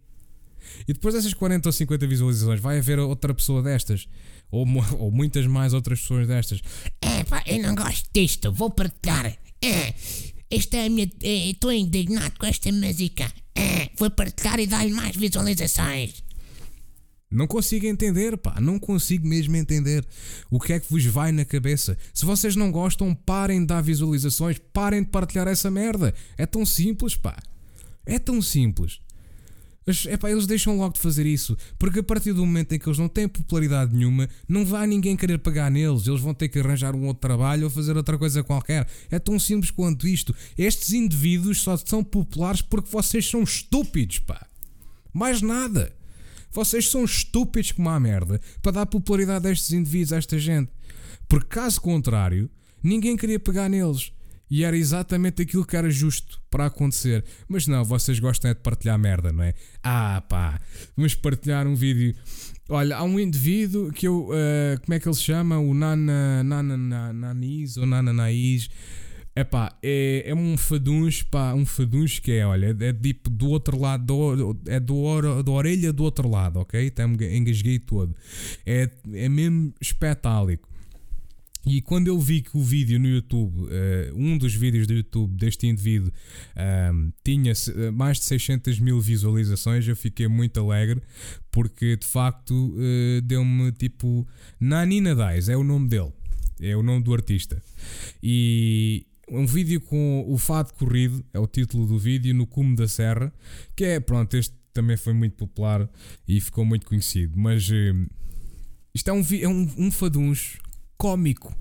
E 0.87 0.93
depois 0.93 1.13
dessas 1.13 1.33
40 1.33 1.69
ou 1.69 1.73
50 1.73 2.07
visualizações, 2.07 2.59
vai 2.59 2.79
haver 2.79 2.99
outra 2.99 3.33
pessoa 3.33 3.61
destas. 3.61 4.07
Ou, 4.51 4.67
ou 4.99 5.11
muitas 5.11 5.47
mais 5.47 5.73
outras 5.73 6.01
pessoas 6.01 6.27
destas. 6.27 6.61
É 7.01 7.23
pá, 7.23 7.43
eu 7.47 7.61
não 7.61 7.75
gosto 7.75 8.09
disto, 8.13 8.51
vou 8.51 8.69
partilhar. 8.69 9.37
É, 9.61 9.93
esta 10.55 10.77
é 10.77 10.85
a 10.85 10.89
minha. 10.89 11.09
É, 11.21 11.49
estou 11.49 11.71
indignado 11.71 12.33
com 12.37 12.45
esta 12.45 12.71
música. 12.71 13.31
É, 13.55 13.89
vou 13.97 14.09
partilhar 14.11 14.59
e 14.59 14.67
dar-lhe 14.67 14.93
mais 14.93 15.15
visualizações. 15.15 16.23
Não 17.29 17.47
consigo 17.47 17.87
entender, 17.87 18.37
pá, 18.37 18.61
não 18.61 18.77
consigo 18.77 19.27
mesmo 19.27 19.55
entender 19.55 20.05
o 20.51 20.59
que 20.59 20.73
é 20.73 20.79
que 20.79 20.91
vos 20.91 21.03
vai 21.05 21.31
na 21.31 21.43
cabeça. 21.43 21.97
Se 22.13 22.25
vocês 22.25 22.55
não 22.55 22.71
gostam, 22.71 23.15
parem 23.15 23.61
de 23.61 23.67
dar 23.67 23.81
visualizações, 23.81 24.59
parem 24.71 25.01
de 25.01 25.09
partilhar 25.09 25.47
essa 25.47 25.71
merda. 25.71 26.13
É 26.37 26.45
tão 26.45 26.63
simples, 26.63 27.15
pá. 27.15 27.35
É 28.05 28.19
tão 28.19 28.39
simples. 28.39 28.99
Epá, 30.09 30.31
eles 30.31 30.47
deixam 30.47 30.77
logo 30.77 30.93
de 30.93 30.99
fazer 31.01 31.25
isso, 31.25 31.57
porque 31.77 31.99
a 31.99 32.03
partir 32.03 32.31
do 32.31 32.45
momento 32.45 32.73
em 32.73 32.79
que 32.79 32.87
eles 32.87 32.97
não 32.97 33.09
têm 33.09 33.27
popularidade 33.27 33.93
nenhuma, 33.93 34.29
não 34.47 34.65
vai 34.65 34.87
ninguém 34.87 35.17
querer 35.17 35.39
pagar 35.39 35.69
neles, 35.69 36.07
eles 36.07 36.21
vão 36.21 36.33
ter 36.33 36.47
que 36.47 36.59
arranjar 36.59 36.95
um 36.95 37.05
outro 37.05 37.19
trabalho 37.19 37.65
ou 37.65 37.69
fazer 37.69 37.97
outra 37.97 38.17
coisa 38.17 38.43
qualquer. 38.43 38.87
É 39.11 39.19
tão 39.19 39.37
simples 39.37 39.71
quanto 39.71 40.07
isto. 40.07 40.33
Estes 40.57 40.93
indivíduos 40.93 41.61
só 41.61 41.75
são 41.75 42.01
populares 42.01 42.61
porque 42.61 42.89
vocês 42.89 43.29
são 43.29 43.43
estúpidos, 43.43 44.19
pá. 44.19 44.47
Mais 45.13 45.41
nada. 45.41 45.93
Vocês 46.49 46.89
são 46.89 47.03
estúpidos 47.03 47.71
como 47.71 47.89
a 47.89 47.99
merda 47.99 48.39
para 48.61 48.71
dar 48.71 48.85
popularidade 48.85 49.47
a 49.47 49.51
estes 49.51 49.73
indivíduos, 49.73 50.13
a 50.13 50.17
esta 50.17 50.39
gente. 50.39 50.71
Porque 51.27 51.47
caso 51.47 51.81
contrário, 51.81 52.49
ninguém 52.81 53.17
queria 53.17 53.39
pegar 53.39 53.67
neles. 53.67 54.11
E 54.53 54.63
era 54.63 54.77
exatamente 54.77 55.41
aquilo 55.41 55.65
que 55.65 55.75
era 55.75 55.89
justo 55.89 56.39
para 56.47 56.67
acontecer. 56.67 57.25
Mas 57.49 57.65
não, 57.65 57.83
vocês 57.83 58.19
gostam 58.19 58.51
é 58.51 58.53
de 58.53 58.59
partilhar 58.59 58.99
merda, 58.99 59.33
não 59.33 59.43
é? 59.43 59.55
Ah 59.81 60.23
pá, 60.29 60.61
vamos 60.95 61.15
partilhar 61.15 61.65
um 61.65 61.73
vídeo. 61.73 62.13
Olha, 62.69 62.97
há 62.97 63.03
um 63.03 63.19
indivíduo 63.19 63.91
que 63.91 64.07
eu. 64.07 64.27
Uh, 64.27 64.79
como 64.83 64.93
é 64.93 64.99
que 64.99 65.07
ele 65.07 65.15
se 65.15 65.23
chama? 65.23 65.57
O 65.57 65.73
Nana. 65.73 66.43
Nana 66.43 66.77
Nanis 67.11 67.77
ou 67.77 67.87
Nana 67.87 68.13
Naiz. 68.13 68.69
Epá, 69.35 69.75
é, 69.81 70.25
é 70.27 70.35
um 70.35 70.55
faduncho, 70.55 71.25
pá, 71.31 71.55
um 71.55 71.65
faduncho 71.65 72.21
que 72.21 72.33
é, 72.33 72.45
olha, 72.45 72.77
é 72.79 72.93
tipo 72.93 73.31
do 73.31 73.49
outro 73.49 73.79
lado, 73.79 74.05
do, 74.05 74.59
é 74.67 74.79
do, 74.79 75.41
do 75.41 75.51
orelha 75.51 75.91
do 75.91 76.03
outro 76.03 76.29
lado, 76.29 76.59
ok? 76.59 76.89
Até 76.89 77.07
me 77.07 77.17
engasguei 77.35 77.79
todo. 77.79 78.15
É, 78.63 78.87
é 79.13 79.27
mesmo 79.27 79.73
espetálico. 79.81 80.69
E 81.65 81.81
quando 81.81 82.07
eu 82.07 82.19
vi 82.19 82.41
que 82.41 82.57
o 82.57 82.61
vídeo 82.61 82.99
no 82.99 83.07
YouTube, 83.07 83.61
uh, 83.61 83.67
um 84.15 84.37
dos 84.37 84.53
vídeos 84.53 84.85
do 84.85 84.93
YouTube 84.93 85.33
deste 85.35 85.65
indivíduo, 85.65 86.11
tinha 87.23 87.53
eh, 87.53 87.91
mais 87.91 88.19
de 88.19 88.25
600 88.25 88.79
mil 88.79 88.99
visualizações, 88.99 89.87
eu 89.87 89.95
fiquei 89.95 90.27
muito 90.27 90.59
alegre 90.59 91.01
porque 91.49 91.95
de 91.95 92.05
facto 92.05 92.53
uh, 92.53 93.21
deu-me 93.21 93.71
tipo. 93.71 94.27
Nanina 94.59 95.15
Dais 95.15 95.47
é 95.47 95.55
o 95.55 95.63
nome 95.63 95.87
dele, 95.87 96.11
é 96.59 96.75
o 96.75 96.83
nome 96.83 97.03
do 97.03 97.13
artista. 97.13 97.61
E 98.21 99.05
um 99.29 99.45
vídeo 99.45 99.79
com 99.79 100.25
o 100.27 100.37
Fado 100.37 100.73
Corrido, 100.73 101.23
é 101.33 101.39
o 101.39 101.47
título 101.47 101.87
do 101.87 101.97
vídeo, 101.97 102.33
no 102.35 102.45
Cume 102.45 102.75
da 102.75 102.87
Serra, 102.87 103.33
que 103.75 103.85
é, 103.85 103.99
pronto, 103.99 104.35
este 104.35 104.53
também 104.73 104.97
foi 104.97 105.13
muito 105.13 105.35
popular 105.35 105.89
e 106.27 106.41
ficou 106.41 106.65
muito 106.65 106.85
conhecido. 106.85 107.37
Mas. 107.37 107.69
Isto 108.95 109.09
é 109.09 109.13
um, 109.13 109.25
é 109.41 109.47
um, 109.47 109.69
um 109.77 109.91
faduncho 109.91 110.62
cómico. 110.97 111.55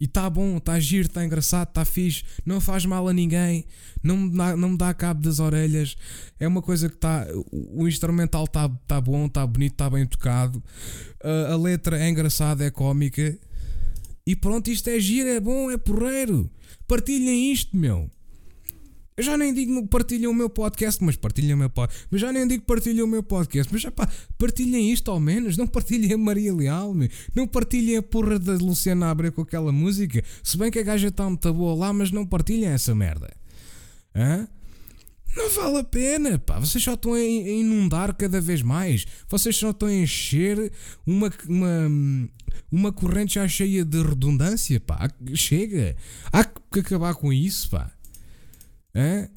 E 0.00 0.04
está 0.04 0.30
bom, 0.30 0.58
está 0.58 0.78
giro, 0.78 1.08
está 1.08 1.24
engraçado, 1.24 1.68
está 1.68 1.84
fixe, 1.84 2.22
não 2.46 2.60
faz 2.60 2.84
mal 2.84 3.08
a 3.08 3.12
ninguém, 3.12 3.64
não 4.02 4.16
me 4.16 4.36
dá, 4.36 4.56
não 4.56 4.70
me 4.70 4.78
dá 4.78 4.94
cabo 4.94 5.20
das 5.22 5.40
orelhas. 5.40 5.96
É 6.38 6.46
uma 6.46 6.62
coisa 6.62 6.88
que 6.88 6.94
está. 6.94 7.26
O 7.52 7.86
instrumental 7.88 8.44
está 8.44 8.68
tá 8.86 9.00
bom, 9.00 9.26
está 9.26 9.44
bonito, 9.46 9.72
está 9.72 9.90
bem 9.90 10.06
tocado. 10.06 10.62
A, 11.22 11.52
a 11.52 11.56
letra 11.56 11.98
é 11.98 12.08
engraçada, 12.08 12.64
é 12.64 12.70
cómica. 12.70 13.36
E 14.24 14.36
pronto, 14.36 14.70
isto 14.70 14.88
é 14.88 15.00
giro, 15.00 15.28
é 15.28 15.40
bom, 15.40 15.70
é 15.70 15.76
porreiro. 15.76 16.48
Partilhem 16.86 17.52
isto, 17.52 17.76
meu. 17.76 18.08
Eu 19.18 19.24
já 19.24 19.36
nem 19.36 19.52
digo 19.52 19.84
partilhem 19.88 20.28
o 20.28 20.32
meu 20.32 20.48
podcast, 20.48 21.02
mas 21.02 21.16
partilhem 21.16 21.54
o 21.54 21.56
meu 21.56 21.68
podcast. 21.68 22.06
Mas 22.08 22.20
já 22.20 22.32
nem 22.32 22.46
digo 22.46 22.62
partilhem 22.62 23.02
o 23.02 23.06
meu 23.08 23.20
podcast. 23.20 23.72
Mas 23.72 23.82
já 23.82 23.90
pá, 23.90 24.08
partilhem 24.38 24.92
isto 24.92 25.10
ao 25.10 25.18
menos. 25.18 25.56
Não 25.56 25.66
partilhem 25.66 26.12
a 26.12 26.16
Maria 26.16 26.54
Leal, 26.54 26.94
meu. 26.94 27.08
não 27.34 27.44
partilhem 27.44 27.96
a 27.96 28.02
porra 28.02 28.38
da 28.38 28.52
Luciana 28.52 29.10
Abreu 29.10 29.32
com 29.32 29.42
aquela 29.42 29.72
música. 29.72 30.22
Se 30.40 30.56
bem 30.56 30.70
que 30.70 30.78
a 30.78 30.84
gaja 30.84 31.08
está 31.08 31.24
muito 31.24 31.52
boa 31.52 31.74
lá, 31.74 31.92
mas 31.92 32.12
não 32.12 32.24
partilhem 32.24 32.68
essa 32.68 32.94
merda. 32.94 33.28
Hã? 34.14 34.46
Não 35.36 35.50
vale 35.50 35.78
a 35.78 35.84
pena, 35.84 36.38
pá. 36.38 36.60
Vocês 36.60 36.84
só 36.84 36.94
estão 36.94 37.14
a 37.14 37.20
inundar 37.20 38.14
cada 38.14 38.40
vez 38.40 38.62
mais. 38.62 39.04
Vocês 39.28 39.56
só 39.56 39.70
estão 39.70 39.88
a 39.88 39.94
encher 39.94 40.70
uma, 41.04 41.28
uma, 41.48 41.90
uma 42.70 42.92
corrente 42.92 43.34
já 43.34 43.48
cheia 43.48 43.84
de 43.84 44.00
redundância, 44.00 44.78
pá. 44.78 45.10
Chega. 45.34 45.96
Há 46.32 46.44
que 46.44 46.78
acabar 46.78 47.14
com 47.16 47.32
isso, 47.32 47.68
pá. 47.68 47.97
É? 48.98 49.28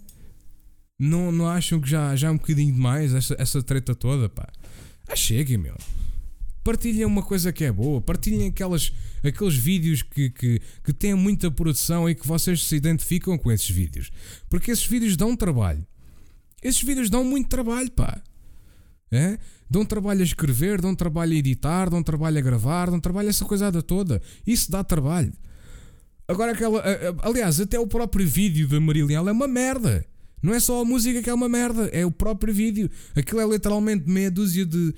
Não, 0.98 1.32
não 1.32 1.48
acham 1.48 1.80
que 1.80 1.88
já, 1.88 2.16
já 2.16 2.30
é 2.30 2.32
um 2.32 2.38
bocadinho 2.38 2.74
demais 2.74 3.14
essa, 3.14 3.36
essa 3.38 3.62
treta 3.62 3.94
toda, 3.94 4.28
pá? 4.28 4.52
Ah, 5.08 5.16
cheguem, 5.16 5.58
meu. 5.58 5.76
Partilhem 6.64 7.06
uma 7.06 7.22
coisa 7.22 7.52
que 7.52 7.64
é 7.64 7.72
boa, 7.72 8.02
partilhem 8.02 8.48
aquelas, 8.48 8.92
aqueles 9.24 9.56
vídeos 9.56 10.02
que, 10.02 10.32
que, 10.32 10.62
que 10.84 10.94
têm 10.94 11.14
muita 11.14 11.52
produção 11.52 12.10
e 12.10 12.16
que 12.16 12.28
vocês 12.28 12.64
se 12.64 12.76
identificam 12.76 13.38
com 13.38 13.52
esses 13.52 13.70
vídeos. 13.70 14.12
Porque 14.50 14.72
esses 14.72 14.86
vídeos 14.86 15.16
dão 15.16 15.36
trabalho. 15.36 15.86
Esses 16.62 16.82
vídeos 16.82 17.10
dão 17.10 17.24
muito 17.24 17.48
trabalho, 17.48 17.92
pá. 17.92 18.20
É? 19.12 19.38
Dão 19.70 19.86
trabalho 19.86 20.22
a 20.22 20.24
escrever, 20.24 20.82
dão 20.82 20.96
trabalho 20.96 21.34
a 21.34 21.36
editar, 21.36 21.90
dão 21.90 22.02
trabalho 22.02 22.38
a 22.38 22.42
gravar, 22.42 22.90
dão 22.90 23.00
trabalho 23.00 23.28
a 23.28 23.30
essa 23.30 23.46
coisada 23.46 23.82
toda. 23.84 24.22
Isso 24.46 24.72
dá 24.72 24.84
trabalho. 24.84 25.34
Agora 26.32 26.54
aquela. 26.54 26.82
Aliás, 27.22 27.60
até 27.60 27.78
o 27.78 27.86
próprio 27.86 28.26
vídeo 28.26 28.68
da 28.68 28.80
Marília 28.80 29.18
é 29.18 29.22
uma 29.22 29.48
merda. 29.48 30.06
Não 30.42 30.54
é 30.54 30.60
só 30.60 30.82
a 30.82 30.86
música 30.86 31.22
que 31.22 31.30
é 31.30 31.34
uma 31.34 31.48
merda, 31.48 31.88
é 31.94 32.04
o 32.06 32.10
próprio 32.10 32.54
vídeo. 32.54 32.90
Aquilo 33.16 33.42
é 33.42 33.46
literalmente 33.46 34.10
meia 34.10 34.32
dúzia 34.32 34.66
de, 34.66 34.94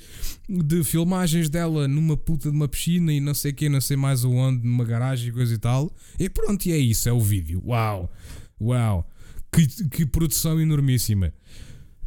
de 0.48 0.84
filmagens 0.86 1.50
dela 1.50 1.86
numa 1.88 2.16
puta 2.16 2.50
de 2.50 2.56
uma 2.56 2.68
piscina 2.68 3.12
e 3.12 3.20
não 3.20 3.34
sei 3.34 3.52
o 3.52 3.54
que, 3.54 3.68
não 3.68 3.82
sei 3.82 3.98
mais 3.98 4.24
aonde, 4.24 4.66
numa 4.66 4.86
garagem 4.86 5.30
e 5.30 5.32
coisa 5.34 5.54
e 5.54 5.58
tal. 5.58 5.92
E 6.18 6.30
pronto, 6.30 6.66
e 6.68 6.72
é 6.72 6.78
isso, 6.78 7.10
é 7.10 7.12
o 7.12 7.20
vídeo. 7.20 7.62
Uau! 7.66 8.10
Uau! 8.62 9.10
Que, 9.52 9.68
que 9.90 10.06
produção 10.06 10.62
enormíssima. 10.62 11.34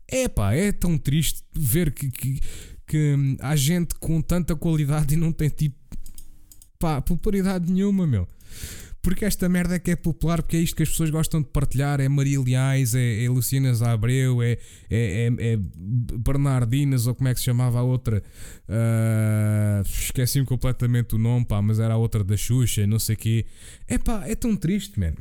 É 0.09 0.29
pá, 0.29 0.55
é 0.55 0.73
tão 0.73 0.97
triste 0.97 1.43
ver 1.53 1.93
que, 1.93 2.09
que, 2.11 2.41
que 2.87 3.37
há 3.41 3.55
gente 3.55 3.97
com 3.97 4.23
tanta 4.23 4.57
qualidade 4.57 5.13
e 5.13 5.17
não 5.17 5.31
tem 5.33 5.51
tipo. 5.51 5.77
pá, 6.79 7.03
popularidade 7.03 7.71
nenhuma, 7.71 8.07
meu. 8.07 8.27
Porque 9.07 9.25
esta 9.25 9.49
merda 9.49 9.77
é 9.77 9.79
que 9.79 9.93
é 9.93 9.95
popular, 9.95 10.43
porque 10.43 10.57
é 10.57 10.61
isto 10.61 10.75
que 10.75 10.83
as 10.83 10.89
pessoas 10.89 11.11
gostam 11.11 11.41
de 11.41 11.47
partilhar. 11.47 12.01
É 12.01 12.09
Maria 12.09 12.41
Leais, 12.41 12.93
é, 12.93 13.25
é 13.25 13.31
Luciana 13.31 13.73
Zabreu, 13.73 14.43
é, 14.43 14.59
é, 14.91 15.31
é, 15.31 15.53
é, 15.53 15.59
Bernardinas, 16.19 17.07
ou 17.07 17.15
como 17.15 17.29
é 17.29 17.33
que 17.33 17.39
se 17.39 17.47
chamava 17.47 17.79
a 17.79 17.83
outra? 17.85 18.21
Uh, 18.69 19.89
Esqueci-me 19.89 20.45
completamente 20.45 21.15
o 21.15 21.19
nome, 21.19 21.47
pá, 21.47 21.63
mas 21.63 21.79
era 21.79 21.95
a 21.95 21.97
outra 21.97 22.25
da 22.25 22.37
Xuxa, 22.37 22.85
não 22.85 22.99
sei 22.99 23.15
o 23.15 23.19
quê. 23.19 23.47
É 23.87 23.97
pá, 23.97 24.25
é 24.27 24.35
tão 24.35 24.57
triste, 24.57 24.99
mano. 24.99 25.19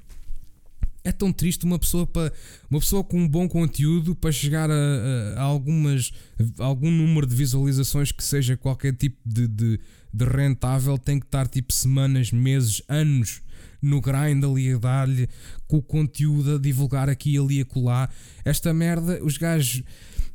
É 1.04 1.12
tão 1.12 1.32
triste 1.32 1.64
uma 1.64 1.78
pessoa, 1.78 2.08
para, 2.08 2.34
uma 2.68 2.80
pessoa 2.80 3.04
com 3.04 3.20
um 3.20 3.28
bom 3.30 3.48
conteúdo 3.48 4.16
para 4.16 4.32
chegar 4.32 4.68
a, 4.72 4.74
a, 4.74 5.42
a 5.42 5.44
algumas, 5.44 6.12
a 6.58 6.66
algum 6.66 6.90
número 6.90 7.28
de 7.28 7.36
visualizações 7.36 8.12
que 8.12 8.24
seja 8.24 8.58
qualquer 8.58 8.96
tipo 8.96 9.18
de, 9.24 9.48
de, 9.48 9.80
de 10.12 10.26
rentável, 10.26 10.98
tem 10.98 11.20
que 11.20 11.28
estar 11.28 11.48
tipo 11.48 11.72
semanas, 11.72 12.32
meses, 12.32 12.82
anos 12.90 13.45
no 13.86 14.02
grind 14.02 14.44
ali 14.44 14.74
a 14.74 14.78
dar-lhe 14.78 15.30
com 15.68 15.78
o 15.78 15.82
conteúdo 15.82 16.56
a 16.56 16.60
divulgar 16.60 17.10
aqui 17.10 17.36
e 17.36 17.38
ali 17.38 17.62
a 17.62 17.66
colar. 17.66 18.14
Esta 18.44 18.74
merda, 18.74 19.24
os 19.24 19.38
gajos. 19.38 19.84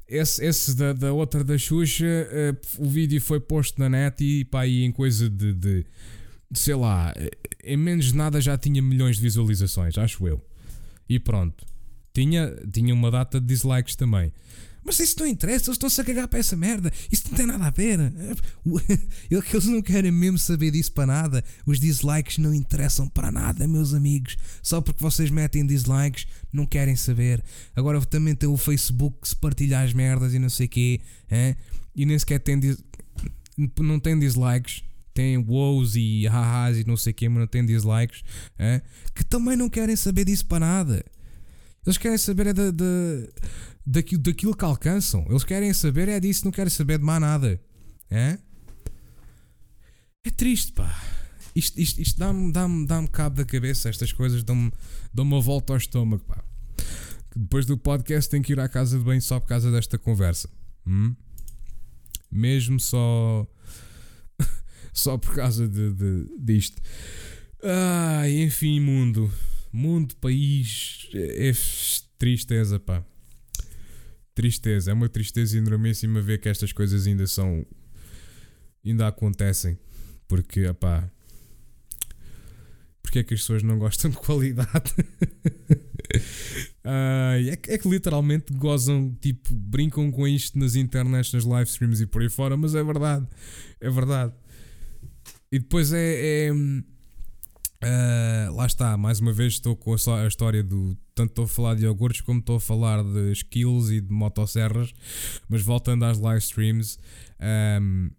Esse, 0.08 0.44
esse 0.44 0.74
da, 0.74 0.92
da 0.92 1.12
outra 1.12 1.44
da 1.44 1.56
Xuxa, 1.56 2.04
uh, 2.04 2.84
o 2.84 2.88
vídeo 2.88 3.20
foi 3.20 3.38
posto 3.38 3.78
na 3.78 3.88
net 3.88 4.24
e 4.24 4.44
pá, 4.44 4.62
aí 4.62 4.82
em 4.82 4.90
coisa 4.90 5.30
de, 5.30 5.52
de, 5.52 5.86
sei 6.52 6.74
lá, 6.74 7.14
em 7.62 7.76
menos 7.76 8.06
de 8.06 8.16
nada 8.16 8.40
já 8.40 8.58
tinha 8.58 8.82
milhões 8.82 9.16
de 9.16 9.22
visualizações, 9.22 9.96
acho 9.96 10.26
eu. 10.26 10.44
E 11.08 11.18
pronto. 11.20 11.64
Tinha, 12.12 12.56
tinha 12.72 12.92
uma 12.92 13.08
data 13.08 13.40
de 13.40 13.46
dislikes 13.46 13.94
também. 13.94 14.32
Mas 14.90 14.98
isso 14.98 15.20
não 15.20 15.26
interessa, 15.28 15.66
eles 15.66 15.76
estão-se 15.76 16.00
a 16.00 16.04
cagar 16.04 16.26
para 16.26 16.40
essa 16.40 16.56
merda. 16.56 16.92
Isso 17.12 17.22
não 17.30 17.36
tem 17.36 17.46
nada 17.46 17.64
a 17.64 17.70
ver. 17.70 18.00
Eles 19.30 19.64
não 19.66 19.80
querem 19.80 20.10
mesmo 20.10 20.36
saber 20.36 20.72
disso 20.72 20.90
para 20.90 21.06
nada. 21.06 21.44
Os 21.64 21.78
dislikes 21.78 22.38
não 22.38 22.52
interessam 22.52 23.06
para 23.06 23.30
nada, 23.30 23.68
meus 23.68 23.94
amigos. 23.94 24.36
Só 24.60 24.80
porque 24.80 25.00
vocês 25.00 25.30
metem 25.30 25.64
dislikes, 25.64 26.26
não 26.52 26.66
querem 26.66 26.96
saber. 26.96 27.40
Agora 27.76 28.04
também 28.04 28.34
tem 28.34 28.48
o 28.48 28.56
Facebook 28.56 29.18
que 29.22 29.28
se 29.28 29.36
partilha 29.36 29.80
as 29.80 29.92
merdas 29.92 30.34
e 30.34 30.40
não 30.40 30.50
sei 30.50 30.66
o 30.66 30.68
quê. 30.68 31.00
Hein? 31.30 31.56
E 31.94 32.04
nem 32.04 32.18
sequer 32.18 32.40
tem. 32.40 32.58
Não 33.78 34.00
tem 34.00 34.18
dislikes. 34.18 34.82
Tem 35.14 35.38
wows 35.38 35.94
e 35.94 36.26
hahas 36.26 36.78
e 36.78 36.84
não 36.84 36.96
sei 36.96 37.12
o 37.12 37.14
quê, 37.14 37.28
mas 37.28 37.38
não 37.38 37.46
tem 37.46 37.64
dislikes. 37.64 38.24
Que 39.14 39.22
também 39.22 39.56
não 39.56 39.70
querem 39.70 39.94
saber 39.94 40.24
disso 40.24 40.46
para 40.46 40.66
nada. 40.66 41.04
Eles 41.86 41.96
querem 41.96 42.18
saber 42.18 42.48
é 42.48 42.52
da, 42.52 42.72
da 42.72 42.84
daquilo, 43.90 44.22
daquilo 44.22 44.56
que 44.56 44.64
alcançam. 44.64 45.26
Eles 45.28 45.44
querem 45.44 45.72
saber 45.72 46.08
é 46.08 46.20
disso, 46.20 46.44
não 46.44 46.52
querem 46.52 46.70
saber 46.70 46.98
de 46.98 47.04
mais 47.04 47.20
nada. 47.20 47.60
É? 48.08 48.38
É 50.24 50.30
triste, 50.30 50.72
pá. 50.72 50.88
Isto, 51.54 51.80
isto, 51.80 52.00
isto 52.00 52.18
dá-me 52.18 52.52
dá 52.52 52.68
dá 52.86 53.08
cabo 53.08 53.36
da 53.36 53.44
cabeça, 53.44 53.88
estas 53.88 54.12
coisas 54.12 54.44
dão-me 54.44 54.70
dão 55.12 55.24
uma 55.24 55.40
volta 55.40 55.72
ao 55.72 55.76
estômago, 55.76 56.24
pá. 56.24 56.44
Depois 57.34 57.66
do 57.66 57.76
podcast 57.76 58.30
tenho 58.30 58.42
que 58.42 58.52
ir 58.52 58.60
à 58.60 58.68
casa 58.68 58.98
de 58.98 59.04
banho 59.04 59.22
só 59.22 59.40
por 59.40 59.48
causa 59.48 59.70
desta 59.70 59.98
conversa. 59.98 60.48
Hum? 60.86 61.14
Mesmo 62.30 62.78
só. 62.78 63.46
só 64.92 65.18
por 65.18 65.34
causa 65.34 65.68
de, 65.68 65.92
de, 65.92 66.26
disto. 66.38 66.80
Ai, 67.62 68.42
enfim, 68.42 68.80
mundo. 68.80 69.32
Mundo, 69.72 70.14
país. 70.16 71.08
É, 71.12 71.50
é 71.50 71.52
tristeza, 72.18 72.78
pá 72.78 73.04
tristeza. 74.34 74.90
É 74.90 74.94
uma 74.94 75.08
tristeza 75.08 75.56
enormíssima 75.56 76.20
ver 76.20 76.40
que 76.40 76.48
estas 76.48 76.72
coisas 76.72 77.06
ainda 77.06 77.26
são. 77.26 77.64
ainda 78.84 79.06
acontecem. 79.08 79.78
Porque, 80.28 80.66
opá. 80.66 81.10
Porque 83.02 83.20
é 83.20 83.24
que 83.24 83.34
as 83.34 83.40
pessoas 83.40 83.62
não 83.62 83.78
gostam 83.78 84.10
de 84.10 84.16
qualidade? 84.18 84.92
uh, 86.84 87.50
é, 87.50 87.56
que, 87.56 87.70
é, 87.72 87.78
que 87.78 87.88
literalmente 87.88 88.52
gozam, 88.52 89.16
tipo, 89.20 89.52
brincam 89.52 90.10
com 90.12 90.28
isto 90.28 90.58
nas 90.58 90.76
internet, 90.76 91.34
nas 91.34 91.44
live 91.44 91.68
streams 91.68 92.02
e 92.02 92.06
por 92.06 92.22
aí 92.22 92.28
fora, 92.28 92.56
mas 92.56 92.74
é 92.74 92.84
verdade. 92.84 93.26
É 93.80 93.90
verdade. 93.90 94.32
E 95.50 95.58
depois 95.58 95.92
é, 95.92 96.48
é 96.48 96.52
Uh, 97.82 98.54
lá 98.54 98.66
está, 98.66 98.94
mais 98.98 99.20
uma 99.20 99.32
vez 99.32 99.54
estou 99.54 99.74
com 99.74 99.94
a, 99.94 100.22
a, 100.22 100.26
história 100.26 100.62
do. 100.62 100.94
Tanto 101.20 101.32
estou 101.32 101.44
a 101.44 101.48
falar 101.48 101.74
de 101.74 101.84
iogurtes 101.84 102.22
como 102.22 102.40
estou 102.40 102.56
a 102.56 102.60
falar 102.60 103.04
de 103.04 103.32
skills 103.32 103.90
e 103.90 104.00
de 104.00 104.10
motosserras, 104.10 104.90
mas 105.50 105.60
voltando 105.60 106.06
às 106.06 106.18
live 106.18 106.40
streams, 106.40 106.98
um, 107.78 108.10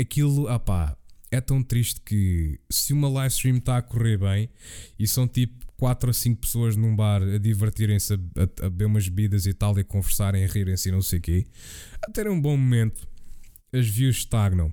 aquilo, 0.00 0.48
ah 0.48 0.58
pá, 0.58 0.96
é 1.30 1.38
tão 1.38 1.62
triste 1.62 2.00
que 2.00 2.58
se 2.70 2.94
uma 2.94 3.10
live 3.10 3.30
stream 3.30 3.58
está 3.58 3.76
a 3.76 3.82
correr 3.82 4.16
bem 4.16 4.48
e 4.98 5.06
são 5.06 5.28
tipo 5.28 5.66
4 5.76 6.08
a 6.08 6.14
5 6.14 6.40
pessoas 6.40 6.76
num 6.76 6.96
bar 6.96 7.22
a 7.22 7.36
divertirem-se, 7.36 8.14
a, 8.14 8.16
a, 8.16 8.70
beber 8.70 8.86
umas 8.86 9.06
bebidas 9.06 9.44
e 9.44 9.52
tal, 9.52 9.76
e 9.76 9.82
a 9.82 9.84
conversarem, 9.84 10.46
a 10.46 10.48
rirem-se 10.48 10.88
e 10.88 10.92
não 10.92 11.02
sei 11.02 11.18
o 11.18 11.22
quê, 11.22 11.46
a 12.02 12.10
ter 12.10 12.26
um 12.26 12.40
bom 12.40 12.56
momento 12.56 13.06
as 13.72 13.86
views 13.86 14.16
estagnam. 14.16 14.72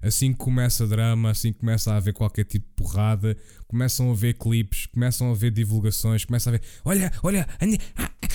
Assim 0.00 0.32
que 0.32 0.38
começa 0.38 0.86
drama, 0.86 1.30
assim 1.30 1.52
que 1.52 1.58
começa 1.58 1.92
a 1.92 1.96
haver 1.96 2.14
qualquer 2.14 2.44
tipo 2.44 2.66
de 2.66 2.74
porrada, 2.74 3.36
começam 3.68 4.10
a 4.10 4.14
ver 4.14 4.34
clipes, 4.34 4.86
começam 4.86 5.30
a 5.30 5.34
ver 5.34 5.50
divulgações, 5.50 6.24
começam 6.24 6.52
a 6.52 6.56
ver, 6.56 6.66
olha, 6.84 7.12
olha, 7.22 7.48
anda, 7.60 7.78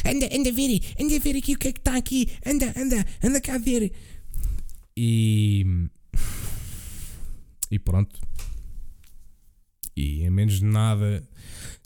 anda, 0.06 0.30
anda 0.36 0.50
a 0.50 0.54
ver, 0.54 0.82
anda 1.00 1.16
a 1.16 1.20
ver 1.20 1.38
aqui 1.38 1.54
o 1.54 1.58
que 1.58 1.68
é 1.68 1.72
que 1.72 1.80
está 1.80 1.96
aqui, 1.96 2.30
anda, 2.46 2.74
anda, 2.78 3.06
anda 3.24 3.42
cá 3.42 3.56
a 3.56 3.58
ver. 3.58 3.92
E. 4.96 5.66
E 7.70 7.80
pronto. 7.80 8.20
E 9.96 10.24
em 10.24 10.30
menos 10.30 10.60
de 10.60 10.66
nada. 10.66 11.28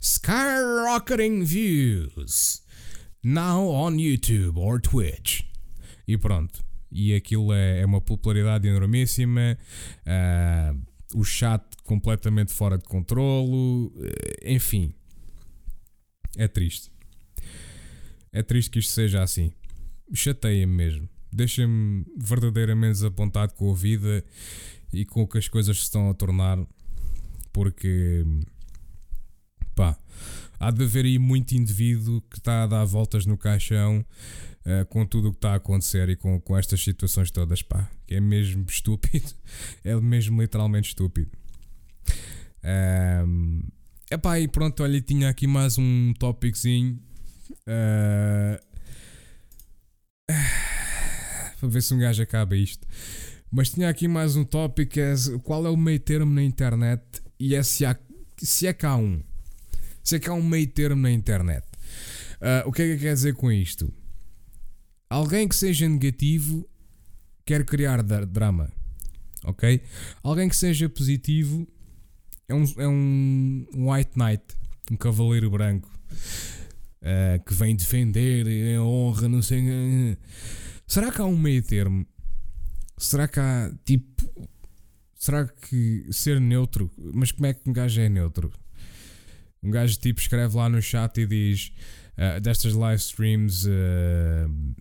Skyrocketing 0.00 1.44
views. 1.44 2.62
Now 3.22 3.68
on 3.68 3.98
YouTube 3.98 4.58
or 4.58 4.80
Twitch. 4.80 5.42
E 6.06 6.16
pronto 6.16 6.66
e 6.90 7.14
aquilo 7.14 7.52
é, 7.52 7.80
é 7.80 7.86
uma 7.86 8.00
popularidade 8.00 8.66
enormíssima. 8.66 9.58
Uh, 10.06 10.80
o 11.16 11.24
chat 11.24 11.64
completamente 11.82 12.52
fora 12.52 12.76
de 12.76 12.84
controlo, 12.84 13.90
eh, 14.02 14.54
enfim, 14.54 14.92
é 16.36 16.46
triste. 16.46 16.92
É 18.30 18.42
triste 18.42 18.70
que 18.70 18.80
isto 18.80 18.92
seja 18.92 19.22
assim. 19.22 19.50
Chateia-me 20.12 20.74
mesmo. 20.74 21.08
Deixa-me 21.32 22.04
verdadeiramente 22.18 22.92
desapontado 22.92 23.54
com 23.54 23.72
a 23.72 23.74
vida 23.74 24.22
e 24.92 25.06
com 25.06 25.22
o 25.22 25.26
que 25.26 25.38
as 25.38 25.48
coisas 25.48 25.78
se 25.78 25.84
estão 25.84 26.10
a 26.10 26.14
tornar, 26.14 26.58
porque 27.50 28.22
pá, 29.74 29.98
há 30.60 30.70
de 30.70 30.84
haver 30.84 31.06
aí 31.06 31.18
muito 31.18 31.52
indivíduo 31.52 32.20
que 32.30 32.36
está 32.36 32.64
a 32.64 32.66
dar 32.66 32.84
voltas 32.84 33.24
no 33.24 33.38
caixão 33.38 34.04
uh, 34.66 34.84
com 34.86 35.06
tudo 35.06 35.28
o 35.28 35.30
que 35.32 35.38
está 35.38 35.52
a 35.52 35.56
acontecer 35.56 36.08
e 36.08 36.16
com, 36.16 36.40
com 36.40 36.58
estas 36.58 36.82
situações 36.82 37.30
todas, 37.30 37.62
pá, 37.62 37.88
que 38.06 38.16
é 38.16 38.20
mesmo 38.20 38.66
estúpido, 38.68 39.32
é 39.84 39.94
mesmo 39.96 40.42
literalmente 40.42 40.88
estúpido. 40.88 41.30
Um, 43.24 43.62
epá, 44.10 44.40
e 44.40 44.48
pronto, 44.48 44.82
olha, 44.82 45.00
tinha 45.00 45.28
aqui 45.28 45.46
mais 45.46 45.78
um 45.78 46.12
tópicozinho. 46.18 47.00
Uh, 47.62 48.66
para 51.60 51.68
ver 51.68 51.82
se 51.82 51.94
um 51.94 51.98
gajo 51.98 52.22
acaba 52.22 52.56
isto. 52.56 52.86
Mas 53.50 53.70
tinha 53.70 53.88
aqui 53.88 54.08
mais 54.08 54.36
um 54.36 54.44
tópico: 54.44 54.98
é 54.98 55.14
qual 55.42 55.66
é 55.66 55.70
o 55.70 55.76
meio 55.76 56.00
termo 56.00 56.32
na 56.32 56.42
internet 56.42 57.02
e 57.38 57.54
é 57.54 57.62
se, 57.62 57.84
há, 57.84 57.96
se 58.36 58.66
é 58.66 58.72
que 58.72 58.84
há 58.84 58.96
um. 58.96 59.22
Se 60.02 60.16
é 60.16 60.18
que 60.18 60.28
há 60.28 60.32
um 60.32 60.42
meio 60.42 60.66
termo 60.68 61.02
na 61.02 61.10
internet. 61.10 61.66
Uh, 62.36 62.68
o 62.68 62.72
que 62.72 62.82
é 62.82 62.94
que 62.94 63.02
quer 63.02 63.14
dizer 63.14 63.34
com 63.34 63.50
isto? 63.50 63.92
Alguém 65.08 65.46
que 65.48 65.54
seja 65.54 65.88
negativo 65.88 66.68
quer 67.44 67.64
criar 67.64 68.02
drama. 68.02 68.70
Ok? 69.44 69.80
Alguém 70.22 70.48
que 70.48 70.56
seja 70.56 70.88
positivo 70.88 71.66
é 72.48 72.54
um, 72.54 72.64
é 72.78 72.88
um 72.88 73.66
white 73.90 74.18
knight, 74.18 74.42
um 74.90 74.96
cavaleiro 74.96 75.50
branco 75.50 75.88
uh, 77.02 77.44
que 77.44 77.54
vem 77.54 77.76
defender 77.76 78.46
a 78.76 78.82
honra, 78.82 79.28
não 79.28 79.42
sei. 79.42 80.18
Será 80.86 81.12
que 81.12 81.20
há 81.20 81.24
um 81.24 81.36
meio 81.36 81.62
termo? 81.62 82.06
Será 82.98 83.28
que 83.28 83.38
há 83.38 83.72
tipo. 83.84 84.48
Será 85.14 85.46
que 85.46 86.06
ser 86.10 86.40
neutro? 86.40 86.90
Mas 86.96 87.32
como 87.32 87.46
é 87.46 87.54
que 87.54 87.68
um 87.68 87.72
gajo 87.72 88.00
é 88.00 88.08
neutro? 88.08 88.52
Um 89.62 89.70
gajo 89.70 89.98
tipo 89.98 90.20
escreve 90.20 90.56
lá 90.56 90.68
no 90.68 90.80
chat 90.80 91.18
e 91.18 91.26
diz 91.26 91.72
uh, 92.16 92.40
destas 92.40 92.74
live 92.74 93.00
streams. 93.00 93.66
Uh, 93.66 94.76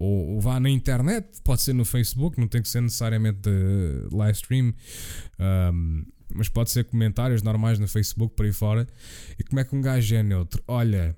ou, 0.00 0.30
ou, 0.30 0.40
vá 0.40 0.58
na 0.58 0.70
internet, 0.70 1.40
pode 1.44 1.60
ser 1.60 1.74
no 1.74 1.84
Facebook, 1.84 2.40
não 2.40 2.48
tem 2.48 2.62
que 2.62 2.68
ser 2.68 2.80
necessariamente 2.80 3.40
de 3.40 4.08
live 4.10 4.36
stream. 4.36 4.74
Um, 5.38 6.04
mas 6.34 6.48
pode 6.48 6.70
ser 6.70 6.84
comentários 6.84 7.42
normais 7.42 7.78
no 7.78 7.86
Facebook 7.86 8.34
por 8.34 8.46
aí 8.46 8.52
fora. 8.52 8.88
E 9.38 9.44
como 9.44 9.60
é 9.60 9.64
que 9.64 9.76
um 9.76 9.80
gajo 9.80 10.14
é 10.14 10.22
neutro? 10.22 10.62
Olha, 10.66 11.14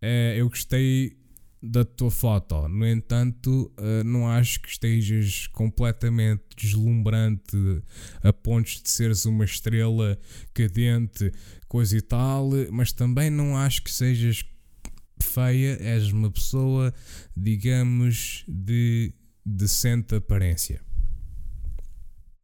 é, 0.00 0.36
eu 0.36 0.48
gostei 0.48 1.18
da 1.60 1.84
tua 1.84 2.10
foto, 2.10 2.68
no 2.68 2.86
entanto, 2.86 3.72
uh, 3.78 4.04
não 4.04 4.28
acho 4.28 4.60
que 4.60 4.68
estejas 4.68 5.48
completamente 5.48 6.44
deslumbrante 6.56 7.82
a 8.22 8.32
pontos 8.32 8.80
de 8.80 8.88
seres 8.88 9.24
uma 9.24 9.44
estrela 9.44 10.16
cadente, 10.54 11.32
coisa 11.66 11.96
e 11.96 12.00
tal, 12.00 12.50
mas 12.70 12.92
também 12.92 13.28
não 13.28 13.56
acho 13.56 13.82
que 13.82 13.90
sejas 13.90 14.44
feia, 15.38 15.78
és 15.80 16.10
uma 16.10 16.30
pessoa, 16.30 16.92
digamos, 17.36 18.44
de 18.48 19.12
decente 19.46 20.16
aparência. 20.16 20.80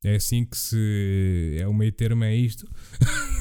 É 0.05 0.17
assim 0.17 0.45
que 0.45 0.57
se. 0.57 1.57
É 1.59 1.67
o 1.67 1.73
meio 1.73 1.91
termo, 1.91 2.25
é 2.25 2.37
isto? 2.37 2.69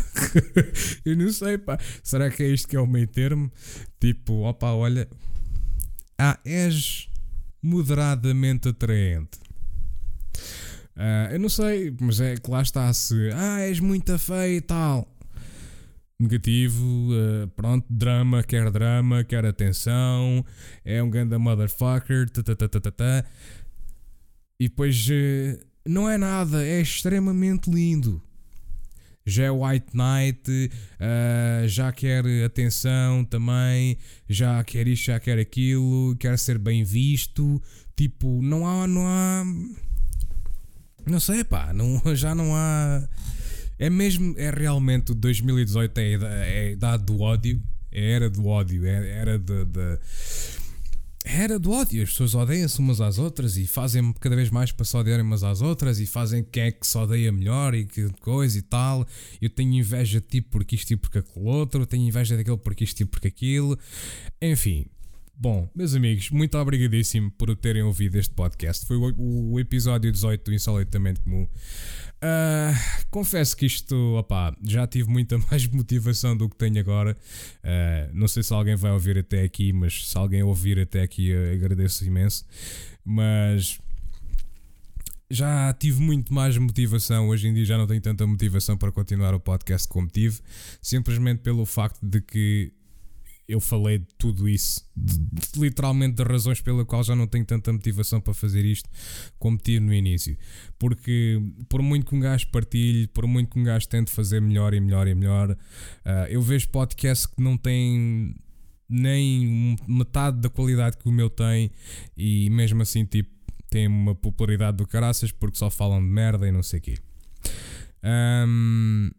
eu 1.05 1.15
não 1.15 1.31
sei, 1.31 1.57
pá. 1.57 1.77
Será 2.01 2.31
que 2.31 2.41
é 2.41 2.47
isto 2.47 2.67
que 2.67 2.75
é 2.75 2.79
o 2.79 2.87
meio 2.87 3.07
termo? 3.07 3.51
Tipo, 3.99 4.43
opa, 4.43 4.71
olha. 4.71 5.07
Ah, 6.17 6.39
és 6.45 7.09
moderadamente 7.61 8.69
atraente. 8.69 9.39
Uh, 10.95 11.33
eu 11.33 11.39
não 11.39 11.49
sei, 11.49 11.93
mas 11.99 12.21
é 12.21 12.37
que 12.37 12.49
lá 12.49 12.61
está-se. 12.61 13.29
Ah, 13.33 13.59
és 13.59 13.79
muito 13.79 14.17
feio 14.17 14.57
e 14.57 14.61
tal. 14.61 15.12
Negativo, 16.19 17.09
uh, 17.11 17.47
pronto, 17.49 17.85
drama, 17.89 18.43
quer 18.43 18.69
drama, 18.71 19.23
quer 19.23 19.45
atenção, 19.45 20.45
é 20.85 21.01
um 21.01 21.09
ganda 21.09 21.37
motherfucker, 21.39 22.29
ta, 22.29 23.25
e 24.59 24.69
depois 24.69 25.07
uh, 25.07 25.59
não 25.85 26.09
é 26.09 26.17
nada, 26.17 26.65
é 26.65 26.79
extremamente 26.79 27.69
lindo. 27.69 28.21
Já 29.25 29.45
é 29.45 29.51
White 29.51 29.95
Knight, 29.95 30.49
uh, 30.49 31.67
já 31.67 31.91
quer 31.91 32.25
atenção 32.45 33.23
também, 33.23 33.97
já 34.29 34.61
quer 34.63 34.87
isto, 34.87 35.05
já 35.05 35.19
quer 35.19 35.39
aquilo, 35.39 36.15
quer 36.17 36.37
ser 36.37 36.57
bem 36.57 36.83
visto. 36.83 37.61
Tipo, 37.95 38.41
não 38.41 38.67
há, 38.67 38.85
não 38.85 39.07
há. 39.07 39.45
Não 41.05 41.19
sei, 41.19 41.43
pá, 41.43 41.73
não, 41.73 42.01
já 42.15 42.35
não 42.35 42.53
há. 42.53 43.07
É 43.83 43.89
mesmo, 43.89 44.33
é 44.37 44.49
realmente 44.49 45.11
o 45.11 45.15
2018 45.15 45.97
é, 45.97 46.13
é 46.13 46.67
a 46.67 46.71
idade 46.71 47.03
do 47.03 47.19
ódio, 47.19 47.61
é 47.91 48.11
era 48.11 48.29
do 48.29 48.47
ódio, 48.47 48.85
é 48.85 49.09
era 49.09 49.37
de, 49.37 49.65
de 49.65 49.99
era 51.25 51.59
do 51.59 51.69
ódio. 51.69 52.01
As 52.01 52.11
pessoas 52.11 52.33
odeiam-se 52.33 52.79
umas 52.79 53.01
às 53.01 53.17
outras 53.17 53.57
e 53.57 53.67
fazem 53.67 54.13
cada 54.21 54.37
vez 54.37 54.49
mais 54.49 54.71
para 54.71 54.85
se 54.85 54.95
odiarem 54.95 55.25
umas 55.25 55.43
às 55.43 55.61
outras 55.61 55.99
e 55.99 56.05
fazem 56.05 56.45
quem 56.49 56.63
é 56.63 56.71
que 56.71 56.87
se 56.87 56.97
odeia 56.97 57.29
melhor 57.29 57.75
e 57.75 57.83
que 57.83 58.09
coisa 58.21 58.57
e 58.57 58.61
tal. 58.61 59.05
Eu 59.41 59.49
tenho 59.49 59.73
inveja 59.73 60.21
de 60.21 60.27
tipo 60.27 60.51
porque 60.51 60.75
isto 60.75 60.91
e 60.91 60.95
porque 60.95 61.17
aquele 61.17 61.45
outro, 61.45 61.81
eu 61.81 61.85
tenho 61.85 62.07
inveja 62.07 62.37
daquele 62.37 62.55
porque 62.55 62.85
isto 62.85 63.01
e 63.01 63.05
porque 63.05 63.27
aquilo. 63.27 63.77
Enfim. 64.41 64.85
Bom, 65.35 65.67
meus 65.75 65.93
amigos, 65.95 66.29
muito 66.29 66.57
obrigadíssimo 66.57 67.31
por 67.31 67.53
terem 67.57 67.81
ouvido 67.81 68.17
este 68.17 68.33
podcast. 68.33 68.85
Foi 68.85 68.95
o, 68.95 69.51
o 69.51 69.59
episódio 69.59 70.09
18 70.09 70.41
do 70.41 70.53
Insolitamente 70.53 71.19
Comum. 71.19 71.47
Uh, 72.23 73.05
confesso 73.11 73.57
que 73.57 73.65
isto, 73.65 74.15
opá, 74.17 74.55
já 74.65 74.87
tive 74.87 75.09
muita 75.09 75.37
mais 75.51 75.67
motivação 75.67 76.37
do 76.37 76.47
que 76.47 76.55
tenho 76.55 76.79
agora. 76.79 77.17
Uh, 77.61 78.13
não 78.13 78.29
sei 78.29 78.41
se 78.41 78.53
alguém 78.53 78.77
vai 78.77 78.91
ouvir 78.91 79.17
até 79.17 79.43
aqui, 79.43 79.73
mas 79.73 80.07
se 80.07 80.17
alguém 80.17 80.41
ouvir 80.41 80.79
até 80.79 81.01
aqui, 81.01 81.33
agradeço 81.33 82.05
imenso. 82.05 82.45
Mas 83.03 83.77
já 85.29 85.73
tive 85.73 85.99
muito 85.99 86.33
mais 86.33 86.57
motivação. 86.57 87.27
Hoje 87.27 87.49
em 87.49 87.53
dia 87.53 87.65
já 87.65 87.77
não 87.77 87.87
tenho 87.87 87.99
tanta 87.99 88.25
motivação 88.25 88.77
para 88.77 88.91
continuar 88.91 89.33
o 89.33 89.39
podcast 89.39 89.87
como 89.87 90.07
tive, 90.07 90.39
simplesmente 90.81 91.41
pelo 91.41 91.65
facto 91.65 91.99
de 92.05 92.21
que 92.21 92.71
eu 93.47 93.59
falei 93.59 93.99
de 93.99 94.07
tudo 94.17 94.47
isso, 94.47 94.87
de, 94.95 95.17
de, 95.17 95.59
literalmente 95.59 96.15
de 96.15 96.23
razões 96.23 96.61
pela 96.61 96.85
qual 96.85 97.03
já 97.03 97.15
não 97.15 97.27
tenho 97.27 97.45
tanta 97.45 97.71
motivação 97.73 98.21
para 98.21 98.33
fazer 98.33 98.63
isto 98.65 98.89
como 99.37 99.57
tive 99.57 99.79
no 99.79 99.93
início. 99.93 100.37
Porque 100.79 101.41
por 101.67 101.81
muito 101.81 102.05
que 102.05 102.15
um 102.15 102.19
gajo 102.19 102.47
partilhe, 102.49 103.07
por 103.07 103.27
muito 103.27 103.51
que 103.51 103.59
um 103.59 103.63
gajo 103.63 103.87
tente 103.87 104.11
fazer 104.11 104.41
melhor 104.41 104.73
e 104.73 104.79
melhor 104.79 105.07
e 105.07 105.15
melhor, 105.15 105.51
uh, 105.51 105.57
eu 106.29 106.41
vejo 106.41 106.69
podcasts 106.69 107.25
que 107.25 107.41
não 107.41 107.57
têm 107.57 108.35
nem 108.87 109.75
metade 109.87 110.39
da 110.39 110.49
qualidade 110.49 110.97
que 110.97 111.07
o 111.07 111.11
meu 111.11 111.29
tem 111.29 111.71
e 112.15 112.49
mesmo 112.49 112.81
assim 112.81 113.05
tipo 113.05 113.31
tem 113.69 113.87
uma 113.87 114.13
popularidade 114.13 114.77
do 114.77 114.87
caraças 114.87 115.31
porque 115.31 115.57
só 115.57 115.69
falam 115.69 115.99
de 115.99 116.07
merda 116.07 116.47
e 116.47 116.51
não 116.51 116.61
sei 116.61 116.79
o 116.79 116.81
quê. 116.81 116.97
Um, 118.03 119.09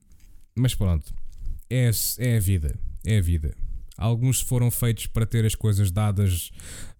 mas 0.54 0.74
pronto, 0.74 1.12
é, 1.68 1.90
é 2.18 2.36
a 2.36 2.40
vida, 2.40 2.78
é 3.04 3.18
a 3.18 3.20
vida. 3.20 3.63
Alguns 3.96 4.40
foram 4.40 4.70
feitos 4.70 5.06
para 5.06 5.24
ter 5.24 5.44
as 5.44 5.54
coisas 5.54 5.90
dadas 5.90 6.50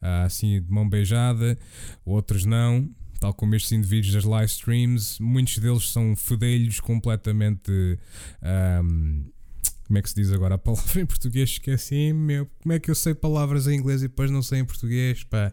uh, 0.00 0.24
assim 0.24 0.60
de 0.60 0.70
mão 0.70 0.88
beijada, 0.88 1.58
outros 2.04 2.44
não. 2.44 2.88
Tal 3.20 3.32
como 3.32 3.54
estes 3.54 3.72
indivíduos 3.72 4.12
das 4.12 4.24
live 4.24 4.50
streams, 4.50 5.20
muitos 5.20 5.58
deles 5.58 5.90
são 5.90 6.14
fedelhos 6.14 6.78
completamente. 6.80 7.98
Um, 8.82 9.24
como 9.86 9.98
é 9.98 10.02
que 10.02 10.08
se 10.08 10.14
diz 10.14 10.32
agora 10.32 10.54
a 10.54 10.58
palavra 10.58 11.00
em 11.00 11.06
português? 11.06 11.50
Esqueci, 11.50 12.12
meu. 12.12 12.46
Como 12.62 12.72
é 12.72 12.78
que 12.78 12.90
eu 12.90 12.94
sei 12.94 13.14
palavras 13.14 13.66
em 13.66 13.76
inglês 13.76 14.02
e 14.02 14.08
depois 14.08 14.30
não 14.30 14.42
sei 14.42 14.60
em 14.60 14.64
português? 14.64 15.24
Pá. 15.24 15.52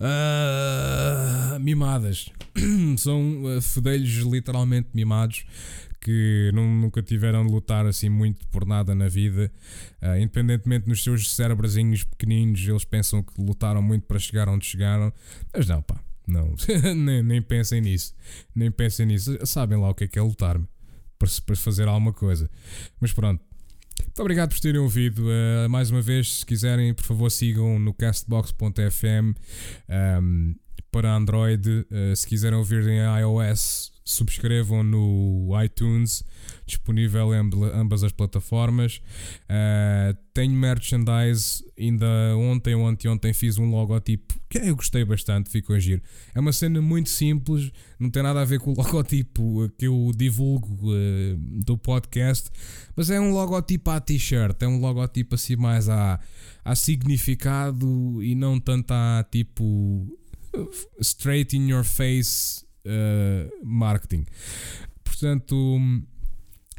Uh, 0.00 1.60
mimadas. 1.60 2.30
são 2.98 3.44
uh, 3.44 3.60
fedelhos 3.60 4.24
literalmente 4.24 4.88
mimados 4.94 5.44
que 6.00 6.50
não, 6.54 6.66
nunca 6.66 7.02
tiveram 7.02 7.44
de 7.44 7.52
lutar 7.52 7.86
assim 7.86 8.08
muito 8.08 8.46
por 8.48 8.66
nada 8.66 8.94
na 8.94 9.08
vida, 9.08 9.52
uh, 10.02 10.16
independentemente 10.16 10.88
nos 10.88 11.02
seus 11.02 11.34
cérebrozinhos 11.34 12.04
pequeninos, 12.04 12.66
eles 12.66 12.84
pensam 12.84 13.22
que 13.22 13.40
lutaram 13.40 13.82
muito 13.82 14.06
para 14.06 14.18
chegar 14.18 14.48
onde 14.48 14.64
chegaram, 14.64 15.12
mas 15.54 15.68
não, 15.68 15.82
pá, 15.82 16.02
não, 16.26 16.54
nem, 16.96 17.22
nem 17.22 17.42
pensem 17.42 17.80
nisso, 17.80 18.14
nem 18.54 18.70
pensem 18.70 19.06
nisso, 19.06 19.38
sabem 19.44 19.78
lá 19.78 19.90
o 19.90 19.94
que 19.94 20.04
é 20.04 20.08
que 20.08 20.18
é 20.18 20.22
lutar 20.22 20.58
para, 21.18 21.28
para 21.44 21.56
fazer 21.56 21.86
alguma 21.86 22.12
coisa, 22.12 22.50
mas 23.00 23.12
pronto. 23.12 23.44
Muito 24.00 24.20
obrigado 24.20 24.48
por 24.48 24.60
terem 24.60 24.80
ouvido. 24.80 25.26
Uh, 25.26 25.68
mais 25.68 25.90
uma 25.90 26.00
vez, 26.00 26.38
se 26.38 26.46
quiserem, 26.46 26.94
por 26.94 27.04
favor, 27.04 27.30
sigam 27.30 27.78
no 27.78 27.92
castbox.fm 27.92 29.36
um, 30.22 30.54
para 30.90 31.14
Android. 31.14 31.68
Uh, 31.68 32.16
se 32.16 32.26
quiserem 32.26 32.58
ouvir 32.58 32.86
em 32.88 33.00
iOS, 33.20 33.92
subscrevam 34.10 34.82
no 34.82 35.48
iTunes, 35.62 36.24
disponível 36.66 37.34
em 37.34 37.50
ambas 37.74 38.02
as 38.04 38.12
plataformas. 38.12 39.00
Uh, 39.44 40.16
tenho 40.32 40.52
merchandise, 40.52 41.64
ainda 41.78 42.06
ontem 42.36 42.74
ou 42.74 42.86
anteontem 42.86 43.32
fiz 43.32 43.58
um 43.58 43.70
logotipo 43.70 44.34
que 44.48 44.58
eu 44.58 44.76
gostei 44.76 45.04
bastante, 45.04 45.50
ficou 45.50 45.76
a 45.76 45.78
giro. 45.78 46.02
É 46.34 46.40
uma 46.40 46.52
cena 46.52 46.80
muito 46.80 47.08
simples, 47.08 47.70
não 47.98 48.10
tem 48.10 48.22
nada 48.22 48.40
a 48.40 48.44
ver 48.44 48.60
com 48.60 48.72
o 48.72 48.74
logotipo 48.80 49.70
que 49.78 49.86
eu 49.86 50.12
divulgo 50.14 50.92
uh, 50.92 51.36
do 51.64 51.76
podcast, 51.78 52.50
mas 52.96 53.10
é 53.10 53.20
um 53.20 53.32
logotipo 53.32 53.90
à 53.90 54.00
t-shirt, 54.00 54.62
é 54.62 54.68
um 54.68 54.80
logotipo 54.80 55.34
assim 55.34 55.56
mais 55.56 55.88
a, 55.88 56.18
a 56.64 56.74
significado 56.74 58.22
e 58.22 58.34
não 58.34 58.58
tanto 58.58 58.92
a 58.92 59.24
tipo 59.30 60.06
straight 61.00 61.56
in 61.56 61.68
your 61.70 61.84
face 61.84 62.64
uh, 62.86 63.66
marketing. 63.66 64.24
Portanto, 65.04 65.80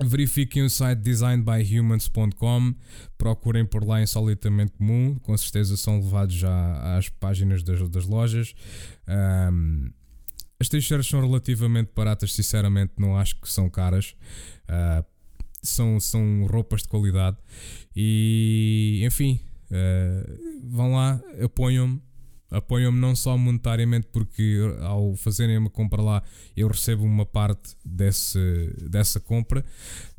verifiquem 0.03 0.63
o 0.63 0.69
site 0.69 0.99
designedbyhumans.com, 0.99 2.73
procurem 3.17 3.65
por 3.65 3.85
lá 3.85 4.01
insolitamente 4.01 4.73
comum, 4.73 5.15
com 5.21 5.37
certeza 5.37 5.77
são 5.77 5.99
levados 5.99 6.35
já 6.35 6.97
às 6.97 7.09
páginas 7.09 7.63
das, 7.63 7.87
das 7.89 8.05
lojas. 8.05 8.53
Um, 9.07 9.91
as 10.59 10.69
t-shirts 10.69 11.07
são 11.07 11.21
relativamente 11.21 11.91
baratas, 11.95 12.33
sinceramente, 12.33 12.93
não 12.97 13.17
acho 13.17 13.39
que 13.41 13.49
são 13.49 13.69
caras. 13.69 14.15
Uh, 14.69 15.03
são, 15.61 15.99
são 15.99 16.45
roupas 16.47 16.81
de 16.81 16.87
qualidade 16.87 17.37
e 17.95 19.03
enfim, 19.05 19.39
uh, 19.69 20.59
vão 20.63 20.93
lá, 20.93 21.21
apoiam-me 21.43 22.01
apoiam-me 22.51 22.99
não 22.99 23.15
só 23.15 23.37
monetariamente 23.37 24.07
porque 24.11 24.59
ao 24.81 25.15
fazerem 25.15 25.57
uma 25.57 25.69
compra 25.69 26.01
lá 26.01 26.23
eu 26.55 26.67
recebo 26.67 27.03
uma 27.03 27.25
parte 27.25 27.75
desse, 27.83 28.39
dessa 28.89 29.19
compra, 29.19 29.65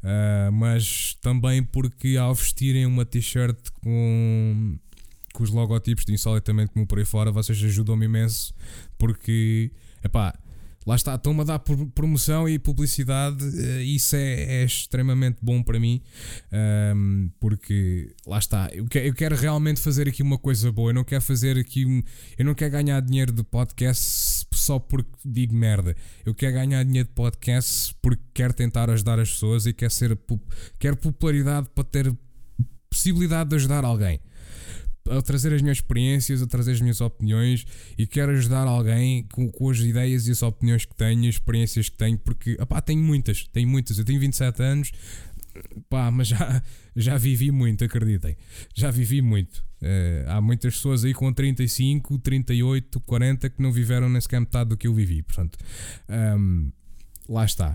uh, 0.02 0.50
mas 0.50 1.14
também 1.20 1.62
porque 1.62 2.16
ao 2.16 2.34
vestirem 2.34 2.86
uma 2.86 3.04
t-shirt 3.04 3.58
com, 3.82 4.78
com 5.34 5.42
os 5.44 5.50
logotipos 5.50 6.06
de 6.06 6.14
insolitamente 6.14 6.72
como 6.72 6.86
por 6.86 6.98
aí 6.98 7.04
fora, 7.04 7.30
vocês 7.30 7.62
ajudam-me 7.62 8.06
imenso 8.06 8.54
porque, 8.98 9.70
epá, 10.02 10.34
lá 10.86 10.96
está, 10.96 11.14
estão-me 11.14 11.40
a 11.40 11.44
dar 11.44 11.58
promoção 11.94 12.48
e 12.48 12.58
publicidade, 12.58 13.44
eh, 13.58 13.82
isso 13.82 14.16
é, 14.16 14.62
é 14.62 14.64
extremamente 14.64 15.38
bom 15.42 15.62
para 15.62 15.78
mim, 15.78 16.02
um, 16.94 17.30
porque 17.38 18.14
lá 18.26 18.38
está, 18.38 18.68
eu 18.72 18.86
quero, 18.86 19.06
eu 19.06 19.14
quero, 19.14 19.36
realmente 19.36 19.80
fazer 19.80 20.08
aqui 20.08 20.22
uma 20.22 20.38
coisa 20.38 20.70
boa, 20.70 20.90
eu 20.90 20.94
não 20.94 21.04
quero 21.04 21.22
fazer 21.22 21.58
aqui, 21.58 22.04
eu 22.38 22.44
não 22.44 22.54
quero 22.54 22.72
ganhar 22.72 23.00
dinheiro 23.00 23.32
de 23.32 23.42
podcast 23.42 24.46
só 24.52 24.78
porque 24.78 25.10
digo 25.24 25.54
merda, 25.54 25.96
eu 26.24 26.34
quero 26.34 26.54
ganhar 26.54 26.84
dinheiro 26.84 27.08
de 27.08 27.14
podcast 27.14 27.94
porque 28.00 28.22
quero 28.34 28.52
tentar 28.52 28.90
ajudar 28.90 29.18
as 29.18 29.30
pessoas 29.30 29.66
e 29.66 29.72
quero, 29.72 29.92
ser, 29.92 30.18
quero 30.78 30.96
popularidade 30.96 31.68
para 31.74 31.84
ter 31.84 32.12
possibilidade 32.90 33.50
de 33.50 33.56
ajudar 33.56 33.84
alguém 33.84 34.20
a 35.08 35.20
trazer 35.22 35.52
as 35.52 35.62
minhas 35.62 35.78
experiências, 35.78 36.42
a 36.42 36.46
trazer 36.46 36.72
as 36.72 36.80
minhas 36.80 37.00
opiniões 37.00 37.66
e 37.98 38.06
quero 38.06 38.32
ajudar 38.32 38.66
alguém 38.66 39.24
com, 39.32 39.50
com 39.50 39.70
as 39.70 39.78
ideias 39.78 40.26
e 40.26 40.30
as 40.30 40.42
opiniões 40.42 40.84
que 40.84 40.94
tenho, 40.94 41.28
as 41.28 41.34
experiências 41.34 41.88
que 41.88 41.96
tenho, 41.96 42.18
porque 42.18 42.56
opá, 42.60 42.80
tenho 42.80 43.02
muitas, 43.02 43.44
tenho 43.48 43.68
muitas. 43.68 43.98
Eu 43.98 44.04
tenho 44.04 44.20
27 44.20 44.62
anos, 44.62 44.92
pá, 45.88 46.10
mas 46.10 46.28
já, 46.28 46.62
já 46.94 47.16
vivi 47.16 47.50
muito, 47.50 47.84
acreditem. 47.84 48.36
Já 48.74 48.90
vivi 48.90 49.20
muito. 49.20 49.64
Uh, 49.82 50.28
há 50.28 50.40
muitas 50.40 50.76
pessoas 50.76 51.04
aí 51.04 51.12
com 51.12 51.32
35, 51.32 52.18
38, 52.18 53.00
40 53.00 53.50
que 53.50 53.62
não 53.62 53.72
viveram 53.72 54.08
nem 54.08 54.20
sequer 54.20 54.40
metade 54.40 54.70
do 54.70 54.76
que 54.76 54.86
eu 54.86 54.94
vivi. 54.94 55.22
Portanto, 55.22 55.58
um, 56.38 56.70
lá 57.28 57.44
está. 57.44 57.74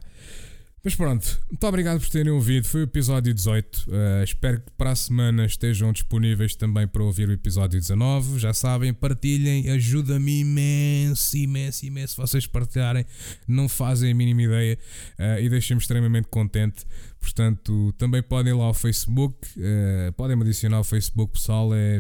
Mas 0.88 0.96
pronto, 0.96 1.38
muito 1.52 1.68
obrigado 1.68 2.00
por 2.00 2.10
terem 2.10 2.32
ouvido. 2.32 2.66
Foi 2.66 2.80
o 2.80 2.84
episódio 2.86 3.34
18. 3.34 3.76
Uh, 3.76 3.92
eh, 3.92 4.24
espero 4.24 4.62
que 4.62 4.72
para 4.78 4.92
a 4.92 4.96
semana 4.96 5.46
estejam 5.46 5.92
disponíveis 5.92 6.56
também 6.56 6.88
para 6.88 7.04
ouvir 7.04 7.28
o 7.28 7.34
episódio 7.34 7.78
19. 7.78 8.40
Já 8.40 8.54
sabem, 8.54 8.94
partilhem, 8.94 9.70
ajuda-me 9.70 10.40
imenso, 10.40 11.36
imenso, 11.36 11.86
imenso. 11.86 12.16
Vocês 12.16 12.48
partilharem, 12.48 13.06
não 13.46 13.68
fazem 13.68 14.14
a 14.14 14.16
mínima 14.16 14.44
ideia 14.44 14.80
uh, 15.20 15.42
e 15.42 15.50
deixem-me 15.50 15.82
extremamente 15.82 16.30
contente. 16.30 16.86
Portanto, 17.20 17.94
também 17.98 18.24
podem 18.24 18.54
ir 18.54 18.56
lá 18.56 18.64
ao 18.64 18.74
Facebook, 18.74 19.36
uh, 19.58 20.14
podem 20.14 20.38
me 20.38 20.44
adicionar 20.44 20.78
ao 20.78 20.86
Facebook, 20.86 21.34
pessoal. 21.34 21.76
É, 21.76 22.00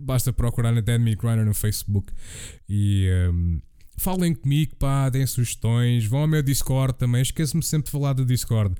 basta 0.00 0.32
procurar 0.32 0.72
na 0.72 0.80
Dead 0.80 1.00
Meat 1.00 1.16
Grinder 1.16 1.46
no 1.46 1.54
Facebook 1.54 2.12
e. 2.68 3.08
Um, 3.30 3.60
falem 4.00 4.34
comigo, 4.34 4.74
pá, 4.76 5.10
deem 5.10 5.26
sugestões, 5.26 6.06
vão 6.06 6.20
ao 6.20 6.26
meu 6.26 6.42
Discord 6.42 6.94
também, 6.94 7.20
esqueço-me 7.20 7.62
sempre 7.62 7.84
de 7.84 7.90
falar 7.90 8.14
do 8.14 8.24
Discord, 8.24 8.74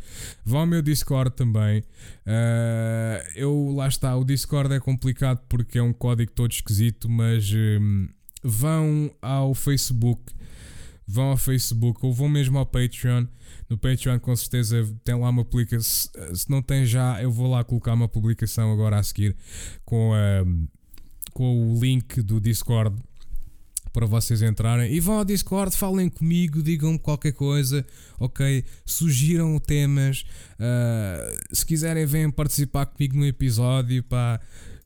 vão 0.46 0.60
ao 0.60 0.66
meu 0.66 0.80
Discord 0.80 1.36
também. 1.36 1.80
Uh, 2.26 3.28
eu, 3.34 3.70
lá 3.76 3.86
está, 3.86 4.16
o 4.16 4.24
Discord 4.24 4.72
é 4.72 4.80
complicado 4.80 5.42
porque 5.46 5.76
é 5.76 5.82
um 5.82 5.92
código 5.92 6.32
todo 6.32 6.50
esquisito, 6.50 7.06
mas 7.06 7.52
um, 7.52 8.08
vão 8.42 9.10
ao 9.20 9.54
Facebook, 9.54 10.32
vão 11.06 11.26
ao 11.26 11.36
Facebook 11.36 12.00
ou 12.02 12.14
vão 12.14 12.28
mesmo 12.28 12.56
ao 12.56 12.64
Patreon. 12.64 13.26
No 13.68 13.76
Patreon, 13.76 14.18
com 14.20 14.34
certeza, 14.34 14.88
tem 15.04 15.14
lá 15.14 15.28
uma 15.28 15.44
publicação. 15.44 16.34
Se 16.34 16.50
não 16.50 16.62
tem 16.62 16.86
já, 16.86 17.22
eu 17.22 17.30
vou 17.30 17.50
lá 17.50 17.62
colocar 17.62 17.92
uma 17.92 18.08
publicação 18.08 18.72
agora 18.72 18.98
a 18.98 19.02
seguir 19.02 19.36
com, 19.84 20.12
uh, 20.12 20.68
com 21.34 21.74
o 21.74 21.78
link 21.78 22.22
do 22.22 22.40
Discord 22.40 22.96
para 23.92 24.06
vocês 24.06 24.42
entrarem 24.42 24.92
e 24.92 25.00
vão 25.00 25.18
ao 25.18 25.24
Discord, 25.24 25.76
falem 25.76 26.08
comigo, 26.08 26.62
digam-me 26.62 26.98
qualquer 26.98 27.32
coisa, 27.32 27.84
ok? 28.18 28.64
Sugiram 28.84 29.58
temas, 29.58 30.24
uh, 30.58 31.54
se 31.54 31.64
quiserem, 31.66 32.06
venham 32.06 32.30
participar 32.30 32.86
comigo 32.86 33.16
no 33.16 33.26
episódio, 33.26 34.02
pá. 34.04 34.40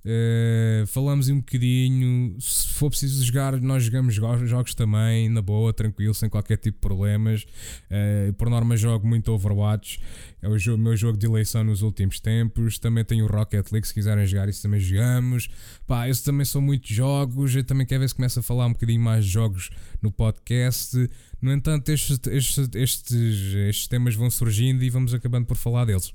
Uh, 0.05 0.87
falamos 0.87 1.31
um 1.31 1.39
bocadinho. 1.39 2.37
Se 2.39 2.69
for 2.69 2.91
preciso 2.91 3.25
jogar, 3.25 3.59
nós 3.61 3.85
jogamos 3.85 4.15
jogos 4.15 4.75
também, 4.75 5.31
na 5.31 5.41
boa, 5.41 5.73
tranquilo, 5.73 6.13
sem 6.13 6.29
qualquer 6.29 6.59
tipo 6.59 6.77
de 6.77 6.81
problemas. 6.81 7.45
Uh, 7.91 8.33
por 8.35 8.51
norma, 8.51 8.77
jogo 8.77 9.07
muito 9.07 9.33
Overwatch, 9.33 9.99
é 10.43 10.49
o 10.49 10.59
jogo, 10.59 10.83
meu 10.83 10.95
jogo 10.95 11.17
de 11.17 11.27
eleição 11.27 11.65
nos 11.65 11.81
últimos 11.81 12.21
tempos. 12.21 12.79
Também 12.79 13.03
tenho 13.03 13.25
o 13.25 13.29
Rocket 13.29 13.73
League, 13.73 13.89
se 13.89 13.95
quiserem 13.95 14.27
jogar, 14.27 14.47
isso 14.49 14.61
também 14.61 14.79
jogamos. 14.79 15.49
Pá, 15.87 16.07
esses 16.07 16.23
também 16.23 16.45
são 16.45 16.61
muitos 16.61 16.91
jogos. 16.91 17.57
Eu 17.57 17.65
também 17.65 17.87
quero 17.87 18.01
ver 18.01 18.09
se 18.09 18.15
começa 18.15 18.41
a 18.41 18.43
falar 18.43 18.67
um 18.67 18.73
bocadinho 18.73 19.01
mais 19.01 19.25
de 19.25 19.31
jogos 19.31 19.71
no 20.03 20.13
podcast. 20.13 21.09
No 21.41 21.51
entanto, 21.51 21.89
estes, 21.89 22.21
estes, 22.27 22.69
estes, 22.75 23.55
estes 23.55 23.89
temas 23.89 24.15
vão 24.15 24.31
surgindo 24.31 24.85
e 24.85 24.91
vamos 24.91 25.15
acabando 25.15 25.47
por 25.47 25.57
falar 25.57 25.87
deles. 25.87 26.13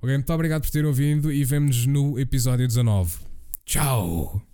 Ok, 0.00 0.14
muito 0.14 0.32
obrigado 0.32 0.62
por 0.62 0.70
terem 0.70 0.88
ouvido 0.88 1.32
e 1.32 1.44
vemo-nos 1.44 1.86
no 1.86 2.18
episódio 2.18 2.66
19. 2.66 3.16
Tchau! 3.64 4.51